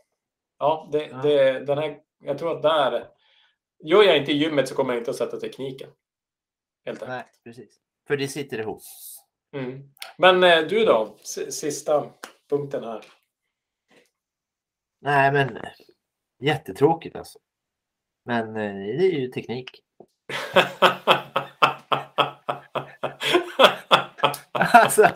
ja, 0.59 0.89
det, 0.93 1.07
Ja. 1.07 1.17
det, 1.23 1.61
den 1.61 1.79
här, 1.79 1.99
jag 2.19 2.39
tror 2.39 2.57
att 2.57 2.63
där 2.63 3.07
gör 3.85 4.03
jag 4.03 4.17
inte 4.17 4.33
i 4.33 4.37
gymmet 4.37 4.69
så 4.69 4.75
kommer 4.75 4.95
jag 4.95 5.01
inte 5.01 5.11
att 5.11 5.17
sätta 5.17 5.41
tekniken. 5.41 5.91
Helt 6.85 7.03
enkelt. 7.03 7.11
Nej, 7.11 7.25
precis. 7.45 7.81
För 8.07 8.17
det 8.17 8.29
sitter 8.29 8.59
ihop. 8.59 8.83
Mm. 9.55 9.83
Men 10.17 10.45
eh, 10.45 10.61
du 10.61 10.85
då? 10.85 11.17
Sista 11.51 12.07
punkten 12.51 12.85
här. 12.85 13.05
Nej, 15.01 15.33
men 15.33 15.59
jättetråkigt 16.41 17.17
alltså. 17.17 17.39
Men 18.25 18.49
eh, 18.49 18.75
det 18.75 19.07
är 19.07 19.21
ju 19.21 19.29
teknik. 19.29 19.71
alltså, 24.53 25.09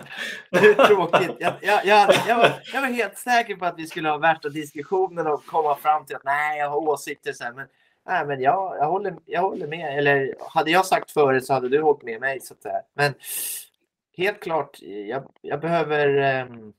det 0.51 0.59
är 0.59 0.87
tråkigt. 0.87 1.37
Jag, 1.39 1.55
jag, 1.63 1.85
jag, 1.85 2.15
jag, 2.27 2.37
var, 2.37 2.63
jag 2.73 2.81
var 2.81 2.89
helt 2.89 3.19
säker 3.19 3.57
på 3.57 3.65
att 3.65 3.79
vi 3.79 3.87
skulle 3.87 4.09
ha 4.09 4.19
värsta 4.19 4.49
diskussionen 4.49 5.27
och 5.27 5.47
komma 5.47 5.77
fram 5.77 6.07
till 6.07 6.17
att 6.17 6.25
nej, 6.25 6.59
jag 6.59 6.71
har 6.71 6.77
åsikter. 6.77 7.33
Så 7.33 7.45
här, 7.45 7.53
men 7.53 7.67
nej, 8.09 8.27
men 8.27 8.41
jag, 8.41 8.77
jag, 8.77 8.87
håller, 8.87 9.17
jag 9.25 9.41
håller 9.41 9.67
med. 9.67 9.99
Eller 9.99 10.35
hade 10.49 10.71
jag 10.71 10.87
sagt 10.87 11.11
förut 11.11 11.47
så 11.47 11.53
hade 11.53 11.69
du 11.69 11.83
hållit 11.83 12.03
med 12.03 12.21
mig. 12.21 12.41
Så 12.41 12.55
att. 12.55 12.91
Men 12.95 13.15
helt 14.19 14.41
klart, 14.41 14.83
jag, 14.83 15.31
jag 15.41 15.61
behöver 15.61 16.43
um, 16.51 16.73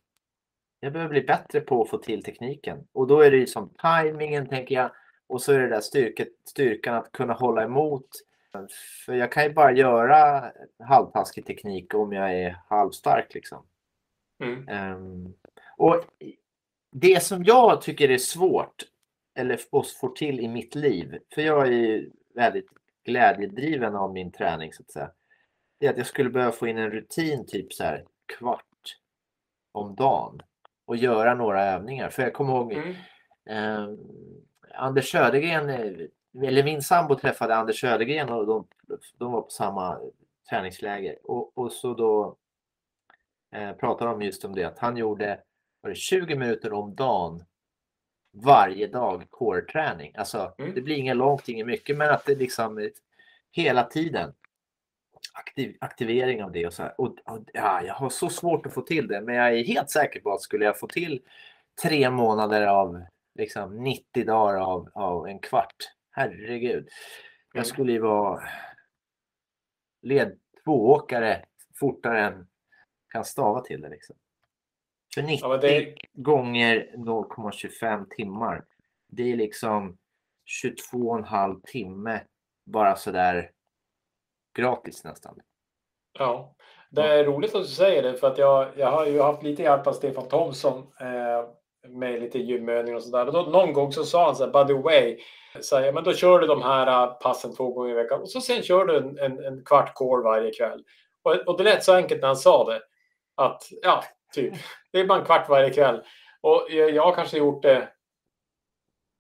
jag 0.80 0.94
behöver 0.94 1.10
bli 1.10 1.22
bättre 1.22 1.62
på 1.62 1.82
att 1.82 1.90
få 1.90 1.98
till 1.98 2.24
tekniken. 2.24 2.88
Och 2.92 3.08
då 3.08 3.22
är 3.22 3.32
det 3.32 3.38
ju 3.38 3.48
som 3.48 3.70
tajmingen, 3.70 4.48
tänker 4.48 4.76
jag. 4.76 4.92
Och 5.28 5.42
så 5.42 5.54
är 5.54 5.60
det 5.60 5.70
där 5.70 5.82
styrket, 5.82 6.28
styrkan 6.46 6.96
att 6.96 7.12
kunna 7.12 7.34
hålla 7.34 7.64
emot. 7.64 8.08
För 9.06 9.14
jag 9.14 9.32
kan 9.32 9.44
ju 9.44 9.54
bara 9.54 9.72
göra 9.72 10.52
halvtaskig 10.84 11.46
teknik 11.46 11.94
om 11.94 12.14
jag 12.14 12.34
är 12.34 12.58
halvstark. 12.70 13.34
Liksom. 13.34 13.66
Mm. 14.44 14.96
Um, 14.96 15.34
och 15.78 16.04
det 16.92 17.24
som 17.24 17.44
jag 17.44 17.82
tycker 17.82 18.12
är 18.12 18.18
svårt, 18.18 18.84
eller 19.36 19.58
får 20.00 20.10
till 20.10 20.40
i 20.40 20.48
mitt 20.48 20.76
liv, 20.76 21.20
för 21.34 21.42
jag 21.42 21.68
är 21.68 21.72
ju 21.72 22.12
väldigt 22.36 22.70
glädjedriven 23.06 23.96
av 23.96 24.14
min 24.14 24.32
träning 24.32 24.74
så 24.74 24.84
att 24.84 24.92
säga. 24.92 25.12
Det 25.80 25.86
är 25.86 25.90
att 25.90 25.98
jag 25.98 26.08
skulle 26.08 26.30
behöva 26.30 26.52
få 26.52 26.68
in 26.68 26.78
en 26.78 26.92
rutin 26.92 27.46
typ 27.46 27.74
så 27.74 27.84
här 27.84 28.06
kvart 28.38 28.66
om 29.72 29.96
dagen 29.96 30.42
och 30.86 30.96
göra 30.96 31.34
några 31.34 31.66
övningar. 31.66 32.10
För 32.10 32.24
jag 32.24 32.34
kommer 32.34 32.54
ihåg 32.54 32.74
mm. 32.74 32.96
eh, 33.50 33.90
Anders 34.76 35.12
Södergren, 35.12 35.70
eller 36.44 36.64
min 36.64 36.82
sambo 36.82 37.16
träffade 37.16 37.56
Anders 37.56 37.82
Södergren 37.82 38.30
och 38.30 38.48
de, 38.48 38.68
de 39.18 39.32
var 39.32 39.42
på 39.42 39.50
samma 39.50 40.00
träningsläger. 40.50 41.18
Och, 41.24 41.58
och 41.58 41.72
så 41.72 41.94
då 41.94 42.38
eh, 43.56 43.72
pratade 43.72 44.12
de 44.12 44.22
just 44.22 44.46
om 44.46 44.56
det 44.56 44.64
att 44.64 44.80
han 44.80 44.98
gjorde 44.98 45.40
var 45.82 45.90
det 45.90 45.96
20 45.96 46.36
minuter 46.36 46.74
om 46.74 46.96
dagen 46.96 47.44
varje 48.32 48.88
dag 48.88 49.24
core-träning. 49.30 50.14
Alltså 50.18 50.54
mm. 50.58 50.74
det 50.76 50.82
blir 50.82 50.96
inget 50.96 51.18
långt, 51.18 51.50
inget 51.50 51.68
mycket, 51.68 51.98
men 51.98 52.10
att 52.10 52.26
det 52.26 52.36
liksom 52.36 52.90
hela 53.52 53.84
tiden 53.84 54.34
aktiv, 55.40 55.78
aktivering 55.82 56.44
av 56.44 56.52
det. 56.52 56.68
Och 56.68 56.74
så 56.74 56.84
här. 56.84 57.02
Och, 57.02 57.16
och, 57.26 57.40
ja, 57.54 57.82
jag 57.84 57.94
har 57.94 58.10
så 58.10 58.30
svårt 58.30 58.66
att 58.66 58.74
få 58.74 58.82
till 58.82 59.08
det, 59.08 59.22
men 59.22 59.36
jag 59.36 59.54
är 59.54 59.64
helt 59.64 59.90
säker 59.90 60.20
på 60.20 60.34
att 60.34 60.42
skulle 60.42 60.66
jag 60.66 60.80
få 60.80 60.88
till 60.88 61.22
tre 61.82 62.10
månader 62.10 62.68
av 62.68 63.02
liksom 63.36 63.84
90 63.84 64.26
dagar 64.26 64.56
av, 64.56 64.90
av 64.94 65.28
en 65.28 65.40
kvart, 65.40 65.76
herregud. 66.12 66.90
Jag 67.54 67.60
mm. 67.60 67.66
skulle 67.66 67.92
ju 67.92 68.00
vara 68.00 68.44
led 70.02 70.40
tvååkare 70.64 71.46
fortare 71.80 72.26
än 72.26 72.48
kan 73.12 73.26
stava 73.26 73.62
till 73.62 73.82
det. 73.82 73.90
Liksom. 73.90 74.16
För 75.14 75.22
90 75.22 75.40
ja, 75.42 75.58
det... 75.58 75.96
gånger 76.14 76.92
0,25 76.96 78.10
timmar. 78.10 78.66
Det 79.08 79.32
är 79.32 79.36
liksom 79.36 79.98
22,5 80.64 81.62
timme 81.64 82.22
bara 82.66 82.96
sådär 82.96 83.52
gratis 84.58 85.04
nästan. 85.04 85.40
Ja, 86.20 86.56
det 86.90 87.02
är 87.02 87.24
roligt 87.24 87.56
att 87.56 87.62
du 87.62 87.68
säger 87.68 88.04
det 88.04 88.14
för 88.14 88.28
att 88.28 88.38
jag, 88.38 88.68
jag 88.76 88.92
har 88.92 89.06
ju 89.06 89.22
haft 89.22 89.44
lite 89.44 89.64
hjälp 89.64 89.88
av 89.88 89.94
Stefan 89.94 90.28
Thomsson 90.28 90.78
eh, 91.00 91.50
med 91.88 92.22
lite 92.22 92.40
gymövningar 92.40 92.98
och 92.98 93.04
sådär. 93.04 93.26
Någon 93.26 93.74
gång 93.74 93.92
så 93.92 94.04
sa 94.04 94.26
han 94.26 94.36
så 94.36 94.46
här, 94.46 94.66
by 94.66 94.74
the 94.74 94.80
way, 94.82 95.20
så 95.62 95.78
här, 95.78 95.92
men 95.92 96.04
då 96.04 96.14
kör 96.14 96.40
du 96.40 96.48
de 96.48 96.62
här 96.62 96.88
eh, 96.88 97.14
passen 97.14 97.56
två 97.56 97.72
gånger 97.72 97.92
i 97.92 97.94
veckan 97.94 98.22
och 98.22 98.30
så 98.30 98.42
sen 98.42 98.64
kör 98.64 98.86
du 98.86 98.98
en, 98.98 99.20
en, 99.20 99.46
en 99.46 99.66
kvart 99.66 99.94
core 99.94 100.24
varje 100.24 100.52
kväll. 100.52 100.84
Och, 101.24 101.34
och 101.34 101.58
det 101.58 101.64
lät 101.64 101.84
så 101.84 101.94
enkelt 101.94 102.22
när 102.22 102.28
han 102.28 102.38
sa 102.38 102.72
det. 102.72 102.82
Att 103.36 103.64
ja, 103.82 104.04
typ, 104.34 104.54
det 104.92 105.00
är 105.00 105.06
bara 105.06 105.20
en 105.20 105.26
kvart 105.26 105.50
varje 105.50 105.70
kväll. 105.70 106.02
Och 106.42 106.68
jag, 106.70 106.92
jag 106.92 107.04
har 107.04 107.14
kanske 107.14 107.38
gjort 107.38 107.64
det 107.64 107.90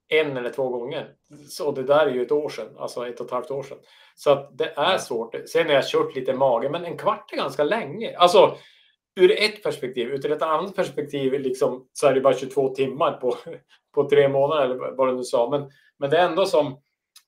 en 0.10 0.38
eller 0.38 0.50
två 0.50 0.70
gånger. 0.70 1.14
Så 1.50 1.72
det 1.72 1.84
där 1.84 2.08
är 2.08 2.12
ju 2.12 2.22
ett 2.22 2.32
år 2.32 2.50
sedan, 2.50 2.78
alltså 2.78 3.08
ett 3.08 3.20
och 3.20 3.26
ett 3.26 3.32
halvt 3.32 3.52
år 3.52 3.64
sedan. 3.64 3.78
Så 4.16 4.32
att 4.32 4.58
det 4.58 4.74
är 4.76 4.98
svårt. 4.98 5.36
Sen 5.50 5.66
har 5.66 5.74
jag 5.74 5.88
kört 5.88 6.16
lite 6.16 6.34
mage, 6.34 6.70
men 6.70 6.86
en 6.86 6.98
kvart 6.98 7.32
är 7.32 7.38
ganska 7.38 7.64
länge. 7.64 8.18
Alltså 8.18 8.58
ur 9.16 9.32
ett 9.32 9.64
perspektiv. 9.64 10.08
Ur 10.08 10.32
ett 10.32 10.42
annat 10.42 10.76
perspektiv 10.76 11.34
liksom, 11.34 11.88
så 11.94 12.08
är 12.08 12.14
det 12.14 12.22
bara 12.22 12.34
22 12.34 12.70
timmar 12.76 13.12
på, 13.12 13.36
på 13.96 14.10
tre 14.10 14.30
månader 14.30 14.64
eller 14.64 14.96
vad 14.96 15.08
du 15.08 15.16
nu 15.16 15.24
sa. 15.24 15.50
Men, 15.50 15.72
men 16.00 16.10
det 16.10 16.18
är 16.18 16.30
ändå 16.30 16.46
som, 16.46 16.82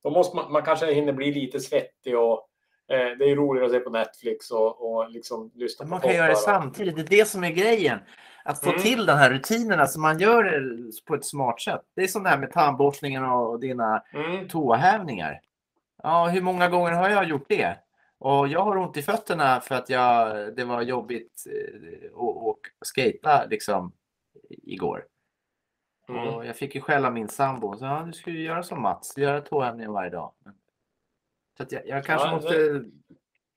då 0.03 0.09
måste 0.09 0.35
man, 0.35 0.51
man 0.51 0.63
kanske 0.63 0.93
hinner 0.93 1.13
bli 1.13 1.31
lite 1.31 1.59
svettig 1.59 2.17
och 2.17 2.47
eh, 2.91 3.17
det 3.19 3.31
är 3.31 3.35
roligare 3.35 3.65
att 3.65 3.71
se 3.71 3.79
på 3.79 3.89
Netflix 3.89 4.51
och, 4.51 4.91
och 4.91 5.09
liksom 5.09 5.51
lyssna 5.55 5.85
på 5.85 5.89
Man 5.89 6.01
kan 6.01 6.15
göra 6.15 6.27
det 6.27 6.35
samtidigt. 6.35 6.95
Det 6.95 7.01
är 7.01 7.17
det 7.17 7.25
som 7.25 7.43
är 7.43 7.51
grejen. 7.51 7.99
Att 8.43 8.59
få 8.59 8.69
mm. 8.69 8.81
till 8.81 9.05
den 9.05 9.17
här 9.17 9.29
rutinen, 9.29 9.79
alltså 9.79 9.99
man 9.99 10.19
gör 10.19 10.43
det 10.43 10.91
på 11.05 11.15
ett 11.15 11.25
smart 11.25 11.61
sätt. 11.61 11.81
Det 11.95 12.03
är 12.03 12.07
som 12.07 12.23
det 12.23 12.29
här 12.29 12.37
med 12.37 12.51
tandborstningen 12.51 13.23
och 13.23 13.59
dina 13.59 14.03
mm. 14.13 14.47
tåhävningar. 14.47 15.41
Ja, 16.03 16.27
hur 16.27 16.41
många 16.41 16.69
gånger 16.69 16.91
har 16.91 17.09
jag 17.09 17.25
gjort 17.25 17.49
det? 17.49 17.77
Och 18.17 18.47
jag 18.47 18.63
har 18.63 18.77
ont 18.77 18.97
i 18.97 19.01
fötterna 19.01 19.61
för 19.61 19.75
att 19.75 19.89
jag, 19.89 20.55
det 20.55 20.63
var 20.63 20.81
jobbigt 20.81 21.43
eh, 21.47 22.17
att 22.17 22.87
skata 22.87 23.45
liksom 23.45 23.91
igår. 24.49 25.05
Mm. 26.09 26.27
Och 26.27 26.45
jag 26.45 26.55
fick 26.55 26.75
ju 26.75 26.81
skälla 26.81 27.09
min 27.09 27.27
sambo. 27.27 27.77
Så, 27.77 27.85
ja, 27.85 28.09
du 28.25 28.31
ju 28.31 28.43
göra 28.43 28.63
som 28.63 28.81
Mats, 28.81 29.17
göra 29.17 29.41
tåhävningar 29.41 29.91
varje 29.91 30.09
dag. 30.09 30.33
Så 31.57 31.65
jag, 31.69 31.87
jag, 31.87 32.05
kanske 32.05 32.27
ja, 32.27 32.33
måste 32.33 32.57
det 32.57 32.85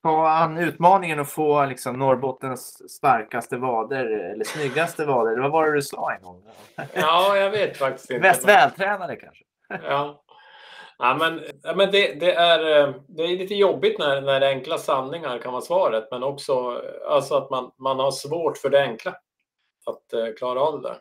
ta 0.05 0.29
an 0.29 0.59
utmaningen 0.59 1.21
och 1.21 1.29
få 1.29 1.67
liksom, 1.67 1.99
Norrbottens 1.99 2.91
starkaste 2.91 3.57
vader 3.57 4.33
eller 4.33 4.45
snyggaste 4.45 5.05
vader. 5.05 5.41
Vad 5.41 5.51
var 5.51 5.67
det 5.67 5.73
du 5.73 5.83
sa 5.83 6.13
en 6.13 6.23
gång? 6.23 6.43
Ja, 6.95 7.37
jag 7.37 7.51
vet 7.51 7.77
faktiskt 7.77 8.11
inte. 8.11 8.29
Mest 8.29 8.49
vältränade 8.49 9.17
kanske? 9.17 9.45
Ja. 9.69 10.21
Ja, 10.99 11.15
men, 11.15 11.41
men 11.77 11.91
det, 11.91 12.21
det, 12.21 12.35
är, 12.35 12.81
eh, 12.81 12.95
det 13.09 13.23
är 13.23 13.29
lite 13.29 13.55
jobbigt 13.55 13.99
när, 13.99 14.21
när 14.21 14.41
enkla 14.41 14.79
sanningar 14.79 15.39
kan 15.39 15.53
vara 15.53 15.63
svaret, 15.63 16.09
men 16.11 16.23
också 16.23 16.83
alltså 17.09 17.35
att 17.35 17.51
man, 17.51 17.71
man 17.79 17.99
har 17.99 18.11
svårt 18.11 18.59
för 18.59 18.71
det 18.71 18.83
enkla. 18.83 19.15
Att 19.87 20.19
uh, 20.19 20.35
klara 20.35 20.61
av 20.61 20.83
det 20.83 20.89
där. 20.89 20.97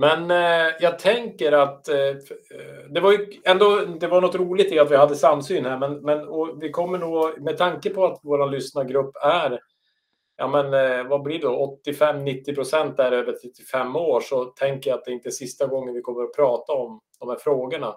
Men 0.00 0.30
eh, 0.30 0.74
jag 0.80 0.98
tänker 0.98 1.52
att 1.52 1.88
eh, 1.88 1.98
eh, 1.98 2.90
det 2.90 3.00
var 3.00 3.12
ju 3.12 3.26
ändå 3.44 3.84
det 4.00 4.06
var 4.06 4.20
något 4.20 4.34
roligt 4.34 4.72
i 4.72 4.78
att 4.78 4.90
vi 4.90 4.96
hade 4.96 5.14
samsyn 5.14 5.64
här, 5.64 5.78
men, 5.78 6.00
men 6.00 6.18
vi 6.60 6.70
kommer 6.70 6.98
nog 6.98 7.40
med 7.40 7.58
tanke 7.58 7.90
på 7.90 8.04
att 8.04 8.20
vår 8.22 8.50
lyssnargrupp 8.50 9.16
är 9.22 9.60
ja 10.40 10.48
men 10.48 10.74
eh, 10.74 11.06
vad 11.06 11.22
blir 11.22 11.38
det 11.38 11.46
då 11.46 11.80
85-90 11.86 12.54
procent 12.54 12.98
är 12.98 13.12
över 13.12 13.32
35 13.32 13.96
år 13.96 14.20
så 14.20 14.44
tänker 14.44 14.90
jag 14.90 14.98
att 14.98 15.04
det 15.04 15.12
inte 15.12 15.28
är 15.28 15.30
sista 15.30 15.66
gången 15.66 15.94
vi 15.94 16.00
kommer 16.00 16.22
att 16.22 16.36
prata 16.36 16.72
om 16.72 17.00
de 17.20 17.28
här 17.28 17.36
frågorna. 17.36 17.96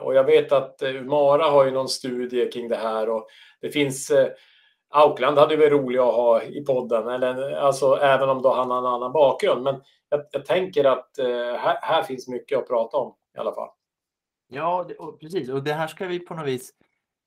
Och 0.00 0.14
jag 0.14 0.24
vet 0.24 0.52
att 0.52 0.82
eh, 0.82 0.96
Umara 0.96 1.44
har 1.44 1.64
ju 1.64 1.70
någon 1.70 1.88
studie 1.88 2.50
kring 2.50 2.68
det 2.68 2.76
här 2.76 3.08
och 3.08 3.26
det 3.60 3.70
finns 3.70 4.10
eh, 4.10 4.28
Aukland 4.88 5.38
hade 5.38 5.56
varit 5.56 5.72
rolig 5.72 5.98
att 5.98 6.14
ha 6.14 6.42
i 6.42 6.64
podden, 6.64 7.08
eller, 7.08 7.52
alltså, 7.52 7.96
även 7.96 8.28
om 8.28 8.42
då 8.42 8.54
han 8.54 8.70
har 8.70 8.78
en 8.78 8.86
annan 8.86 9.12
bakgrund. 9.12 9.62
Men 9.62 9.82
jag, 10.08 10.24
jag 10.30 10.44
tänker 10.44 10.84
att 10.84 11.18
eh, 11.18 11.26
här, 11.58 11.78
här, 11.82 12.02
finns 12.02 12.28
mycket 12.28 12.58
att 12.58 12.68
prata 12.68 12.96
om 12.96 13.14
i 13.36 13.38
alla 13.38 13.54
fall. 13.54 13.68
Ja, 14.48 14.84
det, 14.88 14.94
och 14.94 15.20
precis. 15.20 15.48
Och 15.48 15.62
det 15.62 15.72
här 15.72 15.86
ska 15.86 16.06
vi 16.06 16.18
på 16.18 16.34
något 16.34 16.46
vis 16.46 16.72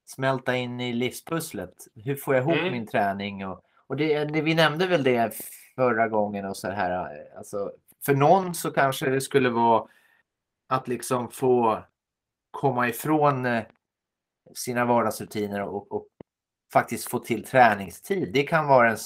smälta 0.06 0.56
in 0.56 0.80
i 0.80 0.94
livspusslet. 0.94 1.74
Hur 1.96 2.16
får 2.16 2.36
jag 2.36 2.44
ihop 2.44 2.58
mm. 2.58 2.72
min 2.72 2.88
träning? 2.88 3.48
Och, 3.48 3.62
och 3.88 3.98
det, 3.98 4.26
det, 4.26 4.42
vi 4.42 4.56
nämnde 4.56 4.88
väl 4.88 5.04
det 5.04 5.34
förra 5.76 6.08
gången 6.08 6.46
och 6.46 6.58
så 6.58 6.70
här. 6.70 7.10
Alltså, 7.38 7.72
för 8.06 8.14
någon 8.14 8.56
så 8.56 8.72
kanske 8.72 9.10
det 9.10 9.22
skulle 9.22 9.50
vara 9.50 9.88
att 10.68 10.88
liksom 10.88 11.32
få 11.32 11.84
komma 12.52 12.90
ifrån 12.90 13.46
eh, 13.46 13.64
sina 14.56 14.86
vardagsrutiner 14.86 15.62
och, 15.62 15.92
och 15.92 16.08
faktiskt 16.74 17.10
få 17.10 17.20
till 17.20 17.44
träningstid. 17.44 18.34
Det 18.34 18.44
kan 18.44 18.68
vara 18.68 18.92
en, 18.92 18.98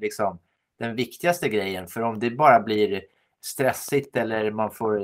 liksom, 0.00 0.38
den 0.78 0.96
viktigaste 0.96 1.48
grejen. 1.48 1.86
För 1.86 2.02
om 2.02 2.18
det 2.18 2.30
bara 2.30 2.60
blir 2.60 3.02
stressigt 3.40 4.16
eller 4.16 4.50
man 4.50 4.70
får 4.70 5.00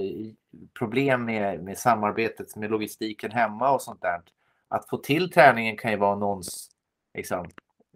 problem 0.79 1.25
med, 1.25 1.65
med 1.65 1.79
samarbetet 1.79 2.57
med 2.57 2.71
logistiken 2.71 3.31
hemma 3.31 3.71
och 3.71 3.83
sånt 3.83 4.03
där. 4.03 4.23
Att 4.69 4.89
få 4.89 4.97
till 4.97 5.31
träningen 5.31 5.77
kan 5.77 5.91
ju 5.91 5.97
vara 5.97 6.17
någons... 6.17 6.71
Liksom, 7.15 7.47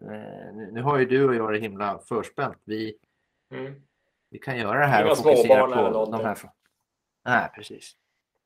eh, 0.02 0.54
nu 0.72 0.82
har 0.82 0.98
ju 0.98 1.06
du 1.06 1.28
och 1.28 1.34
jag 1.34 1.52
det 1.52 1.58
himla 1.58 1.98
förspänt. 1.98 2.58
Vi, 2.64 2.94
mm. 3.52 3.82
vi 4.30 4.38
kan 4.38 4.58
göra 4.58 4.80
det 4.80 4.86
här 4.86 5.10
och 5.10 5.16
fokusera 5.16 5.66
på 5.66 6.10
de 6.10 6.24
här... 6.24 6.38
Nej, 7.24 7.50
precis. 7.54 7.96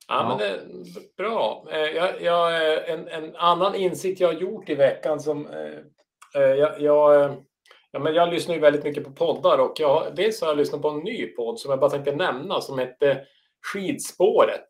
Ja, 0.09 0.15
ja. 0.15 0.29
men 0.29 0.39
det 0.39 1.17
bra. 1.17 1.67
Eh, 1.71 1.79
jag, 1.79 2.23
jag, 2.23 2.73
eh, 2.73 2.93
en, 2.93 3.09
en 3.09 3.37
annan 3.37 3.75
insikt 3.75 4.21
jag 4.21 4.29
har 4.29 4.41
gjort 4.41 4.69
i 4.69 4.75
veckan 4.75 5.21
som 5.21 5.47
eh, 5.47 6.43
jag, 6.43 6.81
jag, 6.81 7.35
ja, 7.91 7.99
men 7.99 8.15
jag 8.15 8.29
lyssnar 8.29 8.55
ju 8.55 8.61
väldigt 8.61 8.85
mycket 8.85 9.05
på 9.05 9.11
poddar 9.11 9.59
och 9.59 9.73
jag, 9.77 10.07
dels 10.17 10.41
har 10.41 10.49
jag 10.49 10.57
lyssnat 10.57 10.83
på 10.83 10.89
en 10.89 10.99
ny 10.99 11.27
podd 11.27 11.59
som 11.59 11.71
jag 11.71 11.81
bara 11.81 11.91
tänkte 11.91 12.17
nämna 12.17 12.61
som 12.61 12.79
heter 12.79 13.25
Skidspåret. 13.73 14.69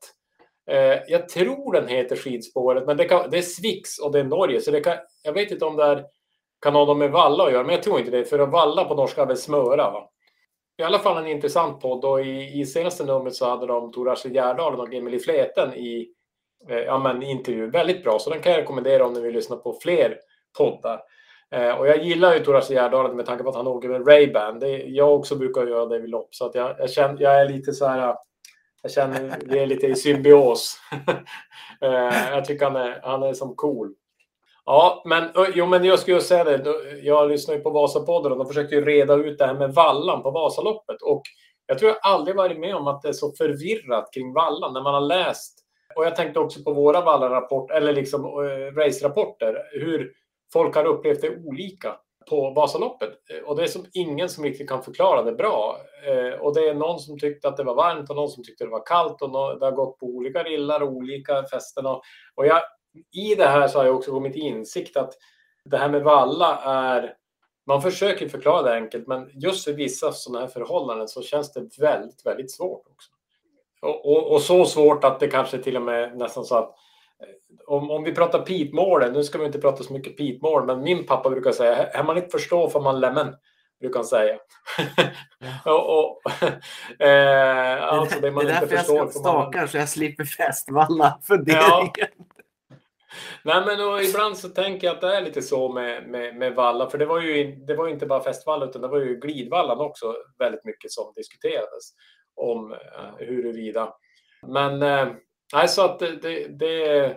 Jag 1.07 1.28
tror 1.28 1.72
den 1.72 1.89
heter 1.89 2.16
Skidspåret, 2.16 2.87
men 2.87 2.97
det, 2.97 3.05
kan, 3.05 3.30
det 3.30 3.39
är 3.39 3.43
Swix 3.43 3.99
och 3.99 4.12
det 4.12 4.20
är 4.20 4.24
Norge, 4.24 4.61
så 4.61 4.70
det 4.70 4.80
kan, 4.80 4.97
jag 5.22 5.32
vet 5.32 5.51
inte 5.51 5.64
om 5.64 5.76
det 5.76 5.85
är 5.85 6.05
kan 6.64 6.74
ha 6.74 6.95
med 6.95 7.11
valla 7.11 7.45
att 7.45 7.53
göra, 7.53 7.62
men 7.62 7.74
jag 7.74 7.82
tror 7.82 7.99
inte 7.99 8.11
det. 8.11 8.24
För 8.24 8.39
att 8.39 8.51
valla 8.51 8.85
på 8.85 8.95
norska 8.95 9.22
är 9.22 9.26
väl 9.26 9.37
smöra. 9.37 9.91
Va? 9.91 10.11
I 10.79 10.83
alla 10.83 10.99
fall 10.99 11.18
en 11.18 11.31
intressant 11.31 11.81
podd 11.81 12.05
och 12.05 12.27
i, 12.27 12.61
i 12.61 12.66
senaste 12.66 13.05
numret 13.05 13.35
så 13.35 13.49
hade 13.49 13.66
de 13.66 13.93
Tor 13.93 14.12
Asle 14.12 14.31
Gärdalen 14.31 14.81
och 14.81 14.95
Emelie 14.95 15.20
Fleten 15.20 15.75
i 15.75 16.09
eh, 16.68 16.79
ja, 16.79 16.99
men, 16.99 17.22
intervju. 17.22 17.70
Väldigt 17.70 18.05
bra, 18.05 18.18
så 18.18 18.31
den 18.31 18.41
kan 18.41 18.53
jag 18.53 18.61
rekommendera 18.61 19.07
om 19.07 19.12
ni 19.12 19.20
vill 19.20 19.35
lyssna 19.35 19.57
på 19.57 19.79
fler 19.83 20.18
poddar. 20.59 21.01
Eh, 21.51 21.70
och 21.70 21.89
jag 21.89 22.05
gillar 22.05 22.35
ju 22.35 22.41
Tor 22.41 22.57
Asle 22.57 23.09
med 23.14 23.27
tanke 23.27 23.45
på 23.45 23.51
att 23.51 23.57
han 23.57 23.66
åker 23.66 23.89
med 23.89 24.09
Ray-Ban. 24.09 24.85
Jag 24.87 25.14
också 25.14 25.37
brukar 25.37 25.66
göra 25.66 25.87
det 25.87 25.99
vid 25.99 26.11
lopp, 26.11 26.35
så 26.35 26.47
att 26.47 26.55
jag, 26.55 26.77
jag, 26.79 26.91
känner, 26.91 27.22
jag 27.22 27.41
är 27.41 27.49
lite 27.49 27.72
så 27.72 27.87
här 27.87 28.09
eh, 28.09 28.14
jag 28.83 28.93
känner 28.93 29.39
vi 29.45 29.59
är 29.59 29.66
lite 29.66 29.87
i 29.87 29.95
symbios. 29.95 30.79
Eh, 31.81 32.31
jag 32.31 32.45
tycker 32.45 32.64
han 32.64 32.77
är, 32.77 33.01
han 33.03 33.22
är 33.22 33.33
som 33.33 33.55
cool. 33.55 33.95
Ja, 34.67 35.03
men, 35.05 35.31
jo, 35.55 35.67
men 35.67 35.85
jag 35.85 35.99
skulle 35.99 36.21
säga 36.21 36.45
det. 36.45 36.75
Jag 37.03 37.29
lyssnar 37.29 37.55
ju 37.55 37.61
på 37.61 37.71
Vasapodden 37.71 38.33
och 38.33 38.39
de 38.39 38.47
försökte 38.47 38.75
ju 38.75 38.85
reda 38.85 39.15
ut 39.15 39.39
det 39.39 39.47
här 39.47 39.55
med 39.55 39.75
vallan 39.75 40.23
på 40.23 40.31
Vasaloppet. 40.31 41.03
Och 41.03 41.23
jag 41.67 41.79
tror 41.79 41.91
jag 41.91 41.99
aldrig 42.03 42.37
varit 42.37 42.59
med 42.59 42.75
om 42.75 42.87
att 42.87 43.03
det 43.03 43.09
är 43.09 43.12
så 43.12 43.33
förvirrat 43.33 44.09
kring 44.15 44.33
vallan 44.33 44.73
när 44.73 44.83
man 44.83 44.95
har 44.95 45.01
läst. 45.01 45.59
Och 45.97 46.05
jag 46.05 46.17
tänkte 46.17 46.41
också 46.41 46.62
på 46.62 46.73
våra 46.73 47.01
vallarapport 47.01 47.71
eller 47.71 47.93
liksom 47.93 48.25
eh, 48.25 48.75
racerapporter. 48.77 49.57
Hur 49.73 50.12
folk 50.53 50.75
har 50.77 50.85
upplevt 50.85 51.21
det 51.21 51.37
olika 51.37 51.97
på 52.31 52.51
Vasaloppet. 52.51 53.11
Och 53.45 53.57
det 53.57 53.62
är 53.62 53.67
som 53.67 53.87
ingen 53.93 54.29
som 54.29 54.45
riktigt 54.45 54.69
kan 54.69 54.83
förklara 54.83 55.23
det 55.23 55.33
bra. 55.33 55.77
Eh, 56.07 56.41
och 56.41 56.55
det 56.55 56.69
är 56.69 56.75
någon 56.75 56.99
som 56.99 57.19
tyckte 57.19 57.49
att 57.49 57.57
det 57.57 57.65
var 57.65 57.75
varmt 57.75 58.11
och 58.11 58.17
någon 58.17 58.29
som 58.29 58.45
tyckte 58.45 58.65
det 58.65 58.71
var 58.71 58.87
kallt 58.87 59.23
och 59.23 59.31
det 59.59 59.65
har 59.65 59.73
gått 59.73 59.99
på 59.99 60.07
olika 60.07 60.43
rillar 60.43 60.81
och 60.81 60.93
olika 60.93 61.45
fästen. 61.53 61.87
Och 61.87 62.47
jag, 62.47 62.62
i 63.12 63.34
det 63.34 63.47
här 63.47 63.68
så 63.68 63.78
har 63.78 63.84
jag 63.84 63.97
också 63.97 64.11
kommit 64.11 64.32
till 64.32 64.42
insikt 64.42 64.97
att 64.97 65.14
det 65.64 65.76
här 65.76 65.88
med 65.88 66.03
valla 66.03 66.61
är 66.64 67.14
man 67.66 67.82
försöker 67.82 68.28
förklara 68.28 68.62
det 68.62 68.74
enkelt, 68.74 69.07
men 69.07 69.30
just 69.34 69.64
för 69.64 69.72
vissa 69.72 70.12
sådana 70.12 70.40
här 70.40 70.49
förhållanden 70.53 71.09
så 71.09 71.22
känns 71.22 71.53
det 71.53 71.78
väldigt, 71.78 72.26
väldigt 72.26 72.53
svårt 72.53 72.86
också. 72.90 73.11
Och, 73.82 74.12
och, 74.12 74.32
och 74.32 74.40
så 74.40 74.64
svårt 74.64 75.05
att 75.05 75.20
det 75.20 75.28
kanske 75.28 75.59
till 75.59 75.76
och 75.76 75.82
med 75.82 76.16
nästan 76.16 76.45
så 76.45 76.57
att 76.57 76.74
om, 77.66 77.90
om 77.90 78.05
vi 78.05 78.14
pratar 78.14 78.42
pitmålen, 78.42 79.12
nu 79.12 79.24
ska 79.24 79.38
vi 79.38 79.47
inte 79.47 79.61
prata 79.61 79.82
så 79.82 79.92
mycket 79.92 80.16
pitmål, 80.16 80.66
men 80.66 80.82
min 80.82 81.07
pappa 81.07 81.30
brukar 81.30 81.53
säga, 81.53 81.90
här 81.92 82.05
man 82.05 82.16
inte 82.16 82.28
förstår 82.28 82.68
får 82.68 82.80
man 82.80 83.01
lämmen, 83.01 83.34
brukar 83.80 83.99
han 83.99 84.07
säga. 84.07 84.38
och, 85.64 85.99
och, 85.99 86.20
eh, 87.03 87.84
alltså 87.84 88.20
det, 88.20 88.30
man 88.30 88.45
det 88.45 88.53
är 88.53 88.61
därför 88.61 88.76
jag 88.76 88.84
ska 88.84 89.20
staka 89.20 89.59
man... 89.59 89.68
så 89.68 89.76
jag 89.76 89.88
slipper 89.88 90.24
festvalla 90.24 91.18
funderingen. 91.22 91.90
Ja. 91.97 92.07
Nej, 93.45 93.62
men 93.67 93.89
och 93.89 94.03
ibland 94.03 94.39
så 94.39 94.49
tänker 94.49 94.87
jag 94.87 94.95
att 94.95 95.01
det 95.01 95.17
är 95.17 95.23
lite 95.23 95.43
så 95.43 95.73
med, 95.73 96.09
med, 96.09 96.37
med 96.37 96.55
valla, 96.55 96.91
för 96.91 96.99
det 96.99 97.07
var 97.07 97.21
ju 97.21 97.55
det 97.55 97.75
var 97.75 97.89
inte 97.89 98.07
bara 98.07 98.23
festvalla 98.23 98.67
utan 98.67 98.83
det 98.83 98.89
var 98.89 98.99
ju 98.99 99.21
glidvallan 99.21 99.81
också 99.81 100.17
väldigt 100.39 100.65
mycket 100.65 100.91
som 100.91 101.12
diskuterades 101.17 101.95
om 102.35 102.73
eh, 102.73 102.79
huruvida. 103.19 103.95
Men 104.47 104.83
eh, 104.83 105.67
så 105.67 105.85
att 105.85 105.99
det, 105.99 106.49
det, 106.49 107.17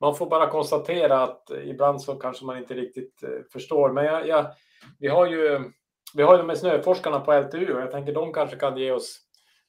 man 0.00 0.14
får 0.14 0.26
bara 0.26 0.50
konstatera 0.50 1.22
att 1.22 1.50
ibland 1.64 2.02
så 2.02 2.14
kanske 2.14 2.44
man 2.44 2.58
inte 2.58 2.74
riktigt 2.74 3.22
eh, 3.22 3.28
förstår. 3.52 3.92
Men 3.92 4.04
jag, 4.04 4.28
jag, 4.28 4.46
vi 4.98 5.08
har 5.08 5.26
ju 5.26 5.72
vi 6.14 6.22
har 6.22 6.32
ju 6.32 6.38
de 6.38 6.48
här 6.48 6.56
snöforskarna 6.56 7.20
på 7.20 7.40
LTU 7.40 7.72
och 7.72 7.80
jag 7.80 7.90
tänker 7.90 8.12
de 8.12 8.32
kanske 8.32 8.56
kan 8.56 8.76
ge 8.76 8.90
oss 8.90 9.18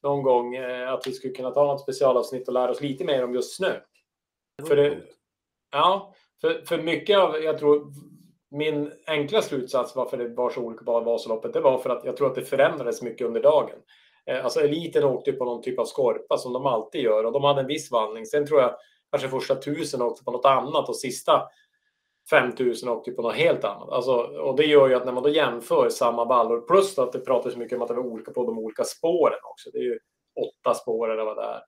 någon 0.03 0.23
gång 0.23 0.55
eh, 0.55 0.93
att 0.93 1.07
vi 1.07 1.11
skulle 1.11 1.33
kunna 1.33 1.51
ta 1.51 1.65
något 1.65 1.81
specialavsnitt 1.81 2.47
och 2.47 2.53
lära 2.53 2.71
oss 2.71 2.81
lite 2.81 3.05
mer 3.05 3.23
om 3.23 3.33
just 3.33 3.55
snö. 3.55 3.79
För 4.67 4.75
det, 4.75 5.01
ja, 5.73 6.13
för, 6.41 6.61
för 6.65 6.77
mycket 6.77 7.19
av, 7.19 7.43
jag 7.43 7.57
tror, 7.57 7.91
min 8.51 8.91
enkla 9.07 9.41
slutsats 9.41 9.95
varför 9.95 10.17
det 10.17 10.27
var 10.27 10.49
så 10.49 10.61
olika 10.61 10.85
på 10.85 10.99
Vasaloppet, 10.99 11.53
det 11.53 11.59
var 11.59 11.77
för 11.77 11.89
att 11.89 12.05
jag 12.05 12.17
tror 12.17 12.27
att 12.27 12.35
det 12.35 12.45
förändrades 12.45 13.01
mycket 13.01 13.27
under 13.27 13.41
dagen. 13.41 13.75
Eh, 14.25 14.43
alltså 14.43 14.59
eliten 14.59 15.03
åkte 15.03 15.31
på 15.31 15.45
någon 15.45 15.61
typ 15.61 15.79
av 15.79 15.85
skorpa 15.85 16.37
som 16.37 16.53
de 16.53 16.65
alltid 16.65 17.01
gör 17.01 17.23
och 17.23 17.31
de 17.31 17.43
hade 17.43 17.61
en 17.61 17.67
viss 17.67 17.91
vallning. 17.91 18.25
Sen 18.25 18.47
tror 18.47 18.61
jag 18.61 18.75
kanske 19.11 19.29
första 19.29 19.55
tusen 19.55 20.01
åkte 20.01 20.23
på 20.23 20.31
något 20.31 20.45
annat 20.45 20.89
och 20.89 20.95
sista 20.95 21.41
5000 22.29 22.89
åkte 22.89 23.11
på 23.11 23.21
något 23.21 23.35
helt 23.35 23.63
annat. 23.63 23.89
Alltså, 23.89 24.13
och 24.17 24.55
det 24.55 24.65
gör 24.65 24.87
ju 24.87 24.95
att 24.95 25.05
när 25.05 25.11
man 25.11 25.23
då 25.23 25.29
jämför 25.29 25.89
samma 25.89 26.25
vallor 26.25 26.61
plus 26.61 26.99
att 26.99 27.11
det 27.11 27.19
pratas 27.19 27.55
mycket 27.55 27.75
om 27.75 27.81
att 27.81 27.87
det 27.87 27.93
var 27.93 28.03
olika 28.03 28.31
på 28.31 28.45
de 28.45 28.59
olika 28.59 28.83
spåren 28.83 29.39
också. 29.43 29.69
Det 29.73 29.77
är 29.77 29.83
ju 29.83 29.99
åtta 30.41 30.73
spår 30.73 31.11
eller 31.11 31.25
vad 31.25 31.37
det 31.37 31.43
är. 31.43 31.61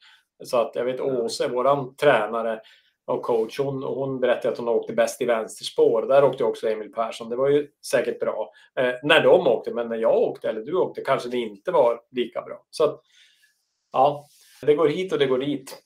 Så 0.44 0.58
att 0.58 0.76
jag 0.76 0.86
vet 0.86 1.02
Åse, 1.02 1.48
våran 1.48 1.96
tränare, 1.96 2.62
och 3.06 3.24
coach. 3.24 3.60
Hon, 3.60 3.84
hon 3.84 4.20
berättade 4.20 4.52
att 4.52 4.58
hon 4.58 4.68
åkte 4.68 4.94
bäst 4.94 5.22
i 5.22 5.26
vänsterspår. 5.26 6.02
Där 6.02 6.24
åkte 6.24 6.44
också 6.44 6.70
Emil 6.70 6.92
Persson. 6.92 7.30
Det 7.30 7.36
var 7.36 7.50
ju 7.50 7.68
säkert 7.86 8.20
bra 8.20 8.52
eh, 8.80 8.94
när 9.04 9.24
de 9.24 9.48
åkte, 9.48 9.74
men 9.74 9.88
när 9.88 9.98
jag 9.98 10.18
åkte 10.18 10.50
eller 10.50 10.62
du 10.62 10.76
åkte 10.76 11.02
kanske 11.02 11.30
det 11.30 11.38
inte 11.38 11.72
var 11.72 12.02
lika 12.12 12.42
bra. 12.42 12.66
Så 12.70 12.84
att, 12.84 13.02
ja, 13.92 14.26
det 14.62 14.76
går 14.76 14.88
hit 14.88 15.14
och 15.14 15.20
det 15.20 15.26
går 15.26 15.40
dit. 15.40 15.82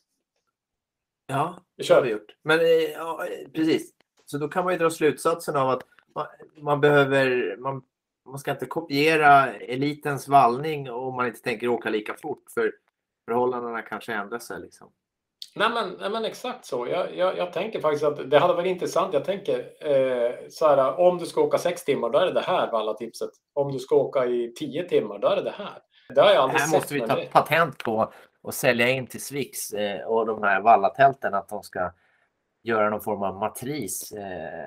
Ja, 1.28 1.55
det 1.78 1.89
har 1.89 2.01
vi 2.01 2.11
gjort. 2.11 2.36
Men 2.43 2.59
eh, 2.59 2.65
ja, 2.65 3.26
precis. 3.53 3.93
Så 4.26 4.38
då 4.38 4.47
kan 4.47 4.63
man 4.63 4.74
ju 4.74 4.80
dra 4.80 4.89
slutsatsen 4.89 5.55
av 5.55 5.70
att 5.70 5.84
man, 6.15 6.26
man 6.57 6.82
behöver, 6.82 7.57
man, 7.57 7.82
man 8.26 8.39
ska 8.39 8.51
inte 8.51 8.65
kopiera 8.65 9.53
elitens 9.53 10.28
vallning 10.28 10.91
om 10.91 11.15
man 11.15 11.28
inte 11.28 11.41
tänker 11.41 11.67
åka 11.67 11.89
lika 11.89 12.13
fort. 12.13 12.43
För 12.53 12.74
förhållandena 13.26 13.82
kanske 13.82 14.13
ändrar 14.13 14.39
sig. 14.39 14.61
Liksom. 14.61 14.91
Nej 15.55 15.69
men, 15.69 15.95
nej 15.99 16.09
men 16.09 16.25
exakt 16.25 16.65
så. 16.65 16.87
Jag, 16.87 17.15
jag, 17.15 17.37
jag, 17.37 17.53
tänker 17.53 17.79
faktiskt 17.79 18.03
att 18.03 18.29
det 18.29 18.39
hade 18.39 18.53
varit 18.53 18.67
intressant. 18.67 19.13
Jag 19.13 19.25
tänker 19.25 19.59
eh, 19.59 20.31
så 20.49 20.67
här, 20.67 20.99
om 20.99 21.17
du 21.17 21.25
ska 21.25 21.41
åka 21.41 21.57
sex 21.57 21.85
timmar, 21.85 22.09
då 22.09 22.19
är 22.19 22.25
det 22.25 22.31
det 22.31 22.41
här 22.41 22.71
valla 22.71 22.93
tipset. 22.93 23.29
Om 23.53 23.71
du 23.71 23.79
ska 23.79 23.95
åka 23.95 24.25
i 24.25 24.53
tio 24.55 24.83
timmar, 24.83 25.19
då 25.19 25.27
är 25.27 25.35
det 25.35 25.41
det 25.41 25.53
här. 25.57 25.77
Det 26.15 26.21
har 26.21 26.29
jag 26.29 26.37
aldrig 26.37 26.59
det 26.59 26.63
här 26.63 26.71
måste 26.71 26.93
vi 26.93 27.01
ta 27.01 27.15
det. 27.15 27.31
patent 27.31 27.83
på 27.83 28.13
och 28.41 28.53
sälja 28.53 28.89
in 28.89 29.07
till 29.07 29.23
Swix 29.23 29.73
eh, 29.73 30.07
och 30.07 30.25
de 30.25 30.43
här 30.43 30.61
vallatälten 30.61 31.33
att 31.33 31.49
de 31.49 31.63
ska 31.63 31.91
göra 32.63 32.89
någon 32.89 33.01
form 33.01 33.23
av 33.23 33.35
matris. 33.35 34.11
Eh, 34.11 34.65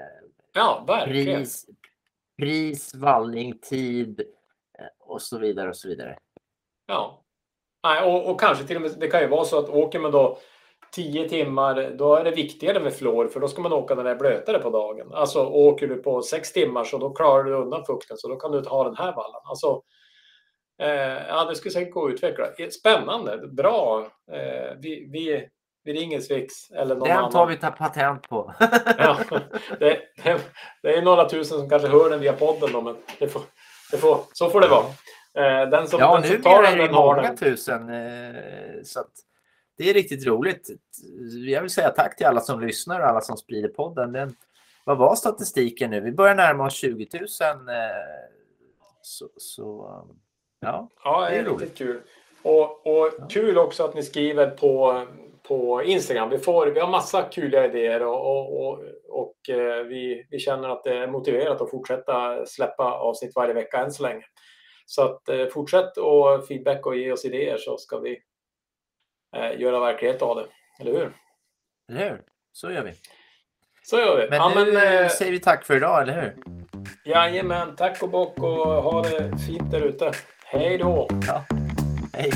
ja, 0.55 0.85
verkligen. 0.87 1.41
Pris, 1.41 1.67
pris, 2.39 2.95
vallning, 2.95 3.59
tid 3.59 4.21
eh, 4.79 4.87
och 4.99 5.23
så 5.23 5.39
vidare 5.39 5.69
och 5.69 5.77
så 5.77 5.89
vidare. 5.89 6.19
Ja, 6.87 7.23
Nej, 7.85 8.03
och, 8.03 8.31
och 8.31 8.41
kanske 8.41 8.65
till 8.65 8.77
och 8.77 8.83
med 8.83 8.91
det 8.99 9.09
kan 9.09 9.21
ju 9.21 9.27
vara 9.27 9.45
så 9.45 9.59
att 9.59 9.69
åker 9.69 9.99
man 9.99 10.13
då 10.13 10.39
10 10.95 11.29
timmar, 11.29 11.95
då 11.99 12.15
är 12.15 12.25
det 12.25 12.31
viktigare 12.31 12.81
med 12.81 12.95
fluor 12.95 13.29
för 13.29 13.41
då 13.41 13.49
ska 13.49 13.63
man 13.63 13.73
åka 13.73 13.95
när 13.95 14.05
det 14.05 14.11
är 14.11 14.17
blötare 14.17 14.59
på 14.59 14.71
dagen. 14.71 15.13
Alltså 15.13 15.47
åker 15.47 15.87
du 15.87 15.97
på 15.97 16.23
6 16.23 16.53
timmar 16.53 16.85
så 16.85 16.99
då 16.99 17.11
klarar 17.11 17.45
du 17.45 17.53
undan 17.55 17.85
fukten 17.85 18.17
så 18.19 18.29
då 18.29 18.37
kan 18.37 18.53
du 18.53 18.59
inte 18.59 18.71
ha 18.71 18.85
den 18.85 18.97
här 18.97 19.13
vallan. 19.13 19.41
Alltså, 19.45 19.83
eh, 20.83 21.27
ja, 21.29 21.45
det 21.45 21.57
skulle 21.57 21.73
säkert 21.73 21.95
gå 21.95 22.07
att 22.07 22.13
utveckla. 22.13 22.47
Spännande, 22.81 23.49
bra. 23.49 24.07
Eh, 24.33 24.77
vi, 24.79 25.09
vi, 25.13 25.49
vi 25.85 25.93
ringer 25.93 26.21
Swix 26.21 26.71
eller 26.71 26.95
någon 26.95 27.09
Den 27.09 27.17
annan. 27.17 27.31
tar 27.31 27.47
vi 27.47 27.57
ta 27.57 27.71
patent 27.71 28.29
på. 28.29 28.55
ja, 28.99 29.19
det, 29.79 29.99
det, 30.25 30.41
det, 30.83 30.95
är 30.95 31.03
några 31.03 31.29
tusen 31.29 31.59
som 31.59 31.69
kanske 31.69 31.89
hör 31.89 32.11
den 32.11 32.21
via 32.21 32.33
podden 32.33 32.73
då, 32.73 32.81
men 32.81 32.97
det 33.19 33.29
får, 33.29 33.43
det 33.91 33.97
får, 33.97 34.19
så 34.33 34.51
får 34.51 34.61
det 34.61 34.69
vara. 34.69 34.85
Eh, 35.35 35.71
den 35.71 35.89
som, 35.89 36.01
ja, 36.01 36.21
den 36.21 36.31
som 36.31 36.43
tar 36.43 36.63
den, 36.63 36.73
är 36.73 36.89
det 36.89 36.93
många 36.93 37.23
den. 37.23 37.37
tusen. 37.37 37.89
Eh, 37.89 38.83
så 38.85 39.01
att, 39.01 39.13
det 39.79 39.91
är 39.91 39.95
riktigt 39.95 40.27
roligt. 40.27 40.71
Jag 41.47 41.61
vill 41.61 41.71
säga 41.71 41.91
tack 41.91 42.17
till 42.17 42.27
alla 42.27 42.41
som 42.41 42.61
lyssnar 42.61 43.01
och 43.01 43.07
alla 43.07 43.21
som 43.21 43.37
sprider 43.37 43.69
podden. 43.69 44.13
Den, 44.13 44.35
vad 44.85 44.99
var 44.99 45.15
statistiken 45.15 45.91
nu? 45.91 46.01
Vi 46.01 46.13
börjar 46.13 46.35
närma 46.35 46.67
oss 46.67 46.75
20 46.75 47.09
000. 47.13 47.29
Så, 49.03 49.29
så 49.37 49.95
ja, 50.61 50.89
ja, 51.05 51.29
det 51.31 51.37
är, 51.37 51.45
roligt. 51.45 51.79
kul. 51.79 52.01
Och, 52.43 52.87
och 52.87 53.11
ja. 53.19 53.27
kul 53.31 53.59
också 53.59 53.85
att 53.85 53.95
ni 53.95 54.03
skriver 54.03 54.51
på, 54.51 55.07
på 55.43 55.83
Instagram. 55.83 56.31
Vi, 56.31 56.39
får, 56.39 56.67
vi 56.67 56.81
har 56.81 56.89
massa 56.89 57.23
kul 57.23 57.55
idéer 57.55 58.03
och, 58.03 58.31
och, 58.31 58.69
och, 58.69 58.83
och 59.09 59.49
eh, 59.49 59.85
vi, 59.85 60.27
vi 60.31 60.39
känner 60.39 60.69
att 60.69 60.85
det 60.85 60.99
är 60.99 61.07
motiverat 61.07 61.61
att 61.61 61.71
fortsätta 61.71 62.47
släppa 62.47 62.93
avsnitt 62.93 63.33
varje 63.35 63.55
vecka 63.55 63.79
än 63.79 63.93
så 63.93 64.03
länge. 64.03 64.25
Så 64.87 65.03
att 65.03 65.29
eh, 65.29 65.47
fortsätt 65.47 65.97
och 65.97 66.47
feedback 66.49 66.87
och 66.87 66.97
ge 66.97 67.13
oss 67.13 67.25
idéer 67.25 67.57
så 67.57 67.79
ska 67.79 67.99
vi 67.99 68.19
eh, 69.37 69.61
göra 69.61 69.81
verklighet 69.81 70.23
av 70.23 70.37
det. 70.37 70.47
Eller 70.81 70.93
hur? 70.99 71.13
Eller 71.91 72.11
hur? 72.11 72.21
Så 72.53 72.71
gör 72.71 72.83
vi. 72.83 72.93
Så 73.83 73.99
gör 73.99 74.17
vi. 74.17 74.31
Men 74.31 74.39
ja, 74.39 74.53
nu 74.57 74.73
men, 74.73 75.05
eh, 75.05 75.09
säger 75.09 75.33
vi 75.33 75.41
tack 75.41 75.65
för 75.65 75.77
idag, 75.77 76.03
eller 76.03 76.23
hur? 76.23 76.37
Jajamän, 77.05 77.77
tack 77.77 78.03
och 78.03 78.11
bock 78.11 78.39
och 78.39 78.67
ha 78.83 79.03
det 79.03 79.39
fint 79.47 79.71
där 79.71 79.81
ute. 79.81 80.13
Hej 80.45 80.79
då! 80.79 81.09
Ja. 81.27 81.45
Hej! 82.13 82.33